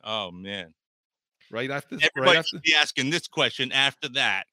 Oh 0.04 0.32
man. 0.32 0.74
Right 1.52 1.70
after, 1.70 1.96
Everybody 1.96 2.22
right 2.22 2.38
after. 2.38 2.48
should 2.50 2.62
be 2.62 2.74
asking 2.74 3.10
this 3.10 3.28
question 3.28 3.72
after 3.72 4.10
that. 4.10 4.46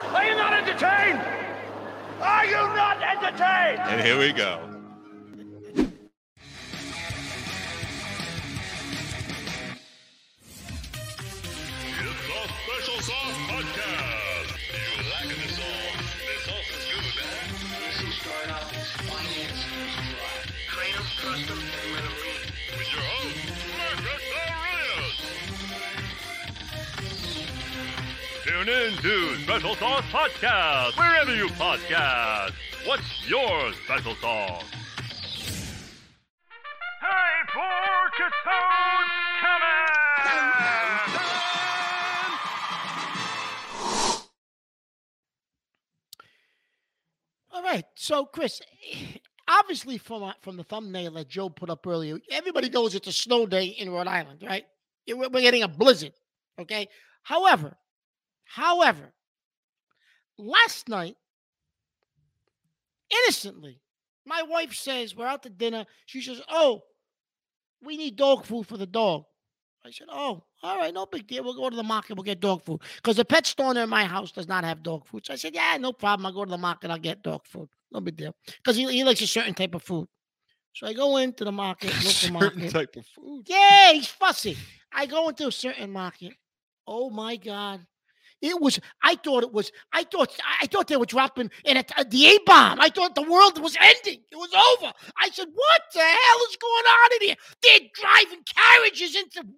Are 0.00 0.24
you 0.24 0.36
not 0.36 0.52
entertained? 0.52 1.20
Are 2.20 2.46
you 2.46 2.52
not 2.52 3.02
entertained? 3.02 3.80
And 3.80 4.00
here 4.00 4.18
we 4.18 4.32
go. 4.32 4.70
It's 21.36 21.63
Tune 28.64 28.72
in 28.72 28.96
to 28.96 29.36
Special 29.42 29.74
Sauce 29.74 30.04
Podcast, 30.04 30.96
wherever 30.96 31.34
you 31.34 31.48
podcast. 31.48 32.52
What's 32.86 33.28
your 33.28 33.72
special 33.84 34.14
sauce? 34.14 34.64
Time 37.00 37.46
for 37.52 38.10
Catone 38.16 39.10
Comment! 39.42 41.20
All 47.52 47.62
right. 47.62 47.84
So, 47.96 48.24
Chris, 48.24 48.62
obviously 49.48 49.98
from 49.98 50.22
uh, 50.22 50.32
from 50.40 50.56
the 50.56 50.64
thumbnail 50.64 51.12
that 51.12 51.28
Joe 51.28 51.50
put 51.50 51.68
up 51.68 51.86
earlier, 51.86 52.18
everybody 52.30 52.70
knows 52.70 52.94
it's 52.94 53.08
a 53.08 53.12
snow 53.12 53.44
day 53.44 53.66
in 53.66 53.90
Rhode 53.90 54.06
Island, 54.06 54.42
right? 54.42 54.64
We're 55.06 55.28
we're 55.28 55.42
getting 55.42 55.64
a 55.64 55.68
blizzard. 55.68 56.12
Okay. 56.58 56.88
However, 57.24 57.76
however, 58.44 59.12
last 60.38 60.88
night, 60.88 61.16
innocently, 63.10 63.80
my 64.26 64.42
wife 64.42 64.74
says 64.74 65.14
we're 65.14 65.26
out 65.26 65.42
to 65.42 65.50
dinner. 65.50 65.84
She 66.06 66.22
says, 66.22 66.40
"Oh, 66.48 66.82
we 67.82 67.96
need 67.96 68.16
dog 68.16 68.44
food 68.44 68.66
for 68.66 68.76
the 68.76 68.86
dog." 68.86 69.24
I 69.86 69.90
said, 69.90 70.06
"Oh, 70.10 70.42
all 70.62 70.78
right, 70.78 70.94
no 70.94 71.04
big 71.04 71.26
deal. 71.26 71.44
We'll 71.44 71.54
go 71.54 71.68
to 71.68 71.76
the 71.76 71.82
market. 71.82 72.14
We'll 72.16 72.24
get 72.24 72.40
dog 72.40 72.64
food 72.64 72.80
because 72.96 73.16
the 73.16 73.24
pet 73.24 73.46
store 73.46 73.74
near 73.74 73.86
my 73.86 74.04
house 74.06 74.32
does 74.32 74.48
not 74.48 74.64
have 74.64 74.82
dog 74.82 75.06
food." 75.06 75.26
So 75.26 75.34
I 75.34 75.36
said, 75.36 75.54
"Yeah, 75.54 75.76
no 75.78 75.92
problem. 75.92 76.26
I'll 76.26 76.32
go 76.32 76.44
to 76.44 76.50
the 76.50 76.58
market. 76.58 76.90
I'll 76.90 76.98
get 76.98 77.22
dog 77.22 77.46
food. 77.46 77.68
No 77.92 78.00
big 78.00 78.16
deal 78.16 78.34
because 78.46 78.76
he, 78.76 78.90
he 78.90 79.04
likes 79.04 79.20
a 79.20 79.26
certain 79.26 79.54
type 79.54 79.74
of 79.74 79.82
food." 79.82 80.08
So 80.72 80.86
I 80.86 80.92
go 80.94 81.18
into 81.18 81.44
the 81.44 81.52
market, 81.64 81.90
local 81.96 82.10
Certain 82.10 82.32
market. 82.32 82.70
type 82.72 82.96
of 82.96 83.06
food. 83.06 83.44
Yeah, 83.46 83.92
he's 83.92 84.06
fussy. 84.08 84.56
I 84.90 85.06
go 85.06 85.28
into 85.28 85.46
a 85.48 85.52
certain 85.52 85.90
market. 85.90 86.32
Oh 86.86 87.10
my 87.10 87.36
god. 87.36 87.86
It 88.44 88.60
was. 88.60 88.78
I 89.02 89.14
thought 89.16 89.42
it 89.42 89.52
was. 89.54 89.72
I 89.94 90.04
thought. 90.04 90.28
I 90.60 90.66
thought 90.66 90.86
they 90.88 90.98
were 90.98 91.06
dropping 91.06 91.50
in 91.64 91.78
a, 91.78 91.84
the 92.10 92.26
A 92.26 92.38
bomb. 92.44 92.78
I 92.78 92.90
thought 92.90 93.14
the 93.14 93.22
world 93.22 93.58
was 93.58 93.74
ending. 93.80 94.20
It 94.30 94.36
was 94.36 94.52
over. 94.52 94.92
I 95.16 95.30
said, 95.30 95.48
"What 95.54 95.80
the 95.94 96.00
hell 96.00 96.40
is 96.50 96.56
going 96.60 96.84
on 96.84 97.08
in 97.16 97.28
here?" 97.28 97.36
They're 97.62 97.88
driving 97.94 98.44
carriages 98.44 99.16
into 99.16 99.48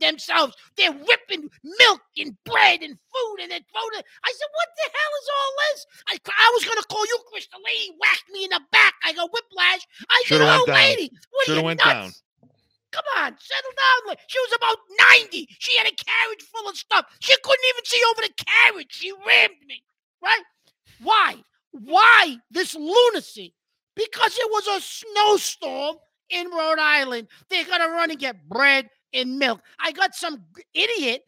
themselves. 0.00 0.54
They're 0.76 0.92
whipping 0.92 1.50
milk 1.64 2.02
and 2.16 2.36
bread 2.44 2.82
and 2.82 2.94
food, 2.94 3.36
and 3.42 3.50
they're 3.50 3.66
throwing 3.74 3.98
it. 3.98 4.06
I 4.24 4.30
said, 4.30 4.48
"What 4.54 4.68
the 4.76 4.86
hell 4.86 5.12
is 5.20 5.28
all 5.34 5.52
this?" 5.58 5.86
I, 6.06 6.18
I 6.30 6.52
was 6.54 6.64
gonna 6.64 6.86
call 6.88 7.04
you, 7.06 7.18
Chris. 7.32 7.48
The 7.48 7.58
lady 7.58 7.90
whacked 7.98 8.30
me 8.30 8.44
in 8.44 8.50
the 8.50 8.60
back. 8.70 8.94
I 9.02 9.14
go 9.14 9.26
whiplash. 9.26 9.82
I 10.08 10.22
Shoulda 10.26 10.44
said, 10.44 10.60
"Oh, 10.60 10.66
down. 10.66 10.76
lady, 10.76 11.10
what 11.32 11.48
are 11.48 11.54
you 11.56 11.62
went 11.62 11.80
nuts?" 11.84 11.90
down. 11.92 12.12
Come 12.92 13.04
on, 13.18 13.36
settle 13.38 13.70
down. 13.76 14.16
She 14.28 14.38
was 14.38 14.56
about 14.56 14.78
90. 15.20 15.46
She 15.58 15.76
had 15.76 15.86
a 15.86 15.90
carriage 15.90 16.42
full 16.42 16.68
of 16.68 16.76
stuff. 16.76 17.06
She 17.20 17.34
couldn't 17.42 17.64
even 17.74 17.84
see 17.84 18.00
over 18.10 18.22
the 18.22 18.44
carriage. 18.44 18.88
She 18.90 19.12
rammed 19.26 19.60
me, 19.66 19.82
right? 20.22 20.42
Why? 21.02 21.36
Why 21.72 22.36
this 22.50 22.74
lunacy? 22.74 23.54
Because 23.94 24.36
it 24.38 24.50
was 24.50 24.66
a 24.68 24.80
snowstorm 24.80 25.96
in 26.30 26.48
Rhode 26.50 26.78
Island. 26.78 27.28
They're 27.50 27.64
going 27.64 27.80
to 27.80 27.88
run 27.88 28.10
and 28.10 28.18
get 28.18 28.48
bread 28.48 28.88
and 29.12 29.38
milk. 29.38 29.60
I 29.80 29.92
got 29.92 30.14
some 30.14 30.44
idiot 30.74 31.24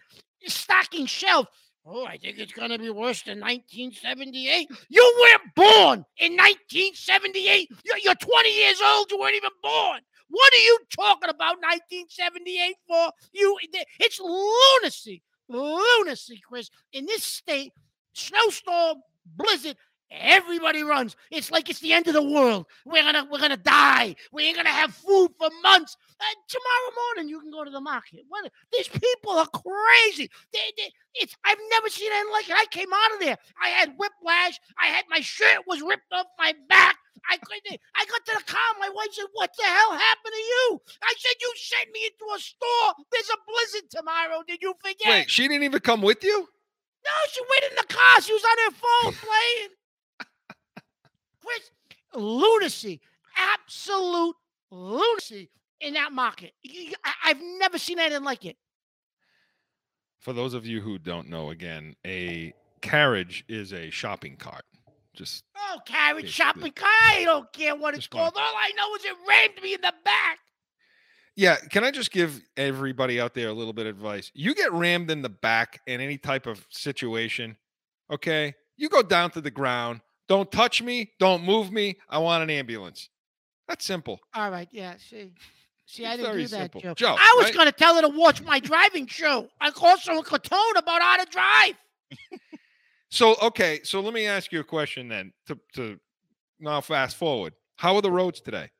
stocking 0.46 1.06
shelves. 1.06 1.48
Oh, 1.86 2.04
I 2.04 2.18
think 2.18 2.38
it's 2.38 2.52
going 2.52 2.70
to 2.70 2.78
be 2.78 2.90
worse 2.90 3.22
than 3.22 3.40
1978. 3.40 4.68
You 4.90 5.18
weren't 5.20 5.54
born 5.54 6.04
in 6.18 6.36
1978. 6.36 7.70
You're, 7.84 7.98
you're 7.98 8.14
20 8.14 8.56
years 8.56 8.80
old. 8.86 9.10
You 9.10 9.18
weren't 9.18 9.34
even 9.34 9.50
born. 9.62 10.00
What 10.30 10.52
are 10.52 10.64
you 10.64 10.78
talking 10.94 11.28
about 11.28 11.56
1978 11.60 12.76
for? 12.86 13.12
You 13.32 13.58
it's 13.98 14.20
lunacy. 14.20 15.22
Lunacy, 15.48 16.40
Chris. 16.48 16.70
In 16.92 17.06
this 17.06 17.24
state, 17.24 17.72
snowstorm, 18.12 18.98
blizzard, 19.36 19.76
everybody 20.10 20.82
runs. 20.82 21.16
It's 21.30 21.50
like 21.50 21.68
it's 21.68 21.80
the 21.80 21.92
end 21.92 22.06
of 22.06 22.14
the 22.14 22.22
world. 22.22 22.66
We're 22.84 23.02
gonna 23.02 23.26
we're 23.30 23.40
gonna 23.40 23.56
die. 23.56 24.14
We 24.32 24.44
ain't 24.46 24.56
gonna 24.56 24.68
have 24.68 24.94
food 24.94 25.30
for 25.38 25.48
months. 25.62 25.96
Uh, 26.20 26.24
tomorrow 26.48 26.94
morning 27.16 27.28
you 27.28 27.40
can 27.40 27.50
go 27.50 27.64
to 27.64 27.70
the 27.70 27.80
market. 27.80 28.20
What 28.28 28.50
these 28.72 28.88
people 28.88 29.32
are 29.32 29.46
crazy. 29.46 30.30
They, 30.52 30.58
they, 30.76 30.92
it's 31.14 31.34
I've 31.44 31.58
never 31.70 31.88
seen 31.88 32.10
anything 32.12 32.32
like 32.32 32.48
it. 32.48 32.56
I 32.56 32.66
came 32.70 32.92
out 32.92 33.14
of 33.14 33.20
there. 33.20 33.36
I 33.62 33.68
had 33.68 33.94
whiplash. 33.96 34.60
I 34.80 34.86
had 34.86 35.04
my 35.10 35.20
shirt 35.20 35.66
was 35.66 35.82
ripped 35.82 36.12
off 36.12 36.26
my 36.38 36.54
back. 36.68 36.96
I 37.28 37.36
couldn't. 37.38 37.80
I 37.94 38.04
got 38.06 38.24
to 38.26 38.34
the 38.38 38.52
car. 38.52 38.60
My 38.78 38.88
wife 38.88 39.08
said, 39.12 39.26
"What 39.32 39.50
the 39.56 39.64
hell 39.64 39.92
happened 39.92 40.32
to 40.32 40.38
you?" 40.38 40.80
I 41.02 41.14
said, 41.18 41.34
"You 41.40 41.52
sent 41.56 41.90
me 41.92 42.06
into 42.06 42.34
a 42.34 42.38
store. 42.38 42.94
There's 43.10 43.30
a 43.30 43.36
blizzard 43.46 43.90
tomorrow. 43.90 44.42
Did 44.46 44.62
you 44.62 44.74
forget?" 44.80 45.06
Wait, 45.08 45.30
she 45.30 45.48
didn't 45.48 45.64
even 45.64 45.80
come 45.80 46.02
with 46.02 46.22
you? 46.24 46.48
No, 47.04 47.10
she 47.32 47.40
went 47.40 47.70
in 47.72 47.76
the 47.76 47.94
car. 47.94 48.20
She 48.22 48.32
was 48.32 48.44
on 48.44 48.58
her 48.66 48.78
phone 48.78 49.12
playing. 49.28 49.68
Chris, 51.42 51.70
lunacy, 52.14 53.00
absolute 53.36 54.36
lunacy 54.70 55.50
in 55.80 55.94
that 55.94 56.12
market. 56.12 56.52
You- 56.62 56.82
you- 56.90 56.94
I, 57.04 57.28
have 57.28 57.40
never 57.40 57.78
seen 57.78 57.98
anything 57.98 58.24
like 58.24 58.44
it. 58.44 58.56
For 60.18 60.32
those 60.34 60.52
of 60.52 60.66
you 60.66 60.80
who 60.82 60.98
don't 60.98 61.28
know, 61.28 61.50
again, 61.50 61.96
a 62.06 62.52
carriage 62.82 63.44
is 63.48 63.72
a 63.72 63.88
shopping 63.90 64.36
cart. 64.36 64.64
Just 65.20 65.44
Oh, 65.54 65.78
carriage 65.84 66.24
Basically. 66.24 66.30
shopping 66.32 66.72
car. 66.72 66.88
I 66.88 67.22
don't 67.24 67.52
care 67.52 67.76
what 67.76 67.94
it's 67.94 68.06
called. 68.06 68.32
All 68.34 68.40
I 68.56 68.72
know 68.74 68.94
is 68.94 69.04
it 69.04 69.16
rammed 69.28 69.62
me 69.62 69.74
in 69.74 69.80
the 69.82 69.92
back. 70.02 70.38
yeah. 71.36 71.56
Can 71.70 71.84
I 71.84 71.90
just 71.90 72.10
give 72.10 72.40
everybody 72.56 73.20
out 73.20 73.34
there 73.34 73.48
a 73.48 73.52
little 73.52 73.74
bit 73.74 73.84
of 73.86 73.96
advice? 73.96 74.30
You 74.34 74.54
get 74.54 74.72
rammed 74.72 75.10
in 75.10 75.20
the 75.20 75.28
back 75.28 75.80
in 75.86 76.00
any 76.00 76.16
type 76.16 76.46
of 76.46 76.66
situation, 76.70 77.56
okay? 78.10 78.54
You 78.78 78.88
go 78.88 79.02
down 79.02 79.30
to 79.32 79.42
the 79.42 79.50
ground. 79.50 80.00
Don't 80.26 80.50
touch 80.50 80.80
me. 80.80 81.12
Don't 81.18 81.44
move 81.44 81.70
me. 81.70 81.98
I 82.08 82.18
want 82.18 82.42
an 82.42 82.48
ambulance. 82.50 83.10
That's 83.68 83.84
simple. 83.84 84.20
All 84.34 84.50
right, 84.50 84.68
yeah. 84.72 84.94
See, 84.98 85.32
see, 85.84 86.06
I 86.06 86.16
didn't 86.16 86.32
do 86.36 86.42
that, 86.46 86.48
simple. 86.48 86.80
Joe. 86.80 86.94
Joe, 86.94 87.16
I 87.18 87.34
was 87.36 87.44
right? 87.46 87.54
going 87.54 87.66
to 87.66 87.72
tell 87.72 87.94
her 87.96 88.00
to 88.02 88.08
watch 88.08 88.40
my 88.42 88.58
driving 88.58 89.06
show. 89.06 89.48
I 89.60 89.70
also 89.80 90.12
in 90.12 90.22
Catone 90.22 90.78
about 90.78 91.02
how 91.02 91.22
to 91.22 91.30
drive. 91.30 91.74
So 93.10 93.34
okay, 93.42 93.80
so 93.82 94.00
let 94.00 94.14
me 94.14 94.26
ask 94.26 94.52
you 94.52 94.60
a 94.60 94.64
question 94.64 95.08
then. 95.08 95.32
To 95.46 95.58
to 95.74 95.98
now 96.58 96.80
fast 96.80 97.16
forward. 97.16 97.54
How 97.76 97.96
are 97.96 98.02
the 98.02 98.10
roads 98.10 98.40
today? 98.40 98.70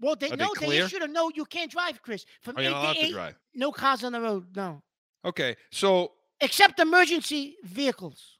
Well, 0.00 0.16
they 0.16 0.26
Are 0.28 0.30
they 0.30 0.36
know 0.36 0.50
they, 0.58 0.66
clear? 0.66 0.88
should 0.88 1.02
have 1.02 1.10
known 1.10 1.32
you 1.34 1.44
can't 1.44 1.70
drive, 1.70 2.00
Chris. 2.02 2.24
From 2.42 2.56
oh, 2.56 2.60
Are 2.60 2.62
you 2.62 2.68
eight 2.68 2.72
not 2.72 2.82
allowed 2.82 2.92
to 2.94 3.00
to 3.00 3.06
eight, 3.06 3.12
drive? 3.12 3.34
no 3.54 3.70
cars 3.72 4.02
on 4.04 4.12
the 4.12 4.20
road. 4.20 4.46
No, 4.56 4.82
Okay, 5.24 5.56
so 5.70 6.12
except 6.40 6.80
emergency 6.80 7.56
vehicles. 7.64 8.38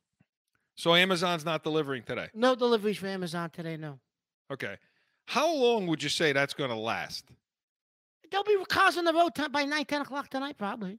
so 0.75 0.95
Amazon's 0.95 1.45
not 1.45 1.63
delivering 1.63 2.03
today. 2.03 2.29
No 2.35 2.55
deliveries 2.55 2.97
for 2.97 3.07
Amazon 3.09 3.51
today. 3.51 3.77
No, 3.77 4.01
Okay, 4.51 4.77
how 5.27 5.53
long 5.55 5.87
would 5.87 6.03
you 6.03 6.09
say 6.09 6.33
that's 6.33 6.55
going 6.55 6.71
to 6.71 6.77
last? 6.77 7.25
there'll 8.31 8.45
be 8.45 8.57
cars 8.69 8.97
on 8.97 9.05
the 9.05 9.13
road 9.13 9.35
ti- 9.35 9.49
by 9.49 9.65
nine, 9.65 9.85
ten 9.85 10.01
o'clock 10.01 10.29
tonight, 10.31 10.57
probably. 10.57 10.99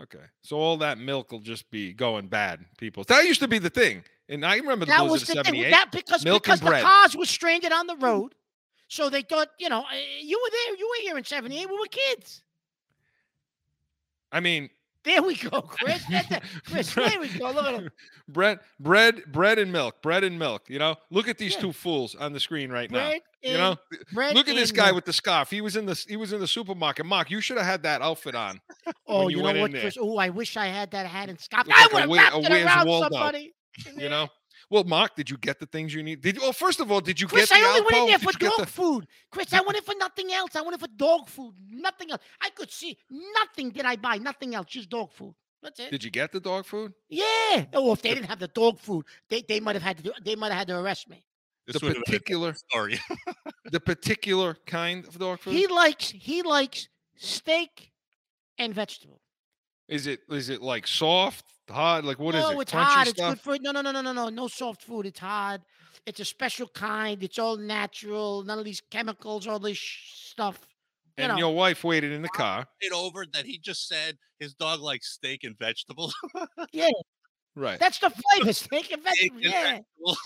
Okay, 0.00 0.24
so 0.42 0.56
all 0.56 0.76
that 0.78 0.98
milk 0.98 1.30
will 1.30 1.38
just 1.40 1.70
be 1.70 1.92
going 1.92 2.26
bad. 2.26 2.64
People, 2.78 3.04
that 3.04 3.24
used 3.26 3.40
to 3.40 3.48
be 3.48 3.58
the 3.58 3.70
thing, 3.70 4.02
and 4.28 4.44
I 4.44 4.56
remember 4.56 4.86
That 4.86 5.06
was 5.06 5.20
the 5.20 5.34
thing. 5.34 5.44
'78. 5.44 5.70
That 5.70 5.92
because 5.92 6.24
milk 6.24 6.42
because 6.42 6.60
the 6.60 6.66
bread. 6.66 6.82
cars 6.82 7.16
were 7.16 7.24
stranded 7.26 7.70
on 7.70 7.86
the 7.86 7.96
road, 7.96 8.34
so 8.88 9.08
they 9.08 9.22
thought, 9.22 9.48
you 9.58 9.68
know, 9.68 9.82
uh, 9.82 9.94
you 10.20 10.40
were 10.42 10.50
there. 10.50 10.76
You 10.76 10.88
were 10.88 11.02
here 11.02 11.16
in 11.18 11.24
'78. 11.24 11.70
We 11.70 11.78
were 11.78 11.86
kids. 11.86 12.42
I 14.32 14.40
mean, 14.40 14.68
There 15.04 15.22
we 15.22 15.36
go, 15.36 15.60
Chris. 15.62 16.02
It. 16.10 16.42
Chris, 16.66 16.94
there 16.94 17.20
we 17.20 17.28
go. 17.28 17.50
Look 17.50 17.66
at 17.66 17.74
him. 17.74 17.90
bread, 18.28 18.58
bread, 18.80 19.22
bread 19.30 19.58
and 19.58 19.70
milk, 19.72 20.00
bread 20.02 20.24
and 20.24 20.38
milk. 20.38 20.62
You 20.68 20.78
know, 20.78 20.96
look 21.10 21.28
at 21.28 21.36
these 21.38 21.54
Yeah. 21.54 21.60
two 21.60 21.72
fools 21.72 22.14
on 22.14 22.32
the 22.32 22.40
screen 22.40 22.70
right 22.70 22.90
now. 22.90 23.08
Bread 23.10 23.20
You 23.42 23.56
know, 23.58 23.76
bread 24.12 24.34
look 24.34 24.48
at 24.48 24.54
this 24.56 24.72
guy 24.72 24.86
milk. 24.86 24.94
with 24.96 25.04
the 25.04 25.12
scarf. 25.12 25.50
He 25.50 25.60
was 25.60 25.76
in 25.76 25.84
the 25.86 26.02
he 26.08 26.16
was 26.16 26.32
in 26.32 26.40
the 26.40 26.48
supermarket. 26.48 27.04
Mark, 27.06 27.30
you 27.30 27.40
should 27.40 27.58
have 27.58 27.66
had 27.66 27.82
that 27.82 28.00
outfit 28.02 28.34
on. 28.34 28.60
Oh, 29.06 29.28
you 29.28 29.36
you, 29.38 29.42
went 29.42 29.58
know 29.58 29.64
in 29.66 29.72
what. 29.72 29.80
Chris? 29.80 29.96
Oh, 30.00 30.16
I 30.16 30.30
wish 30.30 30.56
I 30.56 30.66
had 30.66 30.90
that 30.92 31.06
hat 31.06 31.28
and 31.28 31.38
scarf. 31.38 31.66
Look 31.66 31.76
I 31.76 31.82
like 31.82 31.92
would 31.92 32.00
have 32.02 32.10
wrapped 32.10 32.34
a 32.50 32.56
it 32.60 32.64
around 32.64 32.88
somebody. 33.02 33.54
You 33.96 34.08
know. 34.08 34.28
Well, 34.74 34.82
Mark, 34.82 35.14
did 35.14 35.30
you 35.30 35.36
get 35.36 35.60
the 35.60 35.66
things 35.66 35.94
you 35.94 36.02
need? 36.02 36.20
Did 36.20 36.40
well? 36.40 36.52
First 36.52 36.80
of 36.80 36.90
all, 36.90 37.00
did 37.00 37.20
you 37.20 37.28
Chris, 37.28 37.48
get 37.48 37.58
I 37.58 37.60
the 37.60 37.66
only 37.68 37.80
went 37.82 37.96
in 37.96 38.06
there 38.08 38.18
Did 38.18 38.32
for 38.32 38.38
dog 38.40 38.52
the- 38.58 38.66
food. 38.66 39.06
Chris, 39.30 39.52
I 39.52 39.60
went 39.60 39.76
in 39.76 39.84
for 39.84 39.94
nothing 39.96 40.32
else. 40.32 40.56
I 40.56 40.62
went 40.62 40.74
in 40.74 40.80
for 40.80 40.88
dog 40.96 41.28
food. 41.28 41.54
Nothing 41.70 42.10
else. 42.10 42.20
I 42.40 42.50
could 42.50 42.72
see 42.72 42.98
nothing 43.08 43.70
did 43.70 43.84
I 43.84 43.94
buy. 43.94 44.16
Nothing 44.16 44.56
else. 44.56 44.66
Just 44.66 44.88
dog 44.90 45.12
food. 45.12 45.32
That's 45.62 45.78
it. 45.78 45.92
Did 45.92 46.02
you 46.02 46.10
get 46.10 46.32
the 46.32 46.40
dog 46.40 46.66
food? 46.66 46.92
yeah. 47.08 47.66
Oh, 47.72 47.92
if 47.92 48.02
they 48.02 48.14
didn't 48.14 48.26
have 48.26 48.40
the 48.40 48.48
dog 48.48 48.80
food, 48.80 49.06
they, 49.28 49.42
they 49.42 49.60
might 49.60 49.76
have 49.76 49.82
had 49.84 49.98
to 49.98 50.02
do, 50.02 50.12
they 50.24 50.34
might 50.34 50.48
have 50.50 50.58
had 50.58 50.66
to 50.68 50.80
arrest 50.80 51.08
me. 51.08 51.24
This 51.68 51.78
the 51.78 51.86
would 51.86 51.94
have 51.96 52.04
been 52.04 52.14
a 52.14 52.18
particular, 52.18 52.52
different 52.52 52.98
story. 52.98 53.00
the 53.70 53.78
particular 53.78 54.56
kind 54.66 55.06
of 55.06 55.16
dog 55.20 55.38
food. 55.38 55.54
He 55.54 55.68
likes 55.68 56.10
he 56.10 56.42
likes 56.42 56.88
steak 57.14 57.92
and 58.58 58.74
vegetable. 58.74 59.20
Is 59.86 60.08
it 60.08 60.22
is 60.30 60.48
it 60.48 60.62
like 60.62 60.88
soft, 60.88 61.44
hard? 61.70 62.04
Like 62.04 62.18
what 62.18 62.34
is 62.34 62.42
no, 62.42 62.58
it? 62.58 62.62
it's 62.62 62.72
Crunchy 62.72 62.82
hard. 62.82 63.08
It's 63.08 63.20
good 63.20 63.40
for 63.40 63.56
no, 63.60 63.72
no, 63.72 63.80
no, 63.80 63.90
no, 63.90 64.00
no, 64.00 64.12
no, 64.12 64.28
no 64.28 64.48
soft 64.48 64.82
food. 64.82 65.06
It's 65.06 65.20
hard. 65.20 65.62
It's 66.06 66.20
a 66.20 66.24
special 66.24 66.68
kind. 66.68 67.22
It's 67.22 67.38
all 67.38 67.56
natural. 67.56 68.42
None 68.44 68.58
of 68.58 68.64
these 68.64 68.82
chemicals, 68.90 69.46
all 69.46 69.58
this 69.58 69.78
sh- 69.78 70.30
stuff. 70.30 70.66
You 71.16 71.24
and 71.24 71.32
know, 71.32 71.38
your 71.38 71.54
wife 71.54 71.84
waited 71.84 72.12
in 72.12 72.22
the 72.22 72.28
car. 72.28 72.66
it 72.80 72.92
over 72.92 73.24
that 73.32 73.46
he 73.46 73.58
just 73.58 73.86
said 73.86 74.18
his 74.40 74.54
dog 74.54 74.80
likes 74.80 75.12
steak 75.12 75.44
and 75.44 75.56
vegetables. 75.58 76.14
yeah, 76.72 76.88
Right. 77.56 77.78
that's 77.78 77.98
the 77.98 78.10
flavor. 78.10 78.52
Steak 78.52 78.92
and 78.92 79.02
Steak 79.02 79.32
vegetable. 79.32 79.40
Yeah. 79.40 79.62
vegetables. 79.62 80.18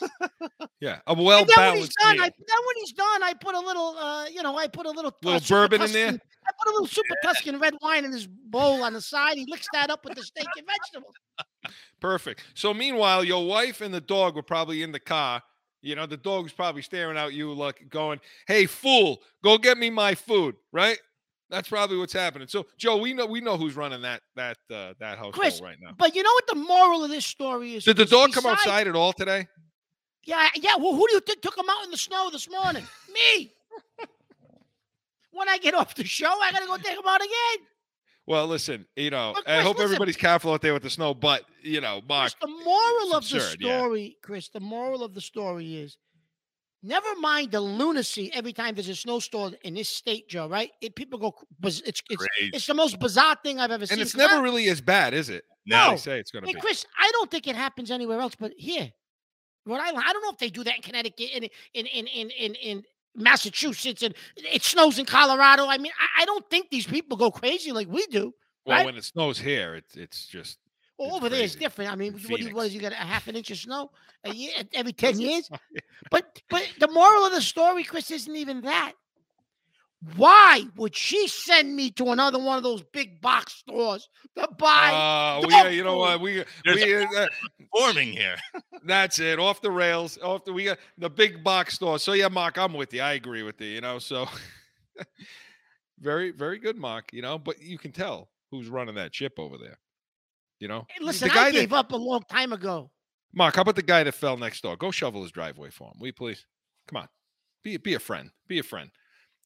Yeah. 0.80 1.00
A 1.06 1.14
well 1.14 1.40
and 1.40 1.48
then 1.48 1.72
when 1.72 1.76
he's 1.78 1.94
done, 2.02 2.16
meal. 2.16 2.24
I, 2.24 2.28
then 2.28 2.58
when 2.66 2.76
he's 2.76 2.92
done, 2.92 3.22
I 3.22 3.34
put 3.40 3.54
a 3.54 3.60
little, 3.60 3.96
uh, 3.98 4.26
you 4.26 4.42
know, 4.42 4.56
I 4.56 4.68
put 4.68 4.86
a 4.86 4.90
little, 4.90 5.10
uh, 5.10 5.26
Little 5.26 5.40
Super 5.40 5.68
bourbon 5.68 5.82
in 5.82 5.92
there? 5.92 6.08
I 6.08 6.50
put 6.62 6.70
a 6.70 6.72
little 6.72 6.86
super 6.86 7.14
Tuscan 7.22 7.58
red 7.58 7.74
wine 7.82 8.04
in 8.04 8.12
his 8.12 8.26
bowl 8.26 8.82
on 8.84 8.92
the 8.92 9.00
side. 9.00 9.36
He 9.36 9.44
licks 9.48 9.66
that 9.72 9.90
up 9.90 10.04
with 10.04 10.14
the 10.14 10.22
steak 10.22 10.46
and 10.56 10.66
vegetables. 10.66 11.14
Perfect. 12.00 12.42
So 12.54 12.72
meanwhile, 12.72 13.24
your 13.24 13.46
wife 13.46 13.80
and 13.80 13.92
the 13.92 14.00
dog 14.00 14.36
were 14.36 14.42
probably 14.42 14.82
in 14.82 14.92
the 14.92 15.00
car. 15.00 15.42
You 15.82 15.94
know, 15.94 16.06
the 16.06 16.16
dog's 16.16 16.52
probably 16.52 16.82
staring 16.82 17.16
at 17.16 17.32
you, 17.34 17.52
like 17.52 17.88
going, 17.88 18.20
"Hey, 18.46 18.66
fool, 18.66 19.22
go 19.44 19.58
get 19.58 19.78
me 19.78 19.90
my 19.90 20.14
food." 20.14 20.56
Right? 20.72 20.98
That's 21.50 21.68
probably 21.68 21.96
what's 21.96 22.12
happening. 22.12 22.46
So, 22.48 22.66
Joe, 22.76 22.98
we 22.98 23.14
know 23.14 23.24
we 23.26 23.40
know 23.40 23.56
who's 23.56 23.74
running 23.76 24.02
that 24.02 24.20
that 24.36 24.58
uh, 24.70 24.92
that 25.00 25.16
household 25.16 25.34
Chris, 25.34 25.60
right 25.62 25.76
now. 25.80 25.90
But 25.96 26.14
you 26.14 26.22
know 26.22 26.32
what 26.32 26.46
the 26.46 26.56
moral 26.56 27.04
of 27.04 27.10
this 27.10 27.24
story 27.24 27.74
is? 27.74 27.84
Did 27.84 27.96
the 27.96 28.02
Chris? 28.04 28.10
dog 28.10 28.32
come 28.32 28.44
Besides- 28.44 28.60
outside 28.60 28.88
at 28.88 28.94
all 28.96 29.12
today? 29.12 29.48
Yeah, 30.24 30.48
yeah. 30.56 30.76
Well, 30.76 30.92
who 30.94 31.06
do 31.08 31.14
you 31.14 31.20
think 31.20 31.40
took 31.40 31.56
him 31.56 31.64
out 31.70 31.84
in 31.84 31.90
the 31.90 31.96
snow 31.96 32.28
this 32.30 32.50
morning? 32.50 32.86
Me. 33.12 33.52
when 35.30 35.48
I 35.48 35.58
get 35.58 35.74
off 35.74 35.94
the 35.94 36.04
show, 36.04 36.26
I 36.28 36.50
gotta 36.52 36.66
go 36.66 36.76
take 36.76 36.98
him 36.98 37.06
out 37.06 37.20
again. 37.20 37.66
Well, 38.26 38.46
listen, 38.46 38.84
you 38.94 39.08
know, 39.08 39.32
But 39.34 39.48
I 39.48 39.62
hope 39.62 39.76
listen. 39.78 39.84
everybody's 39.84 40.18
careful 40.18 40.52
out 40.52 40.60
there 40.60 40.74
with 40.74 40.82
the 40.82 40.90
snow, 40.90 41.14
but 41.14 41.44
you 41.62 41.80
know, 41.80 42.02
Mark, 42.06 42.32
Chris, 42.38 42.52
the 42.58 42.62
moral 42.64 43.14
of 43.14 43.26
the 43.28 43.36
absurd, 43.36 43.56
yeah. 43.60 43.78
story, 43.78 44.16
Chris, 44.22 44.48
the 44.50 44.60
moral 44.60 45.02
of 45.02 45.14
the 45.14 45.20
story 45.22 45.76
is 45.76 45.96
Never 46.82 47.08
mind 47.16 47.50
the 47.50 47.60
lunacy 47.60 48.30
every 48.32 48.52
time 48.52 48.74
there's 48.74 48.88
a 48.88 48.94
snowstorm 48.94 49.54
in 49.62 49.74
this 49.74 49.88
state, 49.88 50.28
Joe. 50.28 50.48
Right? 50.48 50.70
It, 50.80 50.94
people 50.94 51.18
go. 51.18 51.34
It's 51.64 51.80
it's 51.84 52.02
it's 52.40 52.66
the 52.66 52.74
most 52.74 53.00
bizarre 53.00 53.36
thing 53.42 53.58
I've 53.58 53.70
ever 53.72 53.84
seen. 53.86 53.94
And 53.94 54.02
it's 54.02 54.12
'cause 54.14 54.22
I- 54.22 54.26
never 54.28 54.42
really 54.42 54.68
as 54.68 54.80
bad, 54.80 55.12
is 55.14 55.28
it? 55.28 55.44
No. 55.66 55.90
They 55.90 55.96
say 55.96 56.18
it's 56.20 56.30
going 56.30 56.44
to 56.44 56.48
Hey, 56.48 56.54
be. 56.54 56.60
Chris, 56.60 56.86
I 56.96 57.10
don't 57.12 57.30
think 57.30 57.46
it 57.46 57.56
happens 57.56 57.90
anywhere 57.90 58.20
else, 58.20 58.34
but 58.38 58.52
here, 58.56 58.90
Rhode 59.66 59.80
Island. 59.80 60.04
I 60.06 60.12
don't 60.12 60.22
know 60.22 60.30
if 60.30 60.38
they 60.38 60.48
do 60.50 60.64
that 60.64 60.76
in 60.76 60.82
Connecticut, 60.82 61.28
in 61.30 61.48
in 61.74 61.86
in 61.86 62.06
in 62.06 62.30
in, 62.30 62.54
in 62.54 62.82
Massachusetts, 63.16 64.02
and 64.02 64.14
it 64.36 64.62
snows 64.62 64.98
in 65.00 65.04
Colorado. 65.04 65.66
I 65.66 65.78
mean, 65.78 65.92
I, 66.00 66.22
I 66.22 66.24
don't 66.26 66.48
think 66.48 66.70
these 66.70 66.86
people 66.86 67.16
go 67.16 67.30
crazy 67.32 67.72
like 67.72 67.88
we 67.88 68.06
do. 68.06 68.32
Well, 68.64 68.76
right? 68.78 68.86
when 68.86 68.96
it 68.96 69.04
snows 69.04 69.38
here, 69.38 69.74
it's 69.74 69.96
it's 69.96 70.26
just 70.26 70.58
Well, 70.98 71.14
over 71.14 71.28
there 71.28 71.44
it's 71.44 71.54
different. 71.54 71.92
I 71.92 71.94
mean, 71.94 72.14
In 72.14 72.20
what, 72.28 72.40
do 72.40 72.46
you, 72.46 72.54
what 72.54 72.66
is 72.66 72.74
you 72.74 72.80
got 72.80 72.92
a 72.92 72.96
half 72.96 73.28
an 73.28 73.36
inch 73.36 73.50
of 73.50 73.58
snow 73.58 73.90
a 74.24 74.34
year 74.34 74.52
every 74.72 74.92
ten 75.04 75.18
years? 75.20 75.48
But 76.10 76.42
but 76.50 76.68
the 76.80 76.88
moral 76.88 77.24
of 77.24 77.32
the 77.32 77.40
story, 77.40 77.84
Chris, 77.84 78.10
isn't 78.10 78.34
even 78.34 78.62
that. 78.62 78.94
Why 80.16 80.64
would 80.76 80.94
she 80.94 81.26
send 81.26 81.74
me 81.74 81.90
to 81.92 82.10
another 82.10 82.38
one 82.38 82.56
of 82.56 82.62
those 82.62 82.82
big 82.82 83.20
box 83.20 83.54
stores 83.54 84.08
to 84.36 84.48
buy? 84.56 84.90
Oh, 84.92 85.42
dog 85.42 85.50
yeah, 85.50 85.68
you 85.68 85.82
know 85.82 85.98
what? 85.98 86.20
We 86.20 86.44
There's 86.64 86.84
we 86.84 87.04
uh, 87.16 87.26
Forming 87.76 88.12
here. 88.12 88.36
that's 88.84 89.18
it. 89.18 89.40
Off 89.40 89.60
the 89.60 89.72
rails. 89.72 90.16
Off 90.22 90.44
the 90.44 90.52
we 90.52 90.64
got 90.64 90.78
the 90.98 91.10
big 91.10 91.42
box 91.42 91.74
store. 91.74 91.98
So 91.98 92.12
yeah, 92.12 92.28
Mark, 92.28 92.58
I'm 92.58 92.74
with 92.74 92.94
you. 92.94 93.02
I 93.02 93.14
agree 93.14 93.42
with 93.42 93.60
you. 93.60 93.68
You 93.68 93.80
know, 93.80 93.98
so 93.98 94.28
very 95.98 96.30
very 96.30 96.58
good, 96.58 96.76
Mark. 96.76 97.12
You 97.12 97.22
know, 97.22 97.36
but 97.36 97.60
you 97.60 97.76
can 97.76 97.90
tell 97.90 98.28
who's 98.52 98.68
running 98.68 98.94
that 98.94 99.14
ship 99.14 99.34
over 99.38 99.58
there. 99.58 99.78
You 100.60 100.68
know, 100.68 100.86
Hey, 100.88 100.96
The 101.00 101.06
Listen, 101.06 101.28
guy 101.28 101.40
I 101.40 101.44
that- 101.46 101.52
gave 101.52 101.72
up 101.72 101.92
a 101.92 101.96
long 101.96 102.22
time 102.30 102.52
ago. 102.52 102.90
Mark, 103.34 103.56
how 103.56 103.62
about 103.62 103.76
the 103.76 103.82
guy 103.82 104.02
that 104.04 104.12
fell 104.14 104.36
next 104.36 104.62
door? 104.62 104.76
Go 104.76 104.90
shovel 104.90 105.22
his 105.22 105.30
driveway 105.30 105.70
for 105.70 105.88
him, 105.88 105.94
will 106.00 106.06
you 106.08 106.12
please? 106.12 106.44
Come 106.88 107.02
on, 107.02 107.08
be 107.62 107.76
be 107.76 107.94
a 107.94 107.98
friend. 107.98 108.30
Be 108.48 108.58
a 108.58 108.62
friend. 108.62 108.90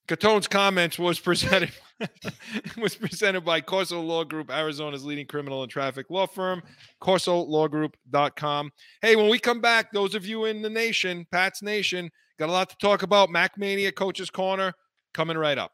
Catone's 0.09 0.49
comments 0.49 0.99
was 0.99 1.21
presented 1.21 1.71
was 2.77 2.95
presented 2.97 3.43
by 3.43 3.61
Corso 3.61 4.01
Law 4.01 4.25
Group, 4.25 4.51
Arizona's 4.51 5.05
leading 5.05 5.27
criminal 5.27 5.63
and 5.63 5.71
traffic 5.71 6.07
law 6.11 6.27
firm, 6.27 6.63
CorsoLawGroup.com. 7.01 8.71
Hey, 9.01 9.17
when 9.17 9.29
we 9.29 9.39
come 9.39 9.61
back, 9.61 9.93
those 9.93 10.15
of 10.15 10.27
you 10.27 10.45
in 10.47 10.63
the 10.63 10.71
nation, 10.71 11.27
Pat's 11.31 11.63
Nation, 11.63 12.11
got 12.39 12.49
a 12.49 12.53
lot 12.53 12.69
to 12.71 12.77
talk 12.81 13.03
about. 13.03 13.31
Mac 13.31 13.57
Mania, 13.59 13.93
Coach's 13.93 14.31
Corner, 14.31 14.73
coming 15.15 15.37
right 15.39 15.59
up. 15.59 15.73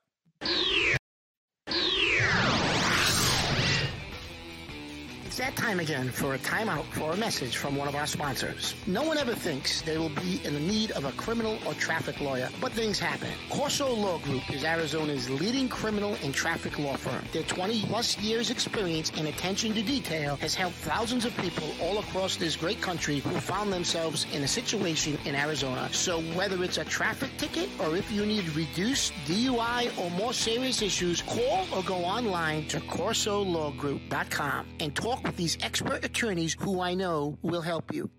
It's 5.39 5.47
that 5.47 5.55
time 5.55 5.79
again 5.79 6.11
for 6.11 6.35
a 6.35 6.39
timeout 6.39 6.83
for 6.87 7.13
a 7.13 7.17
message 7.17 7.59
from 7.59 7.77
one 7.77 7.87
of 7.87 7.95
our 7.95 8.09
sponsors. 8.09 8.75
No 8.89 9.05
one 9.05 9.19
ever 9.19 9.37
thinks 9.37 9.83
they 9.83 9.97
will 9.97 10.09
be 10.09 10.41
in 10.45 10.53
the 10.53 10.59
need 10.59 10.91
of 10.91 11.05
a 11.05 11.13
criminal 11.13 11.61
or 11.65 11.75
traffic 11.75 12.21
lawyer, 12.21 12.49
but 12.61 12.73
things 12.73 12.99
happen. 12.99 13.29
Corso 13.49 13.89
Law 13.95 14.19
Group 14.19 14.53
is 14.53 14.65
Arizona's 14.65 15.31
leading 15.31 15.69
criminal 15.69 16.17
and 16.25 16.35
traffic 16.35 16.77
law 16.81 16.97
firm. 16.97 17.25
Their 17.33 17.45
20 17.45 17.83
plus 17.83 18.19
years 18.19 18.51
experience 18.51 19.13
and 19.17 19.29
attention 19.29 19.75
to 19.75 19.83
detail 19.83 20.35
has 20.41 20.57
helped 20.57 20.75
thousands 20.79 21.25
of 21.25 21.37
people 21.37 21.69
all 21.81 21.99
across 21.99 22.35
this 22.35 22.57
great 22.57 22.83
country 22.83 23.21
who 23.21 23.39
found 23.39 23.73
themselves 23.73 24.27
in 24.33 24.43
a 24.43 24.49
situation 24.49 25.17
in 25.25 25.37
Arizona. 25.37 25.89
So 25.93 26.21
whether 26.35 26.65
it's 26.65 26.79
a 26.79 26.85
traffic 26.85 27.31
ticket 27.39 27.69
or 27.79 27.97
if 27.97 28.11
you 28.11 28.27
need 28.27 28.49
reduced 28.57 29.13
DUI 29.27 29.97
or 30.01 30.11
more 30.19 30.33
serious 30.33 30.83
issues, 30.83 31.23
call 31.23 31.65
or 31.73 31.85
go 31.85 31.99
online 31.99 32.67
to 32.67 32.81
CorsoLawGroup.com 32.81 34.67
and 34.81 34.93
talk 34.97 35.28
these 35.37 35.59
expert 35.63 36.05
attorneys 36.05 36.57
who 36.59 36.81
I 36.81 36.95
know 36.95 37.39
will 37.43 37.63
help 37.63 37.93
you. 37.93 38.11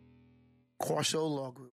Corso 0.80 1.26
Law 1.26 1.52
Group. 1.52 1.72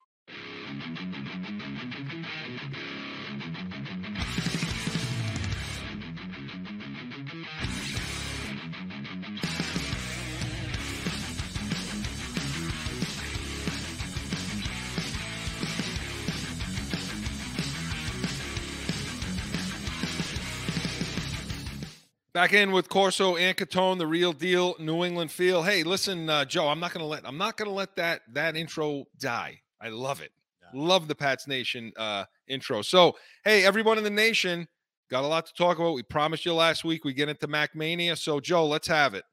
Back 22.37 22.53
in 22.53 22.71
with 22.71 22.91
Corso 22.91 23.37
and 23.37 23.57
Catone, 23.57 23.97
the 23.97 24.07
real 24.07 24.35
deal, 24.35 24.77
New 24.79 25.05
England 25.05 25.33
feel. 25.33 25.63
Hey, 25.63 25.83
listen, 25.83 26.29
uh, 26.29 26.45
Joe, 26.45 26.69
I'm 26.69 26.79
not 26.79 26.93
gonna 26.93 27.07
let 27.07 27.27
I'm 27.27 27.39
not 27.39 27.57
gonna 27.57 27.71
let 27.71 27.97
that 27.97 28.21
that 28.35 28.57
intro 28.57 29.07
die. 29.19 29.59
I 29.81 29.89
love 29.89 30.21
it. 30.21 30.33
Love 30.75 31.09
the 31.09 31.15
Pats 31.15 31.49
Nation 31.49 31.93
uh, 31.97 32.27
intro. 32.47 32.83
So, 32.83 33.17
hey, 33.43 33.65
everyone 33.65 33.97
in 33.97 34.05
the 34.05 34.11
nation, 34.11 34.69
got 35.11 35.25
a 35.25 35.27
lot 35.27 35.47
to 35.47 35.55
talk 35.55 35.79
about. 35.79 35.95
We 35.95 36.03
promised 36.03 36.45
you 36.45 36.53
last 36.53 36.85
week 36.85 37.07
we 37.07 37.15
get 37.15 37.31
into 37.31 37.47
Mac 37.47 37.75
Mania. 37.75 38.15
So, 38.17 38.39
Joe, 38.39 38.67
let's 38.67 38.89
have 38.89 39.15
it. 39.15 39.25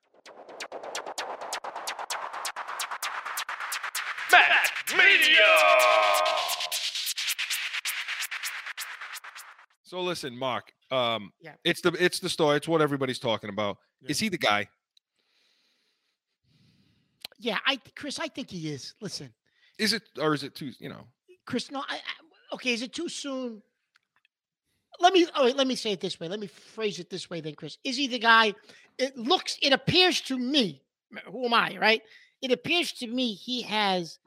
So, 9.93 10.01
listen, 10.01 10.35
Mark. 10.35 10.73
Um, 10.89 11.31
Yeah. 11.39 11.53
it's 11.63 11.79
the 11.81 11.91
it's 12.03 12.17
the 12.17 12.27
story. 12.27 12.57
It's 12.57 12.67
what 12.67 12.81
everybody's 12.81 13.19
talking 13.19 13.51
about. 13.51 13.77
Is 14.07 14.19
he 14.19 14.27
the 14.27 14.39
guy? 14.39 14.67
Yeah, 17.37 17.59
I 17.63 17.79
Chris, 17.95 18.17
I 18.17 18.27
think 18.27 18.49
he 18.49 18.71
is. 18.71 18.95
Listen, 19.01 19.31
Is 19.77 19.93
it 19.93 20.01
or 20.17 20.33
is 20.33 20.41
it 20.41 20.55
too? 20.55 20.71
You 20.79 20.89
know, 20.89 21.05
Chris, 21.45 21.69
no, 21.69 21.81
I, 21.87 21.97
I, 21.97 22.55
okay, 22.55 22.73
is 22.73 22.81
it 22.81 22.91
too 22.91 23.07
soon? 23.07 23.61
Let 24.99 25.13
me 25.13 25.27
oh, 25.35 25.43
wait, 25.43 25.57
let 25.57 25.67
me 25.67 25.75
say 25.75 25.91
it 25.91 26.01
this 26.01 26.19
way. 26.19 26.27
Let 26.27 26.39
me 26.39 26.47
phrase 26.47 26.97
it 26.97 27.11
this 27.11 27.29
way 27.29 27.39
then, 27.41 27.53
Chris. 27.53 27.77
Is 27.83 27.95
he 27.95 28.07
the 28.07 28.17
guy? 28.17 28.55
It 28.97 29.15
looks, 29.15 29.59
it 29.61 29.73
appears 29.73 30.21
to 30.21 30.39
me, 30.39 30.81
who 31.31 31.45
am 31.45 31.53
I, 31.53 31.77
right? 31.77 32.01
It 32.41 32.51
appears 32.51 32.93
to 32.93 33.05
me 33.05 33.35
he 33.35 33.61
has 33.61 34.17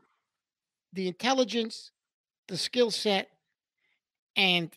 the 0.93 1.09
intelligence, 1.09 1.91
the 2.47 2.57
skill 2.57 2.93
set, 2.93 3.31
and 4.37 4.71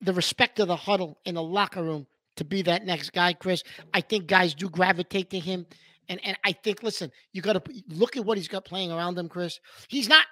the 0.00 0.12
respect 0.12 0.60
of 0.60 0.68
the 0.68 0.76
huddle 0.76 1.18
in 1.24 1.34
the 1.34 1.42
locker 1.42 1.82
room 1.82 2.06
to 2.36 2.44
be 2.44 2.62
that 2.62 2.84
next 2.84 3.12
guy, 3.12 3.32
Chris. 3.32 3.62
I 3.94 4.00
think 4.00 4.26
guys 4.26 4.54
do 4.54 4.68
gravitate 4.68 5.30
to 5.30 5.38
him. 5.38 5.66
And 6.08 6.20
and 6.24 6.36
I 6.44 6.52
think, 6.52 6.82
listen, 6.82 7.10
you 7.32 7.42
got 7.42 7.54
to 7.54 7.82
look 7.88 8.16
at 8.16 8.24
what 8.24 8.38
he's 8.38 8.48
got 8.48 8.64
playing 8.64 8.92
around 8.92 9.18
him, 9.18 9.28
Chris. 9.28 9.58
He's 9.88 10.08
not, 10.08 10.24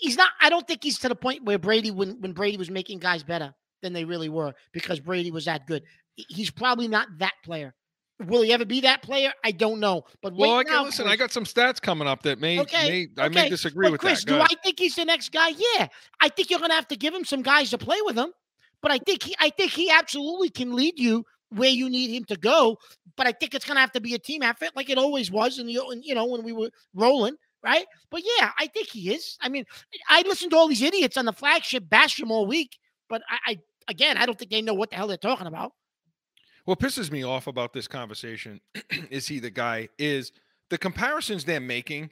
he's 0.00 0.16
not. 0.16 0.30
I 0.40 0.50
don't 0.50 0.66
think 0.66 0.84
he's 0.84 0.98
to 1.00 1.08
the 1.08 1.16
point 1.16 1.44
where 1.44 1.58
Brady, 1.58 1.90
when 1.90 2.20
when 2.20 2.32
Brady 2.32 2.58
was 2.58 2.70
making 2.70 2.98
guys 2.98 3.22
better 3.22 3.54
than 3.80 3.92
they 3.94 4.04
really 4.04 4.28
were, 4.28 4.52
because 4.72 5.00
Brady 5.00 5.30
was 5.30 5.46
that 5.46 5.66
good. 5.66 5.84
He's 6.16 6.50
probably 6.50 6.88
not 6.88 7.08
that 7.18 7.32
player. 7.44 7.74
Will 8.26 8.42
he 8.42 8.52
ever 8.52 8.64
be 8.64 8.82
that 8.82 9.02
player? 9.02 9.32
I 9.42 9.52
don't 9.52 9.80
know. 9.80 10.04
But 10.20 10.34
well, 10.36 10.58
I 10.58 10.64
can 10.64 10.72
now, 10.74 10.84
listen. 10.84 11.06
Chris- 11.06 11.14
I 11.14 11.16
got 11.16 11.32
some 11.32 11.44
stats 11.44 11.80
coming 11.80 12.06
up 12.06 12.22
that 12.24 12.38
may, 12.38 12.60
Okay, 12.60 13.08
may 13.16 13.22
I 13.22 13.28
may 13.28 13.48
disagree 13.48 13.86
but 13.86 13.92
with 13.92 14.00
Chris, 14.00 14.22
that. 14.24 14.30
Go 14.30 14.36
do. 14.36 14.42
I 14.42 14.54
think 14.62 14.78
he's 14.78 14.94
the 14.94 15.04
next 15.04 15.32
guy? 15.32 15.48
Yeah, 15.48 15.88
I 16.20 16.28
think 16.28 16.50
you're 16.50 16.58
going 16.60 16.70
to 16.70 16.76
have 16.76 16.88
to 16.88 16.96
give 16.96 17.14
him 17.14 17.24
some 17.24 17.42
guys 17.42 17.70
to 17.70 17.78
play 17.78 17.98
with 18.02 18.16
him. 18.16 18.32
But 18.82 18.90
I 18.90 18.98
think 18.98 19.22
he, 19.22 19.34
I 19.38 19.50
think 19.50 19.70
he 19.70 19.90
absolutely 19.90 20.50
can 20.50 20.74
lead 20.74 20.98
you 20.98 21.24
where 21.50 21.70
you 21.70 21.88
need 21.88 22.10
him 22.10 22.24
to 22.24 22.36
go. 22.36 22.78
But 23.16 23.26
I 23.26 23.32
think 23.32 23.54
it's 23.54 23.64
going 23.64 23.76
to 23.76 23.80
have 23.80 23.92
to 23.92 24.00
be 24.00 24.14
a 24.14 24.18
team 24.18 24.42
effort, 24.42 24.70
like 24.74 24.90
it 24.90 24.98
always 24.98 25.30
was, 25.30 25.58
and 25.58 25.70
you, 25.70 26.14
know, 26.14 26.26
when 26.26 26.42
we 26.42 26.52
were 26.52 26.70
rolling, 26.94 27.36
right? 27.62 27.86
But 28.10 28.22
yeah, 28.24 28.50
I 28.58 28.66
think 28.66 28.88
he 28.88 29.14
is. 29.14 29.36
I 29.40 29.48
mean, 29.48 29.64
I 30.08 30.22
listened 30.22 30.50
to 30.52 30.56
all 30.56 30.68
these 30.68 30.82
idiots 30.82 31.16
on 31.16 31.24
the 31.26 31.32
flagship 31.32 31.88
bash 31.88 32.18
him 32.18 32.30
all 32.30 32.46
week, 32.46 32.76
but 33.08 33.22
I, 33.28 33.52
I 33.52 33.58
again, 33.88 34.16
I 34.16 34.26
don't 34.26 34.38
think 34.38 34.50
they 34.50 34.62
know 34.62 34.74
what 34.74 34.90
the 34.90 34.96
hell 34.96 35.06
they're 35.06 35.16
talking 35.16 35.46
about. 35.46 35.72
What 36.64 36.78
pisses 36.78 37.10
me 37.10 37.24
off 37.24 37.48
about 37.48 37.72
this 37.72 37.88
conversation 37.88 38.60
is 39.10 39.26
he 39.26 39.40
the 39.40 39.50
guy 39.50 39.88
is 39.98 40.32
the 40.70 40.78
comparisons 40.78 41.44
they're 41.44 41.60
making. 41.60 42.10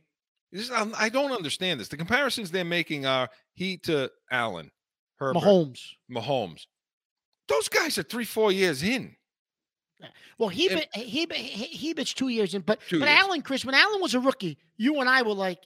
This, 0.52 0.70
I'm- 0.70 0.88
um, 0.88 0.94
I 0.98 1.08
don't 1.08 1.32
understand 1.32 1.80
this. 1.80 1.88
The 1.88 1.96
comparisons 1.96 2.50
they're 2.50 2.64
making 2.64 3.06
are 3.06 3.28
he 3.54 3.76
to 3.78 4.10
Allen, 4.30 4.70
Herbert, 5.20 5.38
Mahomes. 5.40 5.80
Mahomes. 6.10 6.66
Those 7.48 7.68
guys 7.68 7.98
are 7.98 8.02
three, 8.02 8.24
four 8.24 8.50
years 8.50 8.82
in. 8.82 9.14
Well, 10.38 10.48
he 10.48 10.68
And- 10.70 10.86
he 10.94 11.26
he 11.30 11.88
Herbert's 11.90 12.14
two 12.14 12.28
years 12.28 12.54
in, 12.54 12.62
but 12.62 12.80
but 12.90 12.92
years. 12.98 13.04
Allen, 13.08 13.42
Chris, 13.42 13.64
when 13.64 13.74
Allen 13.74 14.00
was 14.00 14.14
a 14.14 14.20
rookie, 14.20 14.56
you 14.78 14.98
and 15.00 15.08
I 15.10 15.20
were 15.22 15.34
like, 15.34 15.58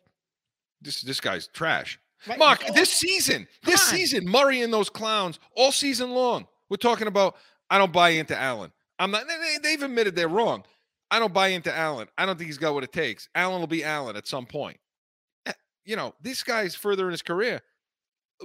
This 0.82 1.02
this 1.02 1.20
guy's 1.20 1.46
trash. 1.46 2.00
right, 2.26 2.38
Mark, 2.38 2.64
oh, 2.68 2.72
this 2.72 2.90
season, 2.90 3.46
this 3.62 3.80
on. 3.88 3.96
season, 3.96 4.26
Murray 4.28 4.60
and 4.62 4.72
those 4.72 4.90
clowns 4.90 5.38
all 5.56 5.70
season 5.70 6.10
long. 6.10 6.46
We're 6.68 6.76
talking 6.78 7.06
about. 7.06 7.36
I 7.70 7.78
don't 7.78 7.92
buy 7.92 8.10
into 8.10 8.36
Allen. 8.36 8.72
I'm 8.98 9.10
not. 9.12 9.26
They, 9.28 9.36
they- 9.36 9.58
they've 9.62 9.82
admitted 9.82 10.16
they're 10.16 10.28
wrong. 10.28 10.64
I 11.10 11.20
don't 11.20 11.32
buy 11.32 11.48
into 11.48 11.72
Allen. 11.74 12.08
I 12.18 12.26
don't 12.26 12.36
think 12.36 12.48
he's 12.48 12.58
got 12.58 12.74
what 12.74 12.82
it 12.82 12.92
takes. 12.92 13.28
Allen 13.36 13.60
will 13.60 13.68
be 13.68 13.84
Allen 13.84 14.16
at 14.16 14.26
some 14.26 14.46
point. 14.46 14.78
Eh, 15.46 15.52
You 15.84 15.94
know, 15.94 16.12
this 16.20 16.42
guy's 16.42 16.74
further 16.74 17.04
in 17.06 17.12
his 17.12 17.22
career. 17.22 17.62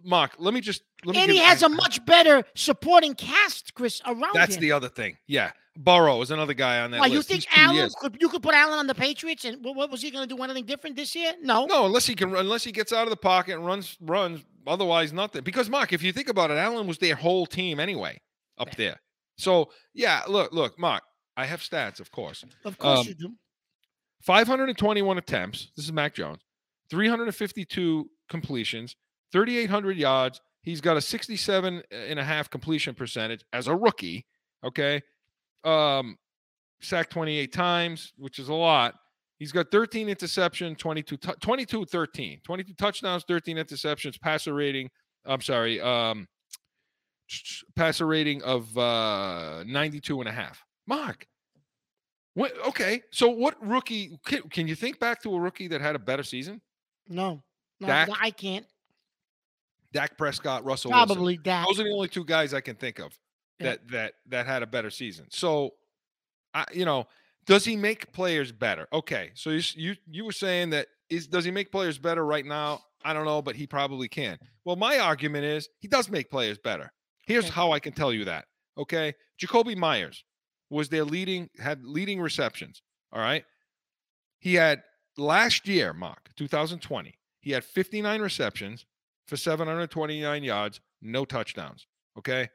Mark, 0.03 0.33
let 0.37 0.53
me 0.53 0.61
just 0.61 0.81
let 1.05 1.15
me 1.15 1.21
and 1.23 1.31
he 1.31 1.37
has 1.37 1.63
a 1.63 1.69
much 1.69 2.03
better 2.05 2.43
supporting 2.55 3.13
cast, 3.15 3.73
Chris, 3.73 4.01
around 4.05 4.33
That's 4.33 4.55
him. 4.55 4.61
the 4.61 4.71
other 4.71 4.89
thing. 4.89 5.17
Yeah. 5.27 5.51
Burrow 5.77 6.21
is 6.21 6.29
another 6.31 6.53
guy 6.53 6.81
on 6.81 6.91
that 6.91 6.99
Why 6.99 7.05
you 7.05 7.21
think 7.21 7.45
He's 7.45 7.57
Allen 7.57 7.89
could 8.01 8.17
you 8.19 8.27
could 8.27 8.43
put 8.43 8.53
Allen 8.53 8.79
on 8.79 8.87
the 8.87 8.95
Patriots 8.95 9.45
and 9.45 9.63
what, 9.63 9.75
what 9.77 9.89
was 9.89 10.01
he 10.01 10.11
going 10.11 10.27
to 10.27 10.35
do 10.35 10.41
anything 10.43 10.65
different 10.65 10.95
this 10.97 11.15
year? 11.15 11.31
No. 11.41 11.65
No, 11.67 11.85
unless 11.85 12.05
he 12.05 12.15
can, 12.15 12.35
unless 12.35 12.65
he 12.65 12.71
gets 12.73 12.91
out 12.91 13.03
of 13.03 13.11
the 13.11 13.15
pocket 13.17 13.55
and 13.55 13.65
runs, 13.65 13.95
runs. 14.01 14.43
Otherwise, 14.67 15.13
nothing. 15.13 15.41
Because 15.43 15.69
Mark, 15.69 15.93
if 15.93 16.03
you 16.03 16.11
think 16.11 16.27
about 16.27 16.51
it, 16.51 16.55
Allen 16.57 16.85
was 16.85 16.97
their 16.97 17.15
whole 17.15 17.45
team 17.45 17.79
anyway 17.79 18.19
up 18.57 18.67
Yeah. 18.69 18.73
there. 18.77 19.01
So 19.37 19.71
yeah, 19.93 20.21
look, 20.27 20.51
look, 20.51 20.77
Mark. 20.77 21.03
I 21.37 21.45
have 21.45 21.61
stats, 21.61 22.01
of 22.01 22.11
course. 22.11 22.43
Of 22.65 22.77
course 22.77 22.99
Um, 22.99 23.07
you 23.07 23.13
do. 23.13 23.29
521 24.23 25.17
attempts. 25.17 25.71
This 25.77 25.85
is 25.85 25.93
Mac 25.93 26.13
Jones. 26.13 26.41
352 26.89 28.09
completions, 28.27 28.95
3,800 29.31 29.97
yards. 29.97 30.41
He's 30.61 30.81
got 30.81 30.97
a 30.97 31.01
67 31.01 31.83
and 31.91 32.19
a 32.19 32.23
half 32.23 32.49
completion 32.49 32.93
percentage 32.93 33.43
as 33.53 33.67
a 33.67 33.75
rookie. 33.75 34.25
Okay. 34.63 35.01
Um, 35.63 36.17
sacked 36.81 37.11
28 37.11 37.51
times, 37.51 38.13
which 38.17 38.39
is 38.39 38.49
a 38.49 38.53
lot. 38.53 38.95
He's 39.37 39.51
got 39.53 39.71
13 39.71 40.09
interception, 40.09 40.75
22, 40.75 41.17
tou- 41.17 41.33
22, 41.41 41.85
13, 41.85 42.41
22 42.43 42.73
touchdowns, 42.73 43.23
13 43.25 43.55
interceptions, 43.57 44.19
passer 44.19 44.53
rating. 44.53 44.89
I'm 45.25 45.41
sorry. 45.41 45.79
Um, 45.79 46.27
passer 47.75 48.05
rating 48.07 48.41
of 48.43 48.75
uh 48.77 49.63
92 49.65 50.19
and 50.19 50.27
a 50.27 50.31
half. 50.31 50.63
Mark, 50.87 51.27
what? 52.33 52.51
Okay, 52.67 53.01
so 53.11 53.29
what 53.29 53.55
rookie? 53.65 54.17
Can, 54.25 54.41
can 54.49 54.67
you 54.67 54.75
think 54.75 54.99
back 54.99 55.21
to 55.23 55.33
a 55.33 55.39
rookie 55.39 55.67
that 55.67 55.81
had 55.81 55.95
a 55.95 55.99
better 55.99 56.23
season? 56.23 56.61
No. 57.07 57.43
No, 57.79 57.87
Dak? 57.87 58.09
I 58.19 58.31
can't. 58.31 58.65
Dak 59.93 60.17
Prescott, 60.17 60.63
Russell 60.65 60.91
Wilson. 60.91 61.07
Probably 61.15 61.37
Dak. 61.37 61.65
Those 61.67 61.79
are 61.79 61.83
the 61.83 61.91
only 61.91 62.07
two 62.07 62.23
guys 62.25 62.53
I 62.53 62.61
can 62.61 62.75
think 62.75 62.99
of 62.99 63.17
Yeah. 63.59 63.65
that 63.71 63.87
that 63.89 64.13
that 64.27 64.45
had 64.45 64.63
a 64.63 64.67
better 64.67 64.89
season. 64.89 65.25
So, 65.29 65.71
I, 66.53 66.65
you 66.73 66.85
know, 66.85 67.07
does 67.45 67.65
he 67.65 67.75
make 67.75 68.11
players 68.11 68.51
better? 68.51 68.87
Okay, 68.93 69.31
so 69.33 69.49
you 69.49 69.61
you 69.75 69.95
you 70.09 70.25
were 70.25 70.31
saying 70.31 70.69
that 70.71 70.87
is 71.09 71.27
does 71.27 71.43
he 71.45 71.51
make 71.51 71.71
players 71.71 71.97
better 71.97 72.25
right 72.25 72.45
now? 72.45 72.81
I 73.03 73.13
don't 73.13 73.25
know, 73.25 73.41
but 73.41 73.55
he 73.55 73.65
probably 73.65 74.07
can. 74.07 74.37
Well, 74.65 74.75
my 74.75 74.99
argument 74.99 75.45
is 75.45 75.69
he 75.79 75.87
does 75.87 76.09
make 76.09 76.29
players 76.29 76.57
better. 76.57 76.91
Here's 77.25 77.45
Okay. 77.45 77.53
how 77.53 77.71
I 77.71 77.79
can 77.79 77.93
tell 77.93 78.11
you 78.13 78.25
that. 78.25 78.45
Okay, 78.77 79.13
Jakobi 79.41 79.75
Meyers 79.75 80.23
was 80.69 80.89
their 80.89 81.03
leading 81.05 81.49
had 81.59 81.83
leading 81.83 82.21
receptions. 82.21 82.81
All 83.11 83.21
right, 83.21 83.43
he 84.37 84.53
had 84.55 84.83
last 85.17 85.67
year, 85.67 85.93
Mark 85.93 86.29
2020. 86.35 87.15
He 87.41 87.51
had 87.51 87.63
59 87.63 88.21
receptions 88.21 88.85
for 89.29 89.37
729 89.37 90.43
yards, 90.43 90.81
no 91.01 91.23
touchdowns. 91.25 91.87
Okay. 92.17 92.49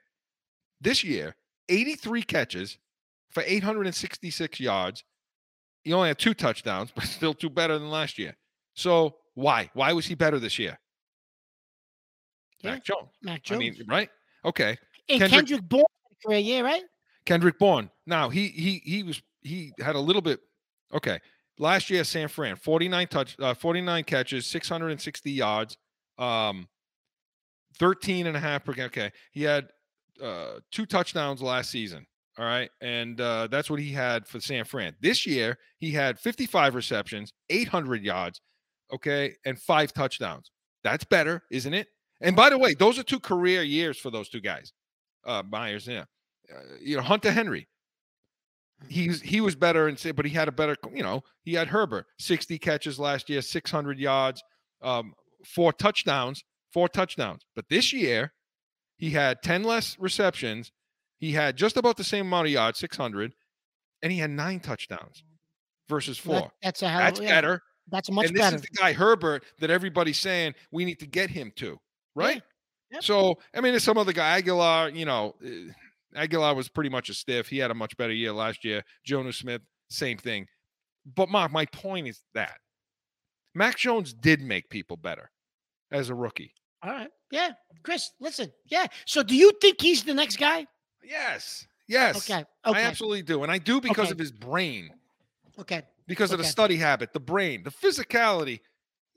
This 0.81 1.03
year, 1.03 1.37
83 1.69 2.23
catches 2.23 2.79
for 3.31 3.43
866 3.47 4.61
yards. 4.61 5.05
He 5.83 5.93
only 5.93 6.09
had 6.09 6.19
two 6.19 6.35
touchdowns, 6.35 6.91
but 6.95 7.05
still 7.05 7.33
two 7.35 7.49
better 7.51 7.79
than 7.79 7.89
last 7.91 8.19
year. 8.19 8.37
So 8.75 9.17
why? 9.35 9.71
Why 9.75 9.93
was 9.93 10.07
he 10.07 10.15
better 10.15 10.39
this 10.39 10.59
year? 10.59 10.79
Yeah, 12.63 12.73
Mac 12.73 12.85
Jones. 12.85 13.09
Mac 13.23 13.41
I 13.47 13.49
Jones. 13.49 13.59
mean, 13.61 13.77
right? 13.89 14.09
Okay. 14.45 14.77
and 15.09 15.21
Kendrick- 15.21 15.31
Kendrick, 15.31 15.69
Bourne 15.69 15.85
for 16.23 16.33
a 16.33 16.39
year, 16.39 16.65
right? 16.65 16.83
Kendrick 17.27 17.59
Bourne. 17.59 17.91
Now 18.07 18.29
he 18.29 18.49
he 18.49 18.83
he 18.85 19.03
was 19.03 19.23
he 19.43 19.73
had 19.81 19.95
a 19.97 20.01
little 20.01 20.23
bit 20.23 20.41
okay. 20.93 21.21
Last 21.59 21.89
year, 21.89 22.01
at 22.01 22.09
San 22.09 22.27
Fran, 22.27 22.57
49 22.57 23.07
touch, 23.07 23.37
uh, 23.39 23.55
49 23.55 24.03
catches, 24.05 24.45
660 24.47 25.31
yards, 25.31 25.77
um, 26.19 26.69
13 27.79 28.27
and 28.27 28.37
a 28.37 28.41
half 28.41 28.65
per 28.65 28.73
game. 28.73 28.87
Okay. 28.87 29.11
He 29.33 29.43
had 29.43 29.69
uh 30.23 30.61
two 30.71 30.87
touchdowns 30.87 31.43
last 31.43 31.71
season. 31.71 32.07
All 32.39 32.45
right. 32.45 32.71
And 32.81 33.21
uh 33.21 33.49
that's 33.49 33.69
what 33.69 33.81
he 33.81 33.93
had 33.93 34.27
for 34.27 34.41
San 34.41 34.65
Fran. 34.65 34.95
This 35.01 35.27
year, 35.27 35.59
he 35.79 35.91
had 35.91 36.19
55 36.19 36.75
receptions, 36.75 37.33
800 37.51 38.03
yards, 38.05 38.41
okay, 38.93 39.35
and 39.45 39.59
five 39.61 39.93
touchdowns. 39.93 40.51
That's 40.85 41.05
better, 41.05 41.43
isn't 41.51 41.75
it? 41.75 41.89
And 42.21 42.37
by 42.37 42.51
the 42.51 42.59
way, 42.59 42.75
those 42.75 42.99
are 42.99 43.03
two 43.03 43.21
career 43.21 43.63
years 43.63 43.99
for 43.99 44.11
those 44.11 44.29
two 44.29 44.41
guys. 44.41 44.73
Uh 45.25 45.43
Meyers, 45.51 45.87
yeah 45.87 46.05
uh, 46.53 46.61
you 46.81 46.97
know 46.97 47.03
Hunter 47.03 47.31
Henry. 47.33 47.69
He's 48.89 49.21
he 49.23 49.41
was 49.41 49.55
better 49.55 49.89
and 49.89 49.99
say, 49.99 50.11
but 50.11 50.27
he 50.27 50.33
had 50.33 50.49
a 50.49 50.53
better, 50.53 50.77
you 50.93 51.03
know, 51.03 51.23
he 51.43 51.55
had 51.55 51.69
Herbert, 51.69 52.07
60 52.19 52.59
catches 52.59 52.99
last 52.99 53.31
year, 53.31 53.41
600 53.41 53.99
yards, 53.99 54.43
um, 54.83 55.15
four 55.45 55.73
touchdowns, 55.73 56.45
four 56.73 56.89
touchdowns. 56.89 57.43
But 57.55 57.69
this 57.69 57.93
year, 57.93 58.33
he 58.97 59.11
had 59.11 59.43
10 59.43 59.63
less 59.65 59.97
receptions. 59.99 60.73
He 61.19 61.33
had 61.33 61.57
just 61.57 61.77
about 61.77 61.97
the 61.97 62.05
same 62.05 62.27
amount 62.27 62.47
of 62.47 62.53
yards, 62.53 62.79
600, 62.79 63.33
and 64.03 64.13
he 64.13 64.19
had 64.19 64.31
nine 64.31 64.61
touchdowns 64.61 65.25
versus 65.89 66.19
four. 66.19 66.35
that- 66.35 66.51
that's 66.63 66.83
a 66.83 66.89
hell 66.89 67.01
That's 67.01 67.21
yeah, 67.21 67.29
better. 67.29 67.63
That's 67.89 68.11
much 68.11 68.27
and 68.27 68.35
this 68.37 68.41
better. 68.43 68.57
is 68.57 68.63
the 68.63 68.69
guy 68.69 68.93
Herbert 68.95 69.45
that 69.59 69.71
everybody's 69.71 70.19
saying 70.19 70.55
we 70.71 70.85
need 70.87 71.01
to 71.01 71.07
get 71.07 71.29
him 71.31 71.53
to, 71.57 71.79
right? 72.15 72.43
Yep. 72.91 73.03
So 73.03 73.39
I 73.55 73.61
mean, 73.61 73.73
there's 73.73 73.85
some 73.85 73.99
other 73.99 74.13
guy, 74.13 74.41
Agholor. 74.41 74.95
You 74.95 75.05
know, 75.05 75.35
eh, 75.45 76.27
Agholor 76.27 76.57
was 76.57 76.69
pretty 76.71 76.89
much 76.89 77.11
a 77.11 77.15
stiff. 77.15 77.49
He 77.49 77.59
had 77.59 77.71
a 77.71 77.75
much 77.75 77.95
better 77.99 78.13
year 78.13 78.33
last 78.33 78.65
year. 78.65 78.85
Jonnu 79.07 79.35
Smith, 79.35 79.61
same 79.91 80.17
thing. 80.17 80.47
But 81.05 81.29
Mark, 81.29 81.53
my 81.53 81.67
point 81.67 82.09
is 82.09 82.23
that 82.33 82.59
Mac 83.55 83.77
Jones 83.77 84.15
did 84.15 84.41
make 84.41 84.71
people 84.71 84.97
better 84.97 85.31
as 85.91 86.09
a 86.11 86.15
rookie. 86.15 86.53
All 86.83 86.91
right. 86.91 87.11
Yeah. 87.31 87.51
Chris, 87.83 88.11
listen. 88.21 88.53
Yeah. 88.67 88.87
So 89.07 89.23
do 89.23 89.35
you 89.37 89.53
think 89.61 89.81
he's 89.81 90.05
the 90.05 90.15
next 90.15 90.37
guy? 90.37 90.67
Yes, 91.03 91.67
yes, 91.87 92.17
Okay. 92.31 92.45
I 92.65 92.81
absolutely 92.83 93.23
do, 93.23 93.43
and 93.43 93.53
I 93.53 93.59
do 93.59 93.81
because 93.81 94.07
Okay. 94.07 94.13
of 94.13 94.19
his 94.19 94.33
brain, 94.33 94.91
Okay. 95.59 95.83
because 96.07 96.33
of 96.33 96.39
the 96.39 96.45
study 96.45 96.77
habit, 96.77 97.13
the 97.13 97.21
brain, 97.21 97.63
the 97.63 97.71
physicality. 97.71 98.61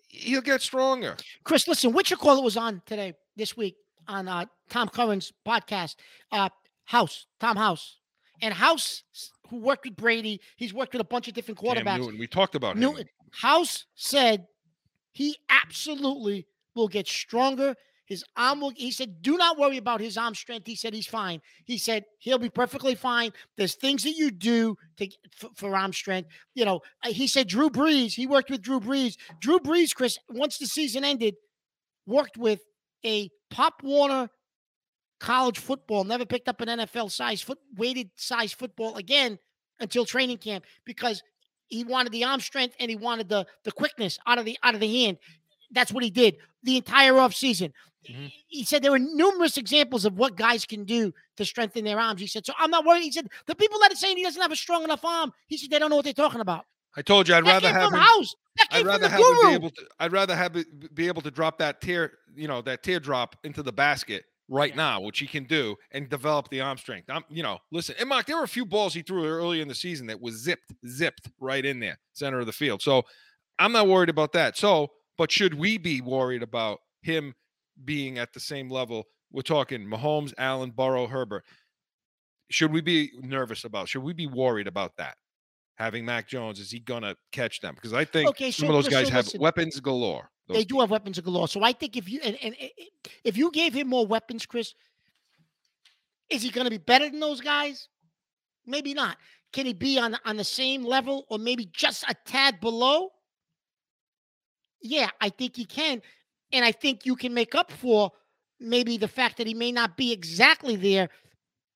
He'll 0.09 0.41
get 0.41 0.61
stronger. 0.61 1.15
Chris, 1.43 1.67
listen, 1.67 1.91
what 1.93 2.09
you 2.09 2.17
call 2.17 2.37
it 2.37 2.43
was 2.43 2.57
on 2.57 2.81
today, 2.85 3.13
this 3.35 3.55
week, 3.55 3.75
on 4.07 4.27
uh, 4.27 4.45
Tom 4.69 4.89
Curran's 4.89 5.31
podcast, 5.45 5.95
uh, 6.31 6.49
House, 6.85 7.27
Tom 7.39 7.55
House. 7.57 7.97
And 8.41 8.53
House, 8.53 9.03
who 9.49 9.57
worked 9.57 9.85
with 9.85 9.95
Brady, 9.95 10.39
he's 10.57 10.73
worked 10.73 10.93
with 10.93 11.01
a 11.01 11.05
bunch 11.05 11.27
of 11.27 11.33
different 11.33 11.59
Cam 11.59 11.75
quarterbacks. 11.75 11.99
Newton, 11.99 12.19
we 12.19 12.27
talked 12.27 12.55
about 12.55 12.77
him. 12.77 12.95
House 13.31 13.85
said 13.95 14.45
he 15.11 15.37
absolutely 15.49 16.47
will 16.77 16.87
get 16.87 17.07
stronger. 17.07 17.75
His 18.05 18.23
arm 18.37 18.61
will, 18.61 18.71
he 18.73 18.91
said, 18.91 19.21
do 19.21 19.35
not 19.35 19.57
worry 19.57 19.75
about 19.75 19.99
his 19.99 20.17
arm 20.17 20.33
strength. 20.33 20.65
He 20.65 20.75
said 20.75 20.93
he's 20.93 21.07
fine. 21.07 21.41
He 21.65 21.77
said 21.77 22.05
he'll 22.19 22.39
be 22.39 22.49
perfectly 22.49 22.95
fine. 22.95 23.31
There's 23.57 23.75
things 23.75 24.03
that 24.03 24.15
you 24.15 24.31
do 24.31 24.77
to 24.97 25.09
for, 25.35 25.49
for 25.55 25.75
arm 25.75 25.91
strength. 25.91 26.29
You 26.55 26.63
know, 26.63 26.79
he 27.05 27.27
said 27.27 27.49
Drew 27.49 27.69
Brees, 27.69 28.13
he 28.13 28.25
worked 28.25 28.49
with 28.49 28.61
Drew 28.61 28.79
Brees. 28.79 29.17
Drew 29.41 29.59
Brees, 29.59 29.93
Chris, 29.93 30.17
once 30.29 30.57
the 30.57 30.67
season 30.67 31.03
ended, 31.03 31.35
worked 32.05 32.37
with 32.37 32.61
a 33.05 33.29
Pop 33.49 33.83
Warner 33.83 34.29
college 35.19 35.59
football, 35.59 36.05
never 36.05 36.25
picked 36.25 36.47
up 36.47 36.61
an 36.61 36.69
NFL 36.69 37.11
size 37.11 37.41
foot 37.41 37.59
weighted 37.75 38.11
size 38.15 38.53
football 38.53 38.95
again 38.95 39.37
until 39.79 40.05
training 40.05 40.37
camp 40.37 40.63
because 40.85 41.21
he 41.67 41.83
wanted 41.83 42.11
the 42.11 42.23
arm 42.23 42.39
strength 42.39 42.75
and 42.79 42.89
he 42.89 42.95
wanted 42.95 43.27
the 43.29 43.45
the 43.63 43.71
quickness 43.71 44.17
out 44.25 44.37
of 44.37 44.45
the 44.45 44.57
out 44.63 44.73
of 44.73 44.79
the 44.79 45.03
hand. 45.03 45.17
That's 45.71 45.91
what 45.91 46.03
he 46.03 46.09
did 46.09 46.37
the 46.63 46.77
entire 46.77 47.13
offseason. 47.13 47.71
Mhm. 48.09 48.31
He 48.47 48.63
said 48.63 48.81
there 48.81 48.91
were 48.91 48.99
numerous 48.99 49.57
examples 49.57 50.05
of 50.05 50.17
what 50.17 50.35
guys 50.35 50.65
can 50.65 50.85
do 50.85 51.13
to 51.35 51.43
strengthen 51.45 51.83
their 51.83 51.99
arms. 51.99 52.21
He 52.21 52.27
said, 52.27 52.45
so 52.45 52.53
I'm 52.57 52.71
not 52.71 52.85
worried. 52.85 53.03
He 53.03 53.11
said, 53.11 53.27
the 53.47 53.55
people 53.55 53.79
that 53.79 53.91
are 53.91 53.95
saying 53.95 54.17
he 54.17 54.23
doesn't 54.23 54.41
have 54.41 54.51
a 54.51 54.55
strong 54.55 54.83
enough 54.83 55.03
arm, 55.03 55.33
he 55.47 55.57
said 55.57 55.69
they 55.69 55.79
don't 55.79 55.89
know 55.89 55.97
what 55.97 56.05
they're 56.05 56.13
talking 56.13 56.39
about. 56.41 56.65
I 56.95 57.01
told 57.01 57.27
you 57.27 57.35
I'd 57.35 57.45
that 57.45 57.63
rather 57.63 57.69
have 57.69 57.91
him. 57.93 57.99
House. 57.99 58.35
That 58.57 58.67
I'd 58.71 58.75
came 58.77 58.81
from 58.81 58.87
rather 58.87 59.03
the 59.03 59.09
have 59.09 59.19
him 59.19 59.25
guru. 59.35 59.47
be 59.49 59.53
able 59.53 59.69
to. 59.71 59.81
I'd 59.99 60.11
rather 60.11 60.35
have 60.35 60.65
be 60.93 61.07
able 61.07 61.21
to 61.21 61.31
drop 61.31 61.57
that 61.59 61.81
tear, 61.81 62.13
you 62.35 62.47
know, 62.47 62.61
that 62.63 62.81
teardrop 62.81 63.35
into 63.43 63.61
the 63.61 63.73
basket 63.73 64.25
right 64.49 64.75
now, 64.75 65.01
which 65.01 65.19
he 65.19 65.27
can 65.27 65.43
do, 65.43 65.75
and 65.91 66.09
develop 66.09 66.49
the 66.49 66.61
arm 66.61 66.77
strength. 66.77 67.09
I'm, 67.09 67.23
you 67.29 67.43
know, 67.43 67.59
listen, 67.71 67.95
and 67.99 68.07
Mark, 68.07 68.25
there 68.25 68.37
were 68.37 68.43
a 68.43 68.47
few 68.47 68.65
balls 68.65 68.93
he 68.93 69.01
threw 69.01 69.25
early 69.25 69.61
in 69.61 69.67
the 69.67 69.75
season 69.75 70.07
that 70.07 70.19
was 70.21 70.35
zipped, 70.41 70.73
zipped 70.87 71.29
right 71.39 71.63
in 71.63 71.79
there, 71.79 71.99
center 72.13 72.39
of 72.39 72.45
the 72.45 72.53
field. 72.53 72.81
So 72.81 73.03
I'm 73.59 73.73
not 73.73 73.87
worried 73.87 74.09
about 74.09 74.31
that. 74.33 74.57
So, 74.57 74.91
but 75.17 75.31
should 75.31 75.53
we 75.53 75.77
be 75.77 76.01
worried 76.01 76.43
about 76.43 76.79
him 77.01 77.33
being 77.85 78.17
at 78.19 78.33
the 78.33 78.39
same 78.39 78.69
level? 78.69 79.05
We're 79.31 79.41
talking 79.41 79.85
Mahomes, 79.85 80.33
Allen, 80.37 80.71
Burrow, 80.71 81.07
Herbert. 81.07 81.43
Should 82.49 82.71
we 82.71 82.81
be 82.81 83.11
nervous 83.19 83.65
about? 83.65 83.89
Should 83.89 84.03
we 84.03 84.13
be 84.13 84.27
worried 84.27 84.67
about 84.67 84.95
that? 84.97 85.17
Having 85.75 86.05
Mac 86.05 86.27
Jones, 86.27 86.59
is 86.59 86.71
he 86.71 86.79
gonna 86.79 87.15
catch 87.31 87.59
them? 87.59 87.75
Because 87.75 87.93
I 87.93 88.05
think 88.05 88.29
Okay, 88.29 88.51
some 88.51 88.67
so- 88.67 88.69
of 88.69 88.75
those 88.77 88.85
so 88.85 88.91
guys 88.91 89.09
have 89.09 89.29
weapons 89.39 89.79
galore. 89.79 90.29
They 90.49 90.63
do 90.63 90.79
have 90.79 90.89
weapons 90.91 91.19
galore. 91.19 91.49
So 91.49 91.61
I 91.61 91.73
think 91.73 91.97
if 91.97 92.09
you 92.09 92.21
and, 92.23 92.37
and, 92.41 92.55
and 92.59 92.71
if 93.25 93.35
you 93.35 93.51
gave 93.51 93.73
him 93.73 93.89
more 93.89 94.07
weapons, 94.07 94.45
Chris, 94.45 94.73
is 96.29 96.41
he 96.41 96.49
going 96.49 96.63
to 96.65 96.71
be 96.71 96.77
better 96.77 97.09
than 97.09 97.19
those 97.19 97.41
guys? 97.41 97.89
Maybe 98.65 98.93
not. 98.93 99.17
Can 99.51 99.65
he 99.65 99.73
be 99.73 99.99
on 99.99 100.15
on 100.25 100.37
the 100.37 100.43
same 100.45 100.85
level 100.85 101.25
or 101.29 101.37
maybe 101.37 101.65
just 101.73 102.03
a 102.07 102.15
tad 102.25 102.59
below? 102.61 103.11
Yeah, 104.81 105.09
I 105.21 105.29
think 105.29 105.55
he 105.55 105.65
can, 105.65 106.01
and 106.51 106.63
I 106.63 106.71
think 106.71 107.05
you 107.05 107.15
can 107.15 107.33
make 107.33 107.55
up 107.55 107.71
for 107.71 108.11
maybe 108.59 108.97
the 108.97 109.07
fact 109.07 109.37
that 109.37 109.47
he 109.47 109.53
may 109.53 109.71
not 109.71 109.97
be 109.97 110.11
exactly 110.11 110.75
there 110.75 111.09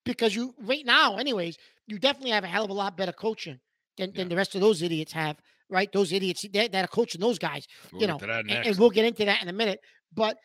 because 0.05 0.35
you 0.35 0.53
right 0.59 0.85
now, 0.85 1.17
anyways, 1.17 1.57
you 1.87 1.99
definitely 1.99 2.31
have 2.31 2.43
a 2.43 2.47
hell 2.47 2.63
of 2.65 2.69
a 2.69 2.73
lot 2.73 2.97
better 2.97 3.11
coaching 3.11 3.59
than, 3.97 4.13
than 4.13 4.29
the 4.29 4.35
rest 4.35 4.55
of 4.55 4.61
those 4.61 4.81
idiots 4.81 5.11
have, 5.13 5.37
right? 5.69 5.91
Those 5.91 6.11
idiots 6.11 6.45
that, 6.53 6.71
that 6.71 6.85
are 6.85 6.87
coaching 6.87 7.21
those 7.21 7.37
guys, 7.39 7.67
We'll 7.91 8.01
you 8.01 8.07
know, 8.07 8.17
and, 8.21 8.49
and 8.49 8.77
we'll 8.77 8.89
get 8.89 9.05
into 9.05 9.25
that 9.25 9.41
in 9.41 9.49
a 9.49 9.53
minute. 9.53 9.79
But 10.13 10.37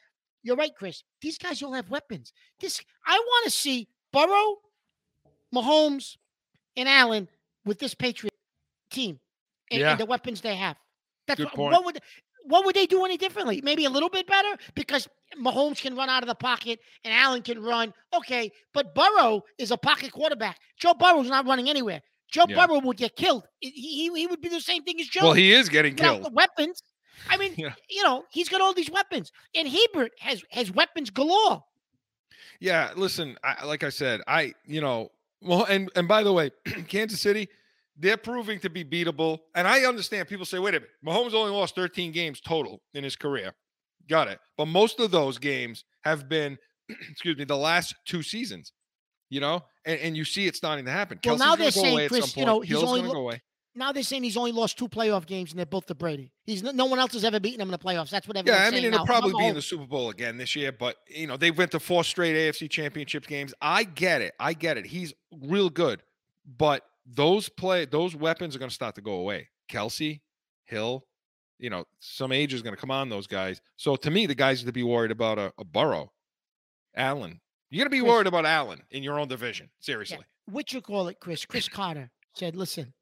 you're 0.43 0.57
right, 0.57 0.75
Chris. 0.77 1.03
These 1.21 1.39
guys 1.39 1.63
all 1.63 1.73
have 1.73 1.91
weapons. 1.91 2.33
This 2.61 2.81
I 3.07 3.19
want 3.19 3.45
to 3.45 3.51
see 3.51 3.89
Burrow, 4.13 4.57
Mahomes, 5.55 6.17
and 6.77 6.89
Allen 6.89 7.29
with 7.65 7.79
this 7.79 7.95
Patriot 7.95 8.33
team 8.91 9.19
and, 9.71 9.81
Yeah. 9.81 9.91
and 9.93 10.01
the 10.01 10.07
weapons 10.07 10.41
they 10.41 10.57
have. 10.57 10.77
That's 11.27 11.39
Good 11.39 11.47
what, 11.47 11.55
point. 11.55 11.73
what 11.73 11.85
would 11.87 12.01
what 12.49 12.65
would 12.65 12.75
they 12.77 12.87
do 12.87 13.05
any 13.05 13.17
differently? 13.17 13.61
Maybe 13.63 13.85
a 13.85 13.91
little 13.91 14.09
bit 14.09 14.27
better 14.27 14.57
because 14.75 15.09
Mahomes 15.41 15.81
can 15.81 15.95
run 15.97 16.09
out 16.09 16.23
of 16.23 16.29
the 16.29 16.35
pocket 16.35 16.81
and 17.05 17.13
Allen 17.13 17.43
can 17.43 17.63
run. 17.63 17.93
Okay, 18.15 18.51
but 18.73 18.95
Burrow 18.95 19.43
is 19.59 19.71
a 19.71 19.77
pocket 19.77 20.13
quarterback. 20.13 20.59
Joe 20.79 20.95
Burrow's 20.95 21.29
not 21.29 21.47
running 21.47 21.69
anywhere. 21.69 22.01
Joe 22.31 22.45
Yeah. 22.49 22.67
Burrow 22.67 22.81
would 22.81 22.97
get 22.97 23.15
killed. 23.17 23.45
He, 23.61 23.71
he, 23.71 24.11
he 24.15 24.27
would 24.27 24.41
be 24.41 24.49
the 24.49 24.61
same 24.61 24.83
thing 24.83 25.01
as 25.01 25.07
Joe. 25.07 25.25
Well, 25.25 25.33
he 25.35 25.53
is 25.53 25.69
getting 25.69 25.95
without 25.95 26.17
the 26.17 26.21
killed. 26.23 26.35
weapons. 26.35 26.83
I 27.31 27.37
mean, 27.37 27.55
Yeah. 27.57 27.75
you 27.89 28.03
know, 28.03 28.25
he's 28.31 28.49
got 28.49 28.61
all 28.61 28.75
these 28.75 28.91
weapons, 28.91 29.33
and 29.55 29.69
Herbert 29.69 30.13
has 30.21 30.43
has 30.51 30.71
weapons 30.71 31.11
galore. 31.11 31.65
Yeah, 32.61 32.91
listen, 32.97 33.37
I, 33.45 33.65
like 33.65 33.83
I 33.85 33.91
said, 33.91 34.21
I 34.27 34.55
you 34.67 34.81
know, 34.81 35.11
well, 35.43 35.65
and 35.65 35.91
and 35.97 36.09
by 36.09 36.23
the 36.23 36.33
way, 36.33 36.51
Kansas 36.89 37.21
City, 37.21 37.49
they're 37.99 38.17
proving 38.17 38.61
to 38.61 38.71
be 38.71 38.85
beatable. 38.85 39.39
And 39.55 39.67
I 39.67 39.85
understand 39.85 40.29
people 40.29 40.45
say, 40.45 40.59
wait 40.59 40.75
a 40.75 40.81
minute, 40.81 40.91
Mahomes 41.05 41.35
only 41.35 41.53
lost 41.53 41.75
13 41.75 42.13
games 42.13 42.41
total 42.41 42.83
in 42.95 43.05
his 43.05 43.17
career. 43.17 43.55
Got 44.09 44.29
it. 44.29 44.39
But 44.57 44.67
most 44.67 45.01
of 45.01 45.11
those 45.11 45.39
games 45.39 45.85
have 46.05 46.29
been, 46.29 46.59
excuse 47.11 47.37
me, 47.37 47.45
the 47.45 47.57
last 47.57 47.95
two 48.07 48.23
seasons. 48.23 48.73
You 49.29 49.41
know, 49.41 49.65
and, 49.85 49.99
and 49.99 50.17
you 50.17 50.25
see 50.25 50.47
it 50.47 50.55
starting 50.55 50.85
to 50.85 50.91
happen. 50.93 51.19
Well, 51.25 51.37
now 51.37 51.57
they're 51.57 51.73
saying, 51.73 52.09
Chris, 52.09 52.37
you 52.37 52.47
know, 52.47 52.61
he's 52.61 52.71
Hill's 52.71 52.85
only 52.85 53.03
lo- 53.03 53.13
go 53.13 53.21
away. 53.23 53.43
Now 53.75 53.91
they're 53.91 54.05
saying 54.05 54.23
he's 54.23 54.37
only 54.37 54.53
lost 54.53 54.79
two 54.79 54.89
playoff 54.89 55.27
games, 55.27 55.51
and 55.51 55.59
they're 55.59 55.67
both 55.67 55.87
to 55.87 55.97
Brady. 55.97 56.33
He's 56.45 56.63
no, 56.63 56.87
one 56.87 57.01
else 57.01 57.13
has 57.13 57.25
ever 57.25 57.41
beaten 57.41 57.61
him 57.61 57.67
in 57.67 57.73
the 57.73 57.79
playoffs. 57.79 58.09
That's 58.09 58.29
what 58.29 58.37
everyone's 58.37 58.61
Yeah, 58.61 58.69
I 58.69 58.71
mean, 58.71 58.85
it'll 58.85 59.05
probably 59.05 59.33
be 59.37 59.47
in 59.47 59.55
the 59.57 59.63
Super 59.63 59.85
Bowl 59.85 60.11
again 60.11 60.39
this 60.39 60.55
year, 60.55 60.71
but 60.71 60.97
you 61.09 61.27
know, 61.27 61.37
they 61.37 61.51
went 61.51 61.73
to 61.73 61.81
four 61.81 62.05
straight 62.05 62.37
AFC 62.37 62.71
championship 62.71 63.27
games. 63.27 63.53
I 63.61 63.83
get 63.83 64.23
it. 64.23 64.35
I 64.39 64.53
get 64.53 64.79
it. 64.79 64.87
He's 64.87 65.13
real 65.43 65.69
good. 65.69 66.03
But 66.47 66.85
those 67.07 67.49
play 67.49 67.85
those 67.85 68.15
weapons 68.17 68.57
are 68.57 68.59
gonna 68.59 68.71
start 68.71 68.95
to 68.97 69.01
go 69.01 69.15
away. 69.15 69.49
Kelce, 69.71 70.21
Hill, 70.65 71.05
you 71.59 71.71
know, 71.71 71.85
some 72.01 72.33
age 72.33 72.53
is 72.53 72.63
gonna 72.63 72.77
come 72.77 72.91
on 72.91 73.09
those 73.09 73.27
guys. 73.27 73.61
So 73.77 73.97
to 73.97 74.11
me, 74.11 74.27
the 74.27 74.35
guys 74.35 74.63
to 74.63 74.73
be 74.73 74.83
worried 74.83 75.11
about 75.11 75.39
a, 75.39 75.53
a 75.59 75.65
Burrow, 75.65 76.13
Allen. 76.95 77.41
You're 77.71 77.81
gonna 77.85 77.91
be 77.91 78.01
Chris- 78.01 78.11
worried 78.11 78.27
about 78.27 78.47
Allen 78.47 78.83
in 78.91 79.03
your 79.03 79.19
own 79.19 79.29
division. 79.29 79.71
Seriously. 79.81 80.19
what 80.47 80.73
you 80.73 80.81
call 80.81 81.09
it, 81.09 81.19
Chris? 81.21 81.45
Chris 81.45 81.69
Carter 81.79 82.11
said, 82.35 82.57
"Listen, 82.57 82.93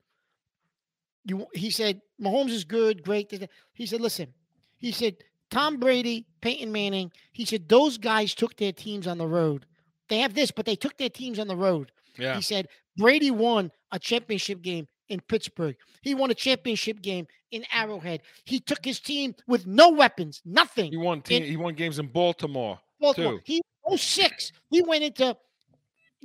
you." 1.25 1.47
He 1.55 1.71
said 1.71 2.01
Mahomes 2.21 2.51
is 2.51 2.65
good, 2.65 3.03
great. 3.03 3.33
He 3.73 3.87
said, 3.87 4.01
"Listen," 4.01 4.33
he 4.79 4.93
said 4.93 5.17
Tom 5.51 5.79
Brady, 5.79 6.27
Peyton 6.41 6.73
Manning. 6.73 7.13
He 7.33 7.45
said 7.45 7.69
those 7.69 7.99
guys 7.99 8.35
took 8.35 8.57
their 8.57 8.73
teams 8.73 9.07
on 9.07 9.19
the 9.19 9.27
road. 9.27 9.67
They 10.09 10.19
have 10.19 10.35
this, 10.35 10.51
but 10.51 10.67
they 10.67 10.77
took 10.77 10.97
their 10.99 11.09
teams 11.09 11.39
on 11.39 11.49
the 11.49 11.57
road. 11.57 11.93
Yeah. 12.19 12.37
He 12.37 12.43
said 12.43 12.69
Brady 12.97 13.31
won 13.31 13.71
a 13.95 13.99
championship 13.99 14.61
game 14.61 14.87
in 15.09 15.21
Pittsburgh. 15.21 15.77
He 16.03 16.15
won 16.15 16.31
a 16.31 16.35
championship 16.35 17.01
game 17.01 17.27
in 17.53 17.65
Arrowhead. 17.73 18.23
He 18.45 18.59
took 18.59 18.85
his 18.85 18.99
team 19.01 19.35
with 19.47 19.67
no 19.67 19.91
weapons, 19.91 20.43
nothing. 20.45 20.91
He 20.91 20.97
won 20.97 21.23
team, 21.23 21.45
he 21.45 21.57
won 21.57 21.75
games 21.75 21.99
in 21.99 22.09
Baltimore. 22.09 22.79
Baltimore. 23.01 23.35
too. 23.35 23.41
He 23.45 23.63
06. 23.97 24.53
He 24.71 24.83
went 24.83 25.05
into 25.05 25.37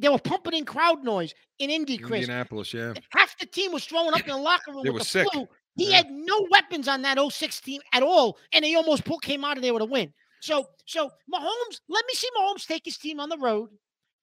they 0.02 0.08
were 0.08 0.18
pumping 0.18 0.54
in 0.54 0.64
crowd 0.66 1.04
noise 1.04 1.34
in 1.60 1.70
Indy, 1.70 1.98
Chris. 1.98 2.22
Indianapolis, 2.22 2.74
yeah. 2.74 2.94
Half 3.12 3.38
the 3.38 3.46
team 3.46 3.74
was 3.74 3.84
throwing 3.86 4.14
up 4.14 4.22
in 4.22 4.28
the 4.28 4.38
locker 4.38 4.72
room 4.72 4.84
They 4.84 4.90
with 4.90 4.94
were 4.94 5.00
the 5.00 5.06
sick. 5.06 5.28
flu. 5.32 5.46
He 5.76 5.90
Yeah. 5.90 5.98
had 5.98 6.10
no 6.10 6.48
weapons 6.50 6.88
on 6.88 7.02
that 7.02 7.18
06 7.20 7.60
team 7.60 7.82
at 7.94 8.02
all, 8.02 8.38
and 8.54 8.64
they 8.64 8.76
almost 8.76 9.04
pulled, 9.04 9.22
came 9.22 9.44
out 9.44 9.58
of 9.58 9.64
there 9.64 9.74
with 9.74 9.82
a 9.84 9.86
win. 9.86 10.14
So, 10.42 10.70
so 10.86 11.12
Mahomes, 11.32 11.82
let 11.90 12.06
me 12.08 12.14
see 12.14 12.30
Mahomes 12.38 12.66
take 12.66 12.86
his 12.86 12.98
team 12.98 13.20
on 13.20 13.28
the 13.28 13.38
road 13.38 13.70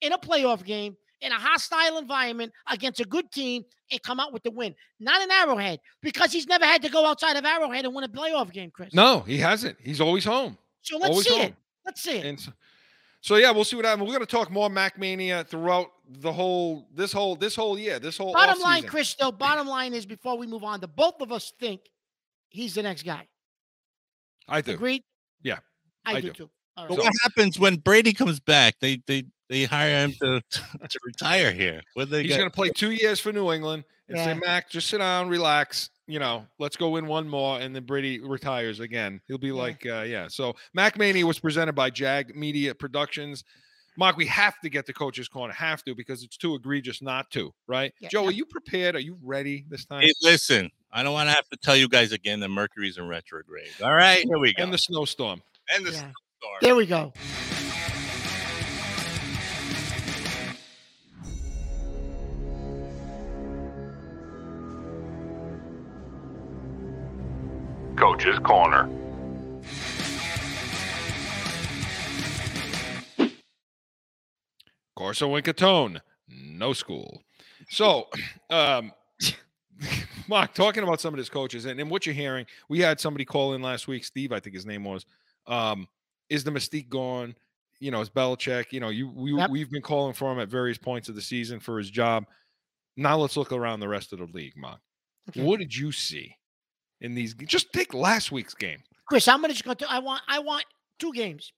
in 0.01 0.13
a 0.13 0.19
playoff 0.19 0.65
game 0.65 0.97
in 1.21 1.33
a 1.33 1.39
hostile 1.39 1.99
environment 1.99 2.53
against 2.71 3.01
a 3.01 3.05
good 3.05 3.31
team 3.33 3.65
and 3.91 4.03
come 4.03 4.21
out 4.21 4.33
with 4.33 4.43
the 4.43 4.51
win. 4.51 4.75
Not 5.01 5.23
an 5.23 5.31
Arrowhead, 5.31 5.81
because 6.03 6.33
he's 6.33 6.47
never 6.47 6.65
had 6.65 6.83
to 6.83 6.89
go 6.89 7.07
outside 7.07 7.37
of 7.37 7.45
Arrowhead 7.45 7.85
and 7.85 7.95
win 7.95 8.05
a 8.05 8.09
playoff 8.09 8.53
game, 8.53 8.71
Chris. 8.71 8.93
No, 8.93 9.21
he 9.21 9.39
hasn't. 9.39 9.77
He's 9.81 10.01
always 10.01 10.25
home. 10.25 10.59
So 10.83 10.99
let's 10.99 11.11
always 11.11 11.27
see 11.27 11.39
home. 11.39 11.47
it. 11.47 11.55
Let's 11.85 12.03
see 12.03 12.19
it. 12.19 12.27
And 12.27 12.41
so, 12.41 12.53
so 13.21 13.37
yeah, 13.37 13.51
we'll 13.51 13.65
see 13.65 13.77
what 13.77 13.85
happens. 13.85 14.07
We're 14.07 14.15
going 14.15 14.27
to 14.27 14.31
talk 14.31 14.51
more 14.51 14.69
Mac 14.69 14.99
Mania 14.99 15.45
throughout 15.45 15.89
the 16.09 16.33
whole 16.33 16.89
this 16.95 17.13
whole 17.13 17.35
this 17.35 17.57
whole 17.57 17.79
year, 17.79 17.99
this 17.99 18.19
whole 18.19 18.33
Bottom 18.33 18.61
line. 18.61 18.85
Chris, 18.85 19.15
though, 19.15 19.33
bottom 19.33 19.67
line 19.67 19.95
is 19.95 20.07
before 20.07 20.39
we 20.39 20.47
move 20.47 20.65
on, 20.65 20.81
the 20.81 20.89
both 20.89 21.21
of 21.21 21.33
us 21.33 21.53
think 21.59 21.81
he's 22.49 22.75
the 22.75 22.83
next 22.83 23.03
guy. 23.03 23.27
I 24.49 24.61
do. 24.61 24.73
Agreed? 24.73 25.03
Yeah, 25.43 25.59
I, 26.05 26.15
I 26.15 26.21
do, 26.21 26.29
do. 26.29 26.33
too. 26.33 26.51
All 26.77 26.87
But 26.89 26.99
right. 26.99 27.05
what 27.07 27.15
happens 27.23 27.59
when 27.59 27.77
Brady 27.77 28.13
comes 28.13 28.39
back? 28.39 28.77
They 28.81 29.03
they 29.07 29.25
they 29.49 29.65
hire 29.65 30.07
him 30.07 30.13
to 30.21 30.41
to 30.51 30.99
retire 31.05 31.53
here. 31.53 31.81
What 31.95 32.11
they 32.11 32.23
He's 32.23 32.37
going 32.37 32.49
to 32.49 32.55
play 32.55 32.71
two 32.71 32.91
years 32.91 33.21
for 33.21 33.33
New 33.33 33.53
England 33.53 33.85
and 34.09 34.19
say, 34.19 34.35
Mac, 34.35 34.71
just 34.71 34.89
sit 34.89 34.99
down, 34.99 35.29
relax. 35.29 35.91
You 36.09 36.21
know, 36.21 36.47
let's 36.61 36.77
go 36.77 36.91
win 36.91 37.07
one 37.07 37.29
more, 37.29 37.59
and 37.59 37.75
then 37.75 37.85
Brady 37.85 38.21
retires 38.21 38.79
again. 38.79 39.21
He'll 39.27 39.39
be 39.39 39.51
like, 39.51 39.85
uh, 39.85 40.03
yeah. 40.03 40.29
So 40.29 40.55
Mac 40.73 40.97
Mania 40.97 41.27
was 41.27 41.41
presented 41.41 41.73
by 41.75 41.91
Jag 41.91 42.37
Media 42.37 42.75
Productions. 42.77 43.43
Mark, 43.99 44.17
we 44.17 44.27
have 44.27 44.61
to 44.61 44.69
get 44.69 44.87
the 44.87 44.93
coach's 44.93 45.27
corner, 45.27 45.53
have 45.55 45.83
to, 45.85 45.95
because 45.95 46.23
it's 46.23 46.37
too 46.37 46.55
egregious 46.55 47.01
not 47.03 47.31
to, 47.31 47.53
right? 47.67 47.93
Yeah, 47.99 48.11
Joe, 48.11 48.23
yeah. 48.23 48.29
are 48.29 48.33
you 48.33 48.45
prepared? 48.45 48.95
Are 48.95 49.01
you 49.01 49.17
ready 49.23 49.65
this 49.71 49.85
time? 49.87 50.03
Hey, 50.03 50.13
listen, 50.23 50.71
I 50.93 51.03
don't 51.03 51.15
want 51.15 51.29
to 51.31 51.35
have 51.35 51.49
to 51.49 51.57
tell 51.57 51.75
you 51.75 51.89
guys 51.89 52.13
again 52.13 52.39
that 52.41 52.51
Mercury's 52.51 52.99
in 52.99 53.09
retrograde. 53.09 53.71
All 53.83 53.95
right, 53.95 54.19
here 54.29 54.39
we 54.39 54.53
go. 54.53 54.63
and 54.63 54.73
the 54.73 54.79
snowstorm. 54.79 55.43
And 55.75 55.85
the 55.85 55.91
Yeah. 55.93 55.99
storm. 55.99 56.59
There 56.61 56.77
we 56.77 56.87
go. 56.87 57.15
Coach's 68.27 68.41
Corner. 68.41 68.89
Corso 74.97 75.29
Winkatone, 75.29 76.01
no 76.29 76.73
school. 76.73 77.23
So, 77.69 78.09
um, 78.51 78.91
Mark, 80.29 80.55
talking 80.55 80.83
about 80.83 81.01
some 81.01 81.15
of 81.15 81.19
his 81.19 81.29
coaches 81.29 81.67
and, 81.67 81.79
and 81.79 81.89
what 81.89 82.05
you're 82.05 82.17
hearing, 82.17 82.47
we 82.69 82.81
had 82.81 82.99
somebody 82.99 83.25
call 83.25 83.55
in 83.55 83.63
last 83.63 83.87
week, 83.87 84.05
Steve, 84.05 84.33
I 84.33 84.41
think 84.41 84.57
his 84.57 84.67
name 84.67 84.83
was. 84.83 85.07
Um, 85.47 85.87
is 86.29 86.43
the 86.43 86.51
mystique 86.51 86.89
gone? 86.89 87.37
You 87.79 87.93
know, 87.93 88.01
is 88.01 88.11
Belichick, 88.11 88.73
you 88.73 88.81
know, 88.81 88.89
you 88.89 89.09
we, 89.09 89.35
Yep. 89.35 89.51
we've 89.51 89.71
been 89.71 89.83
calling 89.83 90.15
for 90.15 90.33
him 90.33 90.41
at 90.41 90.49
various 90.49 90.79
points 90.79 91.09
of 91.09 91.15
the 91.15 91.23
season 91.23 91.61
for 91.61 91.79
his 91.79 91.91
job. 91.91 92.25
Now 92.97 93.19
let's 93.19 93.37
look 93.37 93.53
around 93.53 93.79
the 93.79 93.89
rest 93.89 94.13
of 94.13 94.19
the 94.19 94.25
league, 94.25 94.57
Mark. 94.57 94.81
Okay. 95.29 95.45
What 95.45 95.61
did 95.61 95.77
you 95.77 95.93
see 95.93 96.35
in 97.01 97.15
these? 97.15 97.35
Just 97.35 97.73
take 97.73 97.95
last 97.95 98.33
week's 98.33 98.55
game. 98.55 98.83
Chris, 99.09 99.29
I'm 99.29 99.41
gonna 99.41 99.53
just 99.53 99.65
go 99.65 99.75
to 99.75 99.91
I 99.91 99.99
want 99.99 100.23
I 100.29 100.39
want 100.41 100.65
two 100.99 101.13
games. 101.13 101.53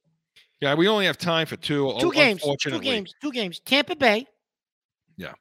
Yeah, 0.60 0.74
we 0.74 0.88
only 0.88 1.06
have 1.06 1.18
time 1.18 1.46
for 1.46 1.56
two. 1.56 1.94
Two 2.00 2.12
games. 2.12 2.42
Two 2.60 2.80
games. 2.80 3.14
Two 3.22 3.30
games. 3.32 3.60
Tampa 3.60 3.94
Bay. 3.94 4.26
Yeah. 5.16 5.34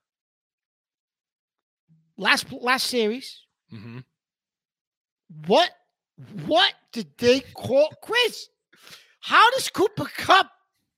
Last 2.18 2.52
last 2.52 2.88
series. 2.88 3.42
Mhm. 3.74 4.04
What 5.46 5.72
what 6.46 6.74
did 6.92 7.08
they 7.18 7.42
call 7.42 7.90
Chris? 8.02 8.50
How 9.20 9.52
does 9.52 9.70
Cooper 9.70 10.06
Kupp, 10.06 10.50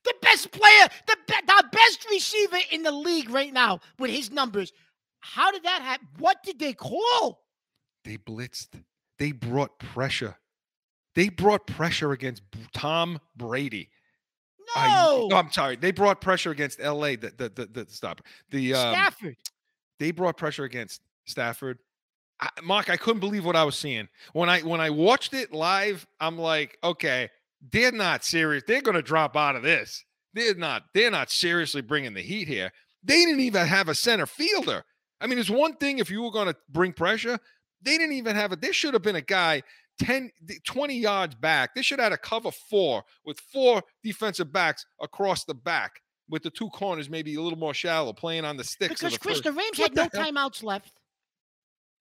the 0.03 0.13
best 0.21 0.51
player, 0.51 0.87
the 1.07 1.17
be, 1.27 1.33
the 1.45 1.63
best 1.71 2.05
receiver 2.09 2.57
in 2.71 2.83
the 2.83 2.91
league 2.91 3.29
right 3.29 3.51
now 3.51 3.79
with 3.97 4.11
his 4.11 4.31
numbers, 4.31 4.71
how 5.19 5.51
did 5.51 5.63
that 5.63 5.81
happen? 5.81 6.07
What 6.19 6.37
did 6.43 6.59
they 6.59 6.73
call? 6.73 7.43
They 8.05 8.17
blitzed. 8.17 8.83
They 9.19 9.31
brought 9.33 9.77
pressure. 9.79 10.37
They 11.15 11.29
brought 11.29 11.67
pressure 11.67 12.11
against 12.13 12.41
Tom 12.73 13.19
Brady. 13.35 13.89
I- 14.75 14.87
No, 15.03 15.27
no, 15.27 15.35
I'm 15.37 15.51
sorry. 15.51 15.75
They 15.75 15.91
brought 15.91 16.21
pressure 16.21 16.51
against 16.51 16.79
L.A. 16.79 17.15
The 17.15 17.31
the 17.35 17.49
the, 17.49 17.65
the 17.85 17.85
stop. 17.91 18.21
The 18.51 18.73
um, 18.73 18.93
Stafford. 18.93 19.35
they 19.99 20.11
brought 20.11 20.37
pressure 20.37 20.63
against 20.63 21.01
Stafford. 21.25 21.79
I, 22.39 22.49
Mark, 22.63 22.89
I 22.89 22.95
couldn't 22.95 23.19
believe 23.19 23.43
what 23.45 23.55
I 23.55 23.63
was 23.63 23.75
seeing 23.77 24.07
when 24.33 24.47
I 24.49 24.61
when 24.61 24.79
I 24.79 24.89
watched 24.91 25.33
it 25.33 25.51
live. 25.51 26.07
I'm 26.19 26.37
like, 26.37 26.77
okay, 26.83 27.29
they're 27.71 27.91
not 27.91 28.23
serious. 28.23 28.63
They're 28.65 28.81
going 28.81 28.95
to 28.95 29.01
drop 29.01 29.35
out 29.35 29.55
of 29.55 29.63
this. 29.63 30.05
They're 30.33 30.55
not. 30.55 30.83
They're 30.93 31.11
not 31.11 31.31
seriously 31.31 31.81
bringing 31.81 32.13
the 32.13 32.21
heat 32.21 32.47
here. 32.47 32.71
They 33.03 33.25
didn't 33.25 33.39
even 33.41 33.65
have 33.65 33.89
a 33.89 33.95
center 33.95 34.25
fielder. 34.27 34.83
I 35.19 35.27
mean, 35.27 35.39
it's 35.39 35.49
one 35.49 35.75
thing 35.75 35.97
if 35.99 36.09
you 36.11 36.21
were 36.21 36.31
going 36.31 36.47
to 36.47 36.55
bring 36.69 36.93
pressure. 36.93 37.39
They 37.81 37.97
didn't 37.97 38.15
even 38.15 38.35
have 38.35 38.51
it. 38.51 38.61
There 38.61 38.73
should 38.73 38.93
have 38.93 39.03
been 39.03 39.15
a 39.15 39.21
guy 39.21 39.63
10, 39.99 40.31
20 40.65 40.97
yards 40.97 41.35
back. 41.35 41.75
They 41.75 41.81
should 41.81 41.99
have 41.99 42.05
had 42.05 42.13
a 42.13 42.17
cover 42.17 42.51
four 42.51 43.03
with 43.25 43.39
four 43.39 43.83
defensive 44.03 44.51
backs 44.53 44.85
across 45.01 45.43
the 45.45 45.53
back 45.53 46.01
with 46.29 46.43
the 46.43 46.49
two 46.49 46.69
corners 46.69 47.09
maybe 47.09 47.35
a 47.35 47.41
little 47.41 47.57
more 47.59 47.73
shallow, 47.73 48.13
playing 48.13 48.45
on 48.45 48.55
the 48.55 48.63
sticks. 48.63 48.91
of 48.93 48.97
Because 48.99 49.13
the 49.13 49.19
Chris, 49.19 49.33
first- 49.37 49.43
the 49.45 49.51
Rams 49.51 49.77
What 49.79 49.89
had 49.91 49.95
no 49.95 50.07
the 50.11 50.17
hell? 50.23 50.31
timeouts 50.31 50.63
left. 50.63 50.91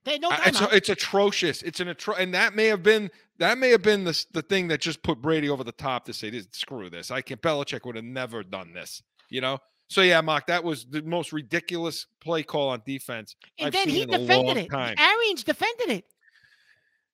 They 0.05 0.13
had 0.13 0.21
no 0.23 0.29
I- 0.31 0.43
it's, 0.47 0.61
timeouts. 0.61 0.73
it's 0.75 0.89
atrocious. 0.91 1.63
It's 1.63 1.81
an 1.81 1.89
atro- 1.89 2.19
and 2.19 2.35
that 2.35 2.55
may 2.55 2.67
have 2.67 2.83
been 2.83 3.11
that 3.39 3.57
may 3.59 3.71
have 3.71 3.83
been 3.83 4.05
the 4.05 4.25
the 4.33 4.43
thing 4.43 4.69
that 4.69 4.81
just 4.81 5.03
put 5.03 5.21
Brady 5.23 5.49
over 5.49 5.63
the 5.65 5.73
top 5.73 6.05
to 6.07 6.13
say, 6.13 6.31
screw 6.53 6.89
this." 6.91 7.11
I 7.11 7.21
can't. 7.21 7.41
Belichick 7.41 7.85
would 7.85 7.97
have 7.97 8.05
never 8.05 8.43
done 8.43 8.73
this. 8.73 9.03
You 9.31 9.41
know. 9.41 9.59
So 9.89 10.03
yeah, 10.03 10.21
Mark, 10.21 10.47
that 10.49 10.63
was 10.63 10.85
the 10.85 11.03
most 11.03 11.33
ridiculous 11.33 12.07
play 12.21 12.43
call 12.43 12.69
on 12.71 12.83
defense. 12.85 13.35
and 13.59 13.69
I've 13.69 13.73
then 13.73 13.87
seen 13.89 13.95
he 13.95 14.07
defended 14.07 14.57
it. 14.59 14.71
time. 14.71 14.95
Arians 14.99 15.43
defended 15.45 15.89
it. 15.91 16.05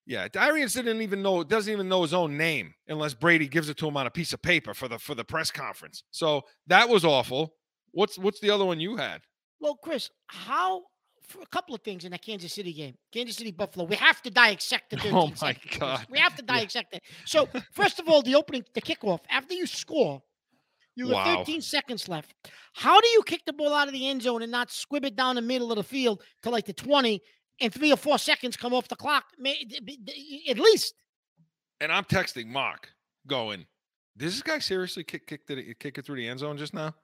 Yeah, 0.06 0.28
Arians 0.36 0.74
didn't 0.74 1.00
even 1.00 1.22
know 1.22 1.42
doesn't 1.44 1.72
even 1.72 1.88
know 1.88 2.02
his 2.02 2.12
own 2.12 2.36
name 2.36 2.74
unless 2.88 3.14
Brady 3.14 3.48
gives 3.48 3.70
it 3.70 3.78
to 3.78 3.86
him 3.88 3.96
on 3.96 4.06
a 4.06 4.10
piece 4.10 4.32
of 4.34 4.42
paper 4.42 4.74
for 4.74 4.86
the 4.88 4.98
for 4.98 5.14
the 5.14 5.24
press 5.24 5.50
conference. 5.50 6.02
So 6.10 6.42
that 6.66 6.88
was 6.88 7.04
awful. 7.04 7.54
What's 7.92 8.18
what's 8.18 8.40
the 8.40 8.50
other 8.50 8.64
one 8.66 8.80
you 8.80 8.96
had? 8.96 9.22
Well, 9.60 9.76
Chris, 9.76 10.10
how 10.26 10.82
for 11.22 11.40
a 11.40 11.46
couple 11.46 11.74
of 11.74 11.80
things 11.80 12.04
in 12.04 12.10
that 12.10 12.20
Kansas 12.20 12.52
City 12.52 12.74
game, 12.74 12.96
Kansas 13.12 13.36
City 13.36 13.50
Buffalo, 13.50 13.86
we 13.86 13.96
have 13.96 14.20
to 14.22 14.30
dissect 14.30 14.90
13 14.90 15.14
Oh 15.14 15.28
my 15.28 15.34
seconds, 15.34 15.78
God. 15.78 16.06
we 16.10 16.18
have 16.18 16.34
to 16.34 16.44
Yeah. 16.48 16.58
dissect 16.60 16.92
it. 16.94 17.02
So, 17.24 17.48
first 17.72 17.98
of 17.98 18.06
all, 18.06 18.20
the 18.20 18.34
opening, 18.34 18.62
the 18.74 18.82
kickoff, 18.82 19.20
after 19.30 19.54
you 19.54 19.64
score, 19.64 20.22
you 20.97 21.07
have 21.09 21.14
Wow. 21.26 21.36
13 21.45 21.61
seconds 21.61 22.09
left. 22.09 22.34
How 22.72 23.01
do 23.01 23.07
you 23.09 23.22
kick 23.24 23.42
the 23.47 23.53
ball 23.53 23.72
out 23.74 23.88
of 23.88 23.92
the 23.95 24.09
end 24.09 24.22
zone 24.22 24.42
and 24.42 24.51
not 24.53 24.70
squib 24.70 25.05
it 25.05 25.16
down 25.16 25.36
the 25.36 25.42
middle 25.42 25.70
of 25.72 25.76
the 25.76 25.82
field 25.84 26.22
to 26.42 26.51
like 26.51 26.66
the 26.66 26.72
20 26.72 27.20
and 27.61 27.72
three 27.72 27.92
or 27.92 27.97
four 27.97 28.18
seconds 28.18 28.57
come 28.57 28.72
off 28.74 28.88
the 28.88 28.97
clock? 28.97 29.24
May- 29.38 29.64
d- 29.64 29.80
b- 29.84 29.99
d- 30.03 30.45
At 30.49 30.59
least. 30.59 30.95
And 31.80 31.90
I'm 31.92 32.05
texting 32.05 32.47
Mark, 32.47 32.92
going, 33.26 33.66
Does 34.16 34.32
this 34.34 34.42
guy 34.42 34.59
seriously 34.61 35.03
kick 35.05 35.26
kick 35.26 35.42
it 35.49 35.78
kick 35.80 35.99
it 35.99 36.07
through 36.07 36.16
the 36.16 36.28
end 36.28 36.38
zone 36.40 36.57
just 36.57 36.72
now?" 36.74 36.95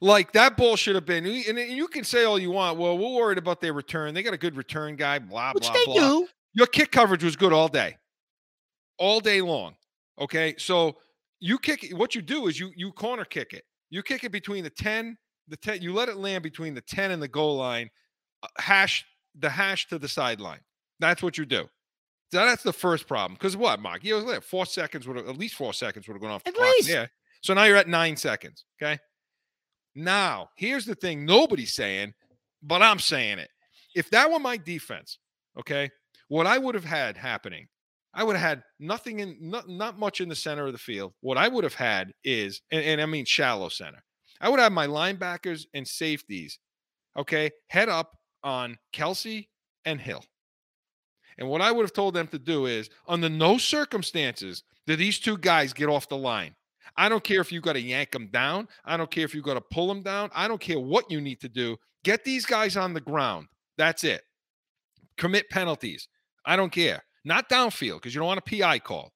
Like 0.00 0.32
that 0.32 0.56
ball 0.58 0.76
should 0.76 0.94
have 0.94 1.06
been. 1.06 1.24
And 1.24 1.58
you 1.58 1.88
can 1.88 2.04
say 2.04 2.24
all 2.24 2.38
you 2.38 2.50
want. 2.50 2.78
Well, 2.78 2.98
we're 2.98 3.14
worried 3.14 3.38
about 3.38 3.60
their 3.62 3.72
return. 3.72 4.12
They 4.12 4.22
got 4.22 4.34
a 4.34 4.38
good 4.38 4.56
return 4.56 4.96
guy. 4.96 5.18
Blah 5.20 5.52
Which 5.52 5.64
blah 5.64 5.72
they 5.72 5.84
blah. 5.86 5.94
do. 5.94 6.28
Your 6.52 6.66
kick 6.66 6.92
coverage 6.92 7.24
was 7.24 7.34
good 7.36 7.52
all 7.54 7.68
day, 7.68 7.96
all 8.98 9.20
day 9.20 9.40
long. 9.40 9.74
Okay, 10.18 10.54
so 10.58 10.98
you 11.44 11.58
kick 11.58 11.84
it. 11.84 11.94
What 11.94 12.14
you 12.14 12.22
do 12.22 12.46
is 12.48 12.58
you 12.58 12.72
you 12.74 12.90
corner 12.92 13.24
kick 13.26 13.52
it. 13.52 13.64
You 13.90 14.02
kick 14.02 14.24
it 14.24 14.32
between 14.32 14.64
the 14.64 14.70
ten, 14.70 15.16
the 15.46 15.56
ten. 15.58 15.82
You 15.82 15.92
let 15.92 16.08
it 16.08 16.16
land 16.16 16.42
between 16.42 16.72
the 16.74 16.80
ten 16.80 17.10
and 17.10 17.22
the 17.22 17.28
goal 17.28 17.56
line. 17.58 17.90
uh, 18.42 18.48
Hash 18.58 19.04
the 19.38 19.50
hash 19.50 19.86
to 19.88 19.98
the 19.98 20.08
sideline. 20.08 20.60
That's 21.00 21.22
what 21.22 21.36
you 21.36 21.44
do. 21.44 21.68
So 22.32 22.38
that's 22.46 22.62
the 22.62 22.72
first 22.72 23.06
problem. 23.06 23.34
Because 23.34 23.56
what, 23.56 23.78
Mark? 23.80 24.02
You 24.04 24.20
know, 24.24 24.40
four 24.40 24.64
seconds 24.64 25.06
would 25.06 25.16
have 25.18 25.28
at 25.28 25.36
least 25.38 25.54
four 25.56 25.72
seconds 25.74 26.08
would 26.08 26.14
have 26.14 26.22
gone 26.22 26.30
off 26.30 26.42
At 26.46 26.54
clock. 26.54 26.68
least. 26.76 26.88
Yeah. 26.88 27.06
So 27.42 27.52
now 27.52 27.64
you're 27.64 27.76
at 27.76 27.88
nine 27.88 28.16
seconds. 28.16 28.64
Okay. 28.80 28.98
Now 29.94 30.48
here's 30.56 30.86
the 30.86 30.94
thing: 30.94 31.24
nobody's 31.24 31.74
saying, 31.74 32.14
but 32.62 32.80
I'm 32.82 32.98
saying 32.98 33.38
it. 33.38 33.50
If 33.94 34.10
that 34.10 34.30
were 34.30 34.40
my 34.40 34.56
defense, 34.56 35.18
okay, 35.60 35.90
what 36.28 36.46
I 36.46 36.58
would 36.58 36.74
have 36.74 36.84
had 36.84 37.16
happening, 37.16 37.68
I 38.14 38.24
would 38.24 38.36
have 38.36 38.48
had 38.48 38.62
nothing 38.78 39.20
in 39.20 39.36
not, 39.40 39.68
not 39.68 39.98
much 39.98 40.20
in 40.20 40.28
the 40.28 40.34
center 40.34 40.66
of 40.66 40.72
the 40.72 40.78
field. 40.78 41.12
What 41.20 41.36
I 41.36 41.48
would 41.48 41.64
have 41.64 41.74
had 41.74 42.12
is, 42.22 42.60
and, 42.70 42.84
and 42.84 43.00
I 43.00 43.06
mean 43.06 43.24
shallow 43.24 43.68
center. 43.68 44.02
I 44.40 44.48
would 44.48 44.60
have 44.60 44.72
my 44.72 44.86
linebackers 44.86 45.66
and 45.74 45.86
safeties, 45.86 46.58
okay, 47.16 47.50
head 47.68 47.88
up 47.88 48.16
on 48.42 48.76
Kelce 48.92 49.48
and 49.84 50.00
Hill. 50.00 50.24
And 51.38 51.48
what 51.48 51.60
I 51.60 51.72
would 51.72 51.82
have 51.82 51.92
told 51.92 52.14
them 52.14 52.28
to 52.28 52.38
do 52.38 52.66
is, 52.66 52.90
under 53.08 53.28
no 53.28 53.58
circumstances, 53.58 54.62
do 54.86 54.96
these 54.96 55.18
two 55.18 55.36
guys 55.38 55.72
get 55.72 55.88
off 55.88 56.08
the 56.08 56.16
line. 56.16 56.54
I 56.96 57.08
don't 57.08 57.24
care 57.24 57.40
if 57.40 57.50
you 57.50 57.60
got 57.60 57.72
to 57.72 57.80
yank 57.80 58.12
them 58.12 58.28
down. 58.28 58.68
I 58.84 58.96
don't 58.96 59.10
care 59.10 59.24
if 59.24 59.34
you 59.34 59.42
got 59.42 59.54
to 59.54 59.60
pull 59.60 59.88
them 59.88 60.02
down. 60.02 60.30
I 60.34 60.46
don't 60.46 60.60
care 60.60 60.78
what 60.78 61.10
you 61.10 61.20
need 61.20 61.40
to 61.40 61.48
do. 61.48 61.76
Get 62.04 62.24
these 62.24 62.46
guys 62.46 62.76
on 62.76 62.94
the 62.94 63.00
ground. 63.00 63.48
That's 63.76 64.04
it. 64.04 64.22
Commit 65.16 65.48
penalties. 65.50 66.08
I 66.44 66.54
don't 66.54 66.70
care. 66.70 67.02
Not 67.24 67.48
downfield 67.48 67.94
because 67.96 68.14
you 68.14 68.20
don't 68.20 68.28
want 68.28 68.42
a 68.46 68.58
PI 68.58 68.80
call, 68.80 69.12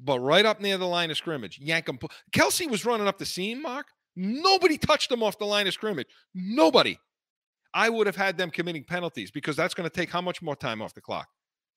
but 0.00 0.20
right 0.20 0.44
up 0.46 0.60
near 0.60 0.78
the 0.78 0.86
line 0.86 1.10
of 1.10 1.16
scrimmage. 1.16 1.58
Yank 1.60 1.86
them. 1.86 1.98
Kelce 2.32 2.70
was 2.70 2.84
running 2.84 3.06
up 3.08 3.18
the 3.18 3.26
seam, 3.26 3.62
Mark. 3.62 3.86
Nobody 4.14 4.78
touched 4.78 5.10
him 5.10 5.22
off 5.22 5.38
the 5.38 5.44
line 5.46 5.66
of 5.66 5.72
scrimmage. 5.72 6.06
Nobody. 6.34 6.98
I 7.74 7.88
would 7.90 8.06
have 8.06 8.16
had 8.16 8.36
them 8.38 8.50
committing 8.50 8.84
penalties 8.84 9.30
because 9.30 9.54
that's 9.56 9.74
going 9.74 9.88
to 9.88 9.94
take 9.94 10.10
how 10.10 10.20
much 10.20 10.40
more 10.42 10.56
time 10.56 10.80
off 10.82 10.94
the 10.94 11.00
clock? 11.00 11.28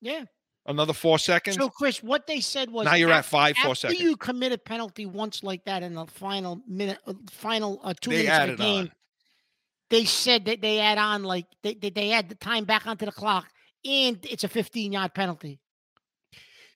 Yeah. 0.01 0.23
Another 0.65 0.93
four 0.93 1.17
seconds. 1.19 1.57
So, 1.57 1.69
Chris, 1.69 2.01
what 2.03 2.27
they 2.27 2.39
said 2.39 2.69
was 2.69 2.85
now 2.85 2.93
you're 2.93 3.11
at 3.11 3.21
af- 3.21 3.25
five, 3.25 3.57
four 3.57 3.71
after 3.71 3.87
seconds. 3.87 3.99
you 3.99 4.15
commit 4.15 4.51
a 4.51 4.57
penalty 4.59 5.05
once 5.07 5.43
like 5.43 5.65
that 5.65 5.81
in 5.83 5.95
the 5.95 6.05
final 6.05 6.61
minute, 6.67 6.99
uh, 7.07 7.13
final 7.31 7.79
uh, 7.83 7.93
two 7.99 8.11
They 8.11 8.25
minutes 8.27 8.51
of 8.51 8.57
the 8.57 8.63
game, 8.63 8.81
on. 8.83 8.91
they 9.89 10.05
said 10.05 10.45
that 10.45 10.61
they 10.61 10.79
add 10.79 10.99
on 10.99 11.23
like 11.23 11.47
they, 11.63 11.73
they 11.73 11.89
they 11.89 12.11
add 12.11 12.29
the 12.29 12.35
time 12.35 12.65
back 12.65 12.85
onto 12.85 13.05
the 13.07 13.11
clock, 13.11 13.47
and 13.83 14.19
it's 14.29 14.43
a 14.43 14.47
15 14.47 14.91
yard 14.91 15.13
penalty. 15.15 15.59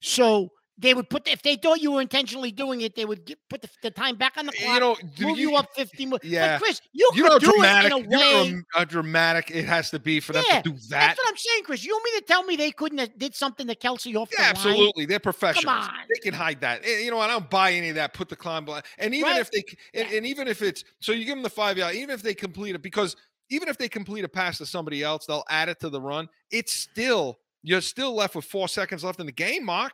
So 0.06 0.50
they 0.78 0.94
would 0.94 1.10
put 1.10 1.24
the, 1.26 1.32
if 1.32 1.42
they 1.42 1.56
thought 1.56 1.82
you 1.82 1.92
were 1.94 2.02
intentionally 2.02 2.52
doing 2.52 2.82
it, 2.82 2.96
they 2.96 3.06
would 3.06 3.26
get, 3.26 3.40
put 3.50 3.62
the, 3.62 3.70
the 3.82 3.90
time 3.90 4.18
back 4.18 4.34
on 4.38 4.46
the 4.46 4.52
clock, 4.52 4.74
You 4.76 4.80
know, 4.80 4.96
do 5.16 5.26
move 5.28 5.38
you, 5.40 5.56
up 5.56 5.68
15. 5.76 6.10
mo- 6.10 6.20
Yeah. 6.22 6.58
but 6.60 6.64
Chris, 6.66 6.82
you, 6.92 7.10
You 7.16 7.24
know 7.24 7.40
do 7.40 7.50
dramatic, 7.54 7.92
it 7.94 7.96
in 7.98 8.06
a 8.06 8.10
know 8.10 8.18
way. 8.20 8.50
how 8.74 8.80
how 8.80 8.84
dramatic 8.86 9.52
it 9.52 9.66
has 9.66 9.90
to 9.92 10.00
be 10.00 10.20
for 10.20 10.34
them 10.34 10.44
Yeah, 10.50 10.62
to 10.62 10.70
do 10.70 10.76
that. 10.90 10.90
That's 10.90 11.18
what 11.18 11.30
I'm 11.30 11.38
saying, 11.38 11.64
Chris. 11.64 11.84
You 11.86 11.94
want 11.94 12.04
me 12.14 12.20
to 12.20 12.26
tell 12.26 12.44
me 12.44 12.56
they 12.58 12.72
couldn't 12.72 12.98
have 13.00 13.18
did 13.18 13.34
something 13.34 13.66
to 13.68 13.76
Kelce 13.76 14.16
off 14.16 14.30
Yeah, 14.32 14.38
the 14.38 14.42
line? 14.44 14.50
absolutely. 14.52 15.06
They're 15.06 15.20
professionals. 15.20 15.86
on. 15.88 15.94
They 16.14 16.20
can 16.20 16.34
hide 16.34 16.60
that. 16.62 16.82
Eh, 16.86 17.00
You 17.00 17.10
know, 17.12 17.20
I 17.20 17.28
don't 17.28 17.50
buy 17.50 17.72
any 17.72 17.90
of 17.90 17.96
that. 17.96 18.14
Put 18.14 18.30
the 18.30 18.36
climb 18.36 18.66
blind. 18.66 18.84
And 19.00 19.16
even 19.16 19.32
Right. 19.32 19.40
if 19.42 19.50
they, 19.52 19.64
and, 19.94 20.10
Yeah. 20.12 20.18
and 20.18 20.26
even 20.28 20.48
if 20.48 20.62
it's, 20.62 20.84
so 21.00 21.14
you 21.14 21.26
give 21.26 21.36
them 21.36 21.44
the 21.44 21.50
five 21.50 21.78
yard, 21.80 21.96
even 21.96 22.12
if 22.12 22.22
they 22.22 22.36
complete 22.36 22.76
it, 22.76 22.82
because 22.84 23.16
even 23.50 23.70
if 23.70 23.78
they 23.78 23.88
complete 23.88 24.26
a 24.26 24.30
pass 24.30 24.58
to 24.58 24.66
somebody 24.66 25.04
else, 25.04 25.26
they'll 25.26 25.46
add 25.50 25.70
it 25.70 25.80
to 25.80 25.90
the 25.90 26.02
run. 26.02 26.28
It's 26.52 26.74
still, 26.74 27.40
you're 27.66 27.82
still 27.82 28.14
left 28.16 28.36
with 28.36 28.46
four 28.46 28.68
seconds 28.68 29.04
left 29.04 29.20
in 29.20 29.26
the 29.26 29.32
game, 29.32 29.66
Mark. 29.66 29.94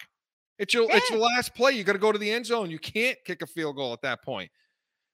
It's 0.60 0.74
your, 0.74 0.84
it's 0.92 1.10
Yeah. 1.10 1.18
your 1.18 1.26
last 1.26 1.56
play. 1.56 1.72
You 1.72 1.84
got 1.84 1.94
to 1.94 2.00
go 2.00 2.12
to 2.12 2.18
the 2.20 2.30
end 2.32 2.46
zone. 2.46 2.70
You 2.70 2.78
can't 2.80 3.18
kick 3.26 3.42
a 3.42 3.48
field 3.48 3.76
goal 3.78 3.94
at 3.94 4.02
that 4.04 4.22
point. 4.24 4.52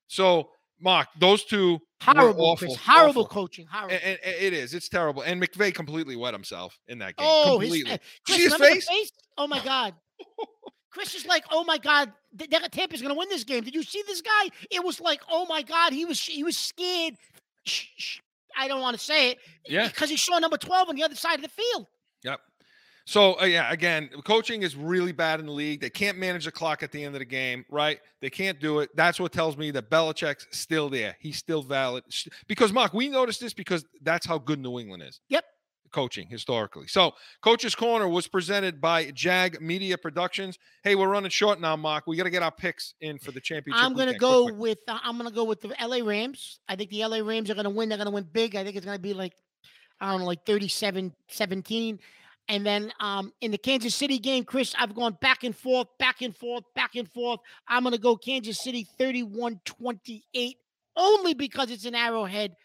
So, 0.07 0.49
Mark, 0.79 1.07
those 1.19 1.43
two 1.45 1.79
Horrible, 2.01 2.45
awful, 2.45 2.67
Chris. 2.67 2.77
Horrible 2.77 3.23
awful. 3.23 3.25
coaching. 3.25 3.65
Horrible. 3.71 3.95
And, 3.95 4.19
and- 4.23 4.35
it 4.39 4.53
is. 4.53 4.73
It's 4.73 4.89
terrible. 4.89 5.21
And 5.23 5.41
McVay 5.41 5.73
completely 5.73 6.15
wet 6.15 6.33
himself 6.33 6.77
in 6.87 6.99
that 6.99 7.15
game. 7.15 7.27
Oh, 7.29 7.59
his, 7.59 7.69
completely. 7.69 7.91
Did 8.25 8.25
Chris, 8.25 8.43
his 8.43 8.55
face? 8.55 8.87
face? 8.89 9.11
Oh 9.37 9.47
my 9.47 9.63
God. 9.63 9.93
Chris 10.91 11.13
is 11.15 11.25
like, 11.25 11.43
oh 11.51 11.63
my 11.63 11.77
God, 11.77 12.11
th- 12.37 12.49
Tampa's 12.71 13.01
going 13.01 13.13
to 13.13 13.17
win 13.17 13.29
this 13.29 13.43
game. 13.43 13.63
Did 13.63 13.75
you 13.75 13.83
see 13.83 14.03
this 14.07 14.21
guy? 14.21 14.49
It 14.71 14.83
was 14.83 14.99
like, 14.99 15.21
oh 15.29 15.45
my 15.45 15.61
God, 15.61 15.93
he 15.93 16.05
was 16.05 16.19
he 16.23 16.43
was 16.43 16.57
scared. 16.57 17.13
I 18.57 18.67
don't 18.67 18.81
want 18.81 18.97
to 18.97 19.03
say 19.03 19.31
it. 19.31 19.37
Yeah. 19.65 19.87
Because 19.87 20.09
he 20.09 20.17
saw 20.17 20.39
number 20.39 20.57
twelve 20.57 20.89
on 20.89 20.95
the 20.95 21.03
other 21.03 21.15
side 21.15 21.35
of 21.35 21.41
the 21.43 21.49
field. 21.49 21.87
Yep. 22.23 22.39
So 23.05 23.39
uh, 23.39 23.45
yeah, 23.45 23.71
again, 23.71 24.09
coaching 24.25 24.63
is 24.63 24.75
really 24.75 25.13
bad 25.13 25.39
in 25.39 25.45
the 25.45 25.51
league. 25.53 25.79
They 25.79 25.89
can't 25.89 26.17
manage 26.17 26.43
the 26.43 26.51
clock 26.51 26.83
at 26.83 26.91
the 26.91 27.01
end 27.05 27.15
of 27.15 27.19
the 27.19 27.25
game, 27.25 27.63
right? 27.69 28.01
They 28.19 28.29
can't 28.29 28.59
do 28.59 28.79
it. 28.79 28.89
That's 28.97 29.17
what 29.17 29.31
tells 29.31 29.55
me 29.55 29.71
that 29.71 29.89
Belichick's 29.89 30.45
still 30.51 30.89
there. 30.89 31.15
He's 31.21 31.37
still 31.37 31.63
valid. 31.63 32.03
Because 32.47 32.73
Mark, 32.73 32.93
we 32.93 33.07
noticed 33.07 33.39
this 33.39 33.53
because 33.53 33.85
that's 34.01 34.25
how 34.25 34.37
good 34.37 34.59
New 34.59 34.77
England 34.77 35.03
is. 35.03 35.21
Yep. 35.29 35.45
Coaching 35.93 36.27
historically. 36.27 36.87
So, 36.87 37.13
Coach's 37.39 37.73
Corner 37.73 38.09
was 38.09 38.27
presented 38.27 38.81
by 38.81 39.09
Jag 39.11 39.61
Media 39.61 39.97
Productions. 39.97 40.59
Hey, 40.83 40.95
we're 40.95 41.07
running 41.07 41.29
short 41.31 41.61
now, 41.61 41.77
Mark. 41.77 42.07
We 42.07 42.17
got 42.17 42.23
to 42.25 42.29
get 42.29 42.43
our 42.43 42.51
picks 42.51 42.93
in 42.99 43.19
for 43.19 43.31
the 43.31 43.39
championship. 43.39 43.85
I'm 43.85 43.93
going 43.93 44.11
to 44.11 44.19
go 44.19 44.43
Quick, 44.43 44.55
quick. 44.55 44.61
with 44.61 44.79
uh, 44.89 44.99
I'm 45.01 45.17
going 45.17 45.29
to 45.29 45.33
go 45.33 45.45
with 45.45 45.61
the 45.61 45.73
LA 45.81 46.05
Rams. 46.05 46.59
I 46.67 46.75
think 46.75 46.89
the 46.89 47.05
LA 47.05 47.19
Rams 47.19 47.49
are 47.49 47.53
going 47.53 47.63
to 47.63 47.69
win. 47.69 47.87
They're 47.87 47.97
going 47.97 48.07
to 48.07 48.11
win 48.13 48.27
big. 48.33 48.57
I 48.57 48.65
think 48.65 48.75
it's 48.75 48.85
going 48.85 48.97
to 48.97 49.01
be 49.01 49.13
like 49.13 49.31
I 49.99 50.11
don't 50.11 50.21
know, 50.21 50.27
like 50.27 50.45
37 50.45 51.13
17. 51.27 51.99
And 52.49 52.65
then 52.65 52.93
um, 53.01 53.33
in 53.41 53.51
the 53.51 53.57
Kansas 53.57 53.93
City 53.93 54.19
game, 54.19 54.45
Chris, 54.45 54.73
I've 54.79 54.95
gone 54.95 55.17
back 55.19 55.43
and 55.43 55.55
forth, 55.55 55.87
back 55.99 56.21
and 56.21 56.35
forth, 56.35 56.63
back 56.75 56.95
and 56.95 57.09
forth. 57.11 57.41
I'm 57.67 57.83
going 57.83 57.93
to 57.93 57.99
go 57.99 58.15
Kansas 58.15 58.61
City 58.61 58.87
31 58.97 59.59
28 59.65 60.57
only 60.95 61.33
because 61.33 61.71
it's 61.71 61.85
an 61.85 61.95
arrowhead. 61.95 62.55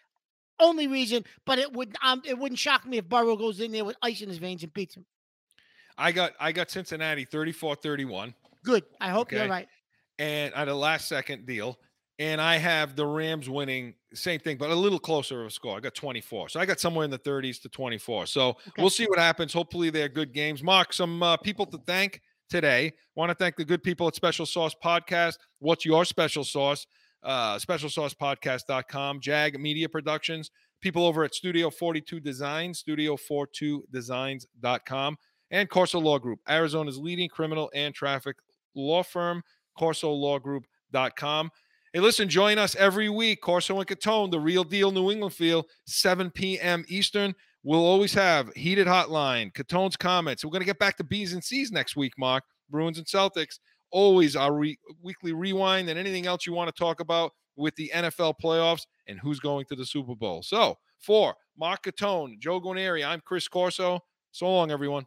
Only 0.59 0.87
reason, 0.87 1.25
but 1.45 1.57
it 1.57 1.73
would 1.73 1.95
um, 2.03 2.21
it 2.25 2.37
wouldn't 2.37 2.59
shock 2.59 2.85
me 2.85 2.97
if 2.97 3.09
Burrow 3.09 3.35
goes 3.35 3.59
in 3.59 3.71
there 3.71 3.83
with 3.83 3.97
ice 4.01 4.21
in 4.21 4.29
his 4.29 4.37
veins 4.37 4.63
and 4.63 4.73
beats 4.73 4.95
him. 4.95 5.05
I 5.97 6.11
got 6.11 6.33
I 6.39 6.51
got 6.51 6.69
Cincinnati 6.69 7.25
34-31. 7.25 8.33
Good. 8.63 8.83
I 9.01 9.09
hope 9.09 9.31
you're 9.31 9.47
right. 9.47 9.67
and 10.19 10.53
at 10.53 10.67
a 10.67 10.73
last 10.73 11.07
second 11.07 11.45
deal. 11.45 11.79
And 12.23 12.39
I 12.39 12.55
have 12.57 12.95
the 12.95 13.05
Rams 13.05 13.49
winning, 13.49 13.95
same 14.13 14.39
thing, 14.39 14.57
but 14.57 14.69
a 14.69 14.75
little 14.75 14.99
closer 14.99 15.41
of 15.41 15.47
a 15.47 15.51
score. 15.51 15.75
I 15.75 15.79
got 15.81 15.93
24. 15.95 16.47
So 16.49 16.59
I 16.59 16.65
got 16.65 16.79
somewhere 16.79 17.03
in 17.03 17.11
the 17.11 17.19
30s 17.19 17.61
to 17.63 17.69
24. 17.69 18.27
So 18.27 18.49
Okay. 18.49 18.71
we'll 18.77 18.89
see 18.89 19.05
what 19.07 19.19
happens. 19.19 19.51
Hopefully 19.51 19.89
they're 19.89 20.07
good 20.07 20.31
games. 20.33 20.63
Mark, 20.63 20.93
some 20.93 21.21
uh, 21.21 21.35
people 21.37 21.65
to 21.65 21.77
thank 21.85 22.21
today. 22.49 22.93
Want 23.15 23.29
to 23.29 23.35
thank 23.35 23.57
the 23.57 23.65
good 23.65 23.83
people 23.83 24.07
at 24.07 24.15
Special 24.15 24.45
Sauce 24.45 24.73
Podcast. 24.81 25.33
What's 25.59 25.85
your 25.85 26.05
special 26.05 26.45
sauce? 26.45 26.87
Uh, 27.23 27.57
specialsaucepodcast.com, 27.57 29.19
Jag 29.19 29.59
Media 29.59 29.89
Productions, 29.89 30.49
people 30.81 31.05
over 31.05 31.23
at 31.25 31.33
Studio 31.33 31.69
42 31.69 32.19
Designs, 32.21 32.81
studio42designs.com. 32.83 35.17
and 35.51 35.69
Corso 35.69 35.99
Law 35.99 36.19
Group, 36.19 36.39
Arizona's 36.49 36.97
leading 36.97 37.27
criminal 37.29 37.69
and 37.73 37.93
traffic 37.93 38.37
law 38.75 39.03
firm, 39.03 39.43
corsolawgroup.com. 39.79 41.49
Hey, 41.93 41.99
listen, 41.99 42.27
join 42.27 42.57
us 42.57 42.75
every 42.75 43.07
week, 43.07 43.39
Corso 43.39 43.77
and 43.77 43.85
Catone, 43.85 44.31
the 44.31 44.39
real 44.39 44.63
deal 44.63 44.89
New 44.89 45.11
England 45.11 45.35
feel, 45.35 45.67
7 45.85 46.31
p.m. 46.31 46.83
Eastern. 46.87 47.35
We'll 47.61 47.85
always 47.85 48.15
have 48.15 48.51
heated 48.55 48.87
hotline, 48.87 49.53
Catone's 49.53 49.95
comments. 49.95 50.43
We're 50.43 50.49
going 50.49 50.61
to 50.61 50.65
get 50.65 50.79
back 50.79 50.97
to 50.97 51.03
B's 51.03 51.33
and 51.33 51.43
C's 51.43 51.71
next 51.71 51.95
week, 51.95 52.13
Mark. 52.17 52.45
Bruins 52.71 52.97
and 52.97 53.05
Celtics. 53.05 53.59
Always 53.91 54.35
our 54.35 54.55
re- 54.55 54.79
weekly 55.03 55.33
rewind 55.33 55.87
and 55.87 55.99
anything 55.99 56.25
else 56.25 56.47
you 56.47 56.53
want 56.53 56.75
to 56.75 56.79
talk 56.79 56.99
about 56.99 57.31
with 57.57 57.75
the 57.75 57.91
NFL 57.93 58.33
playoffs 58.43 58.87
and 59.05 59.19
who's 59.19 59.39
going 59.39 59.65
to 59.67 59.75
the 59.75 59.85
Super 59.85 60.15
Bowl. 60.15 60.41
So, 60.41 60.79
for 60.97 61.35
Mark 61.59 61.83
Catone, 61.83 62.39
Joe 62.39 62.59
Guarnieri, 62.59 63.05
I'm 63.05 63.21
Chris 63.23 63.47
Corso. 63.47 63.99
So 64.31 64.51
long, 64.51 64.71
everyone. 64.71 65.05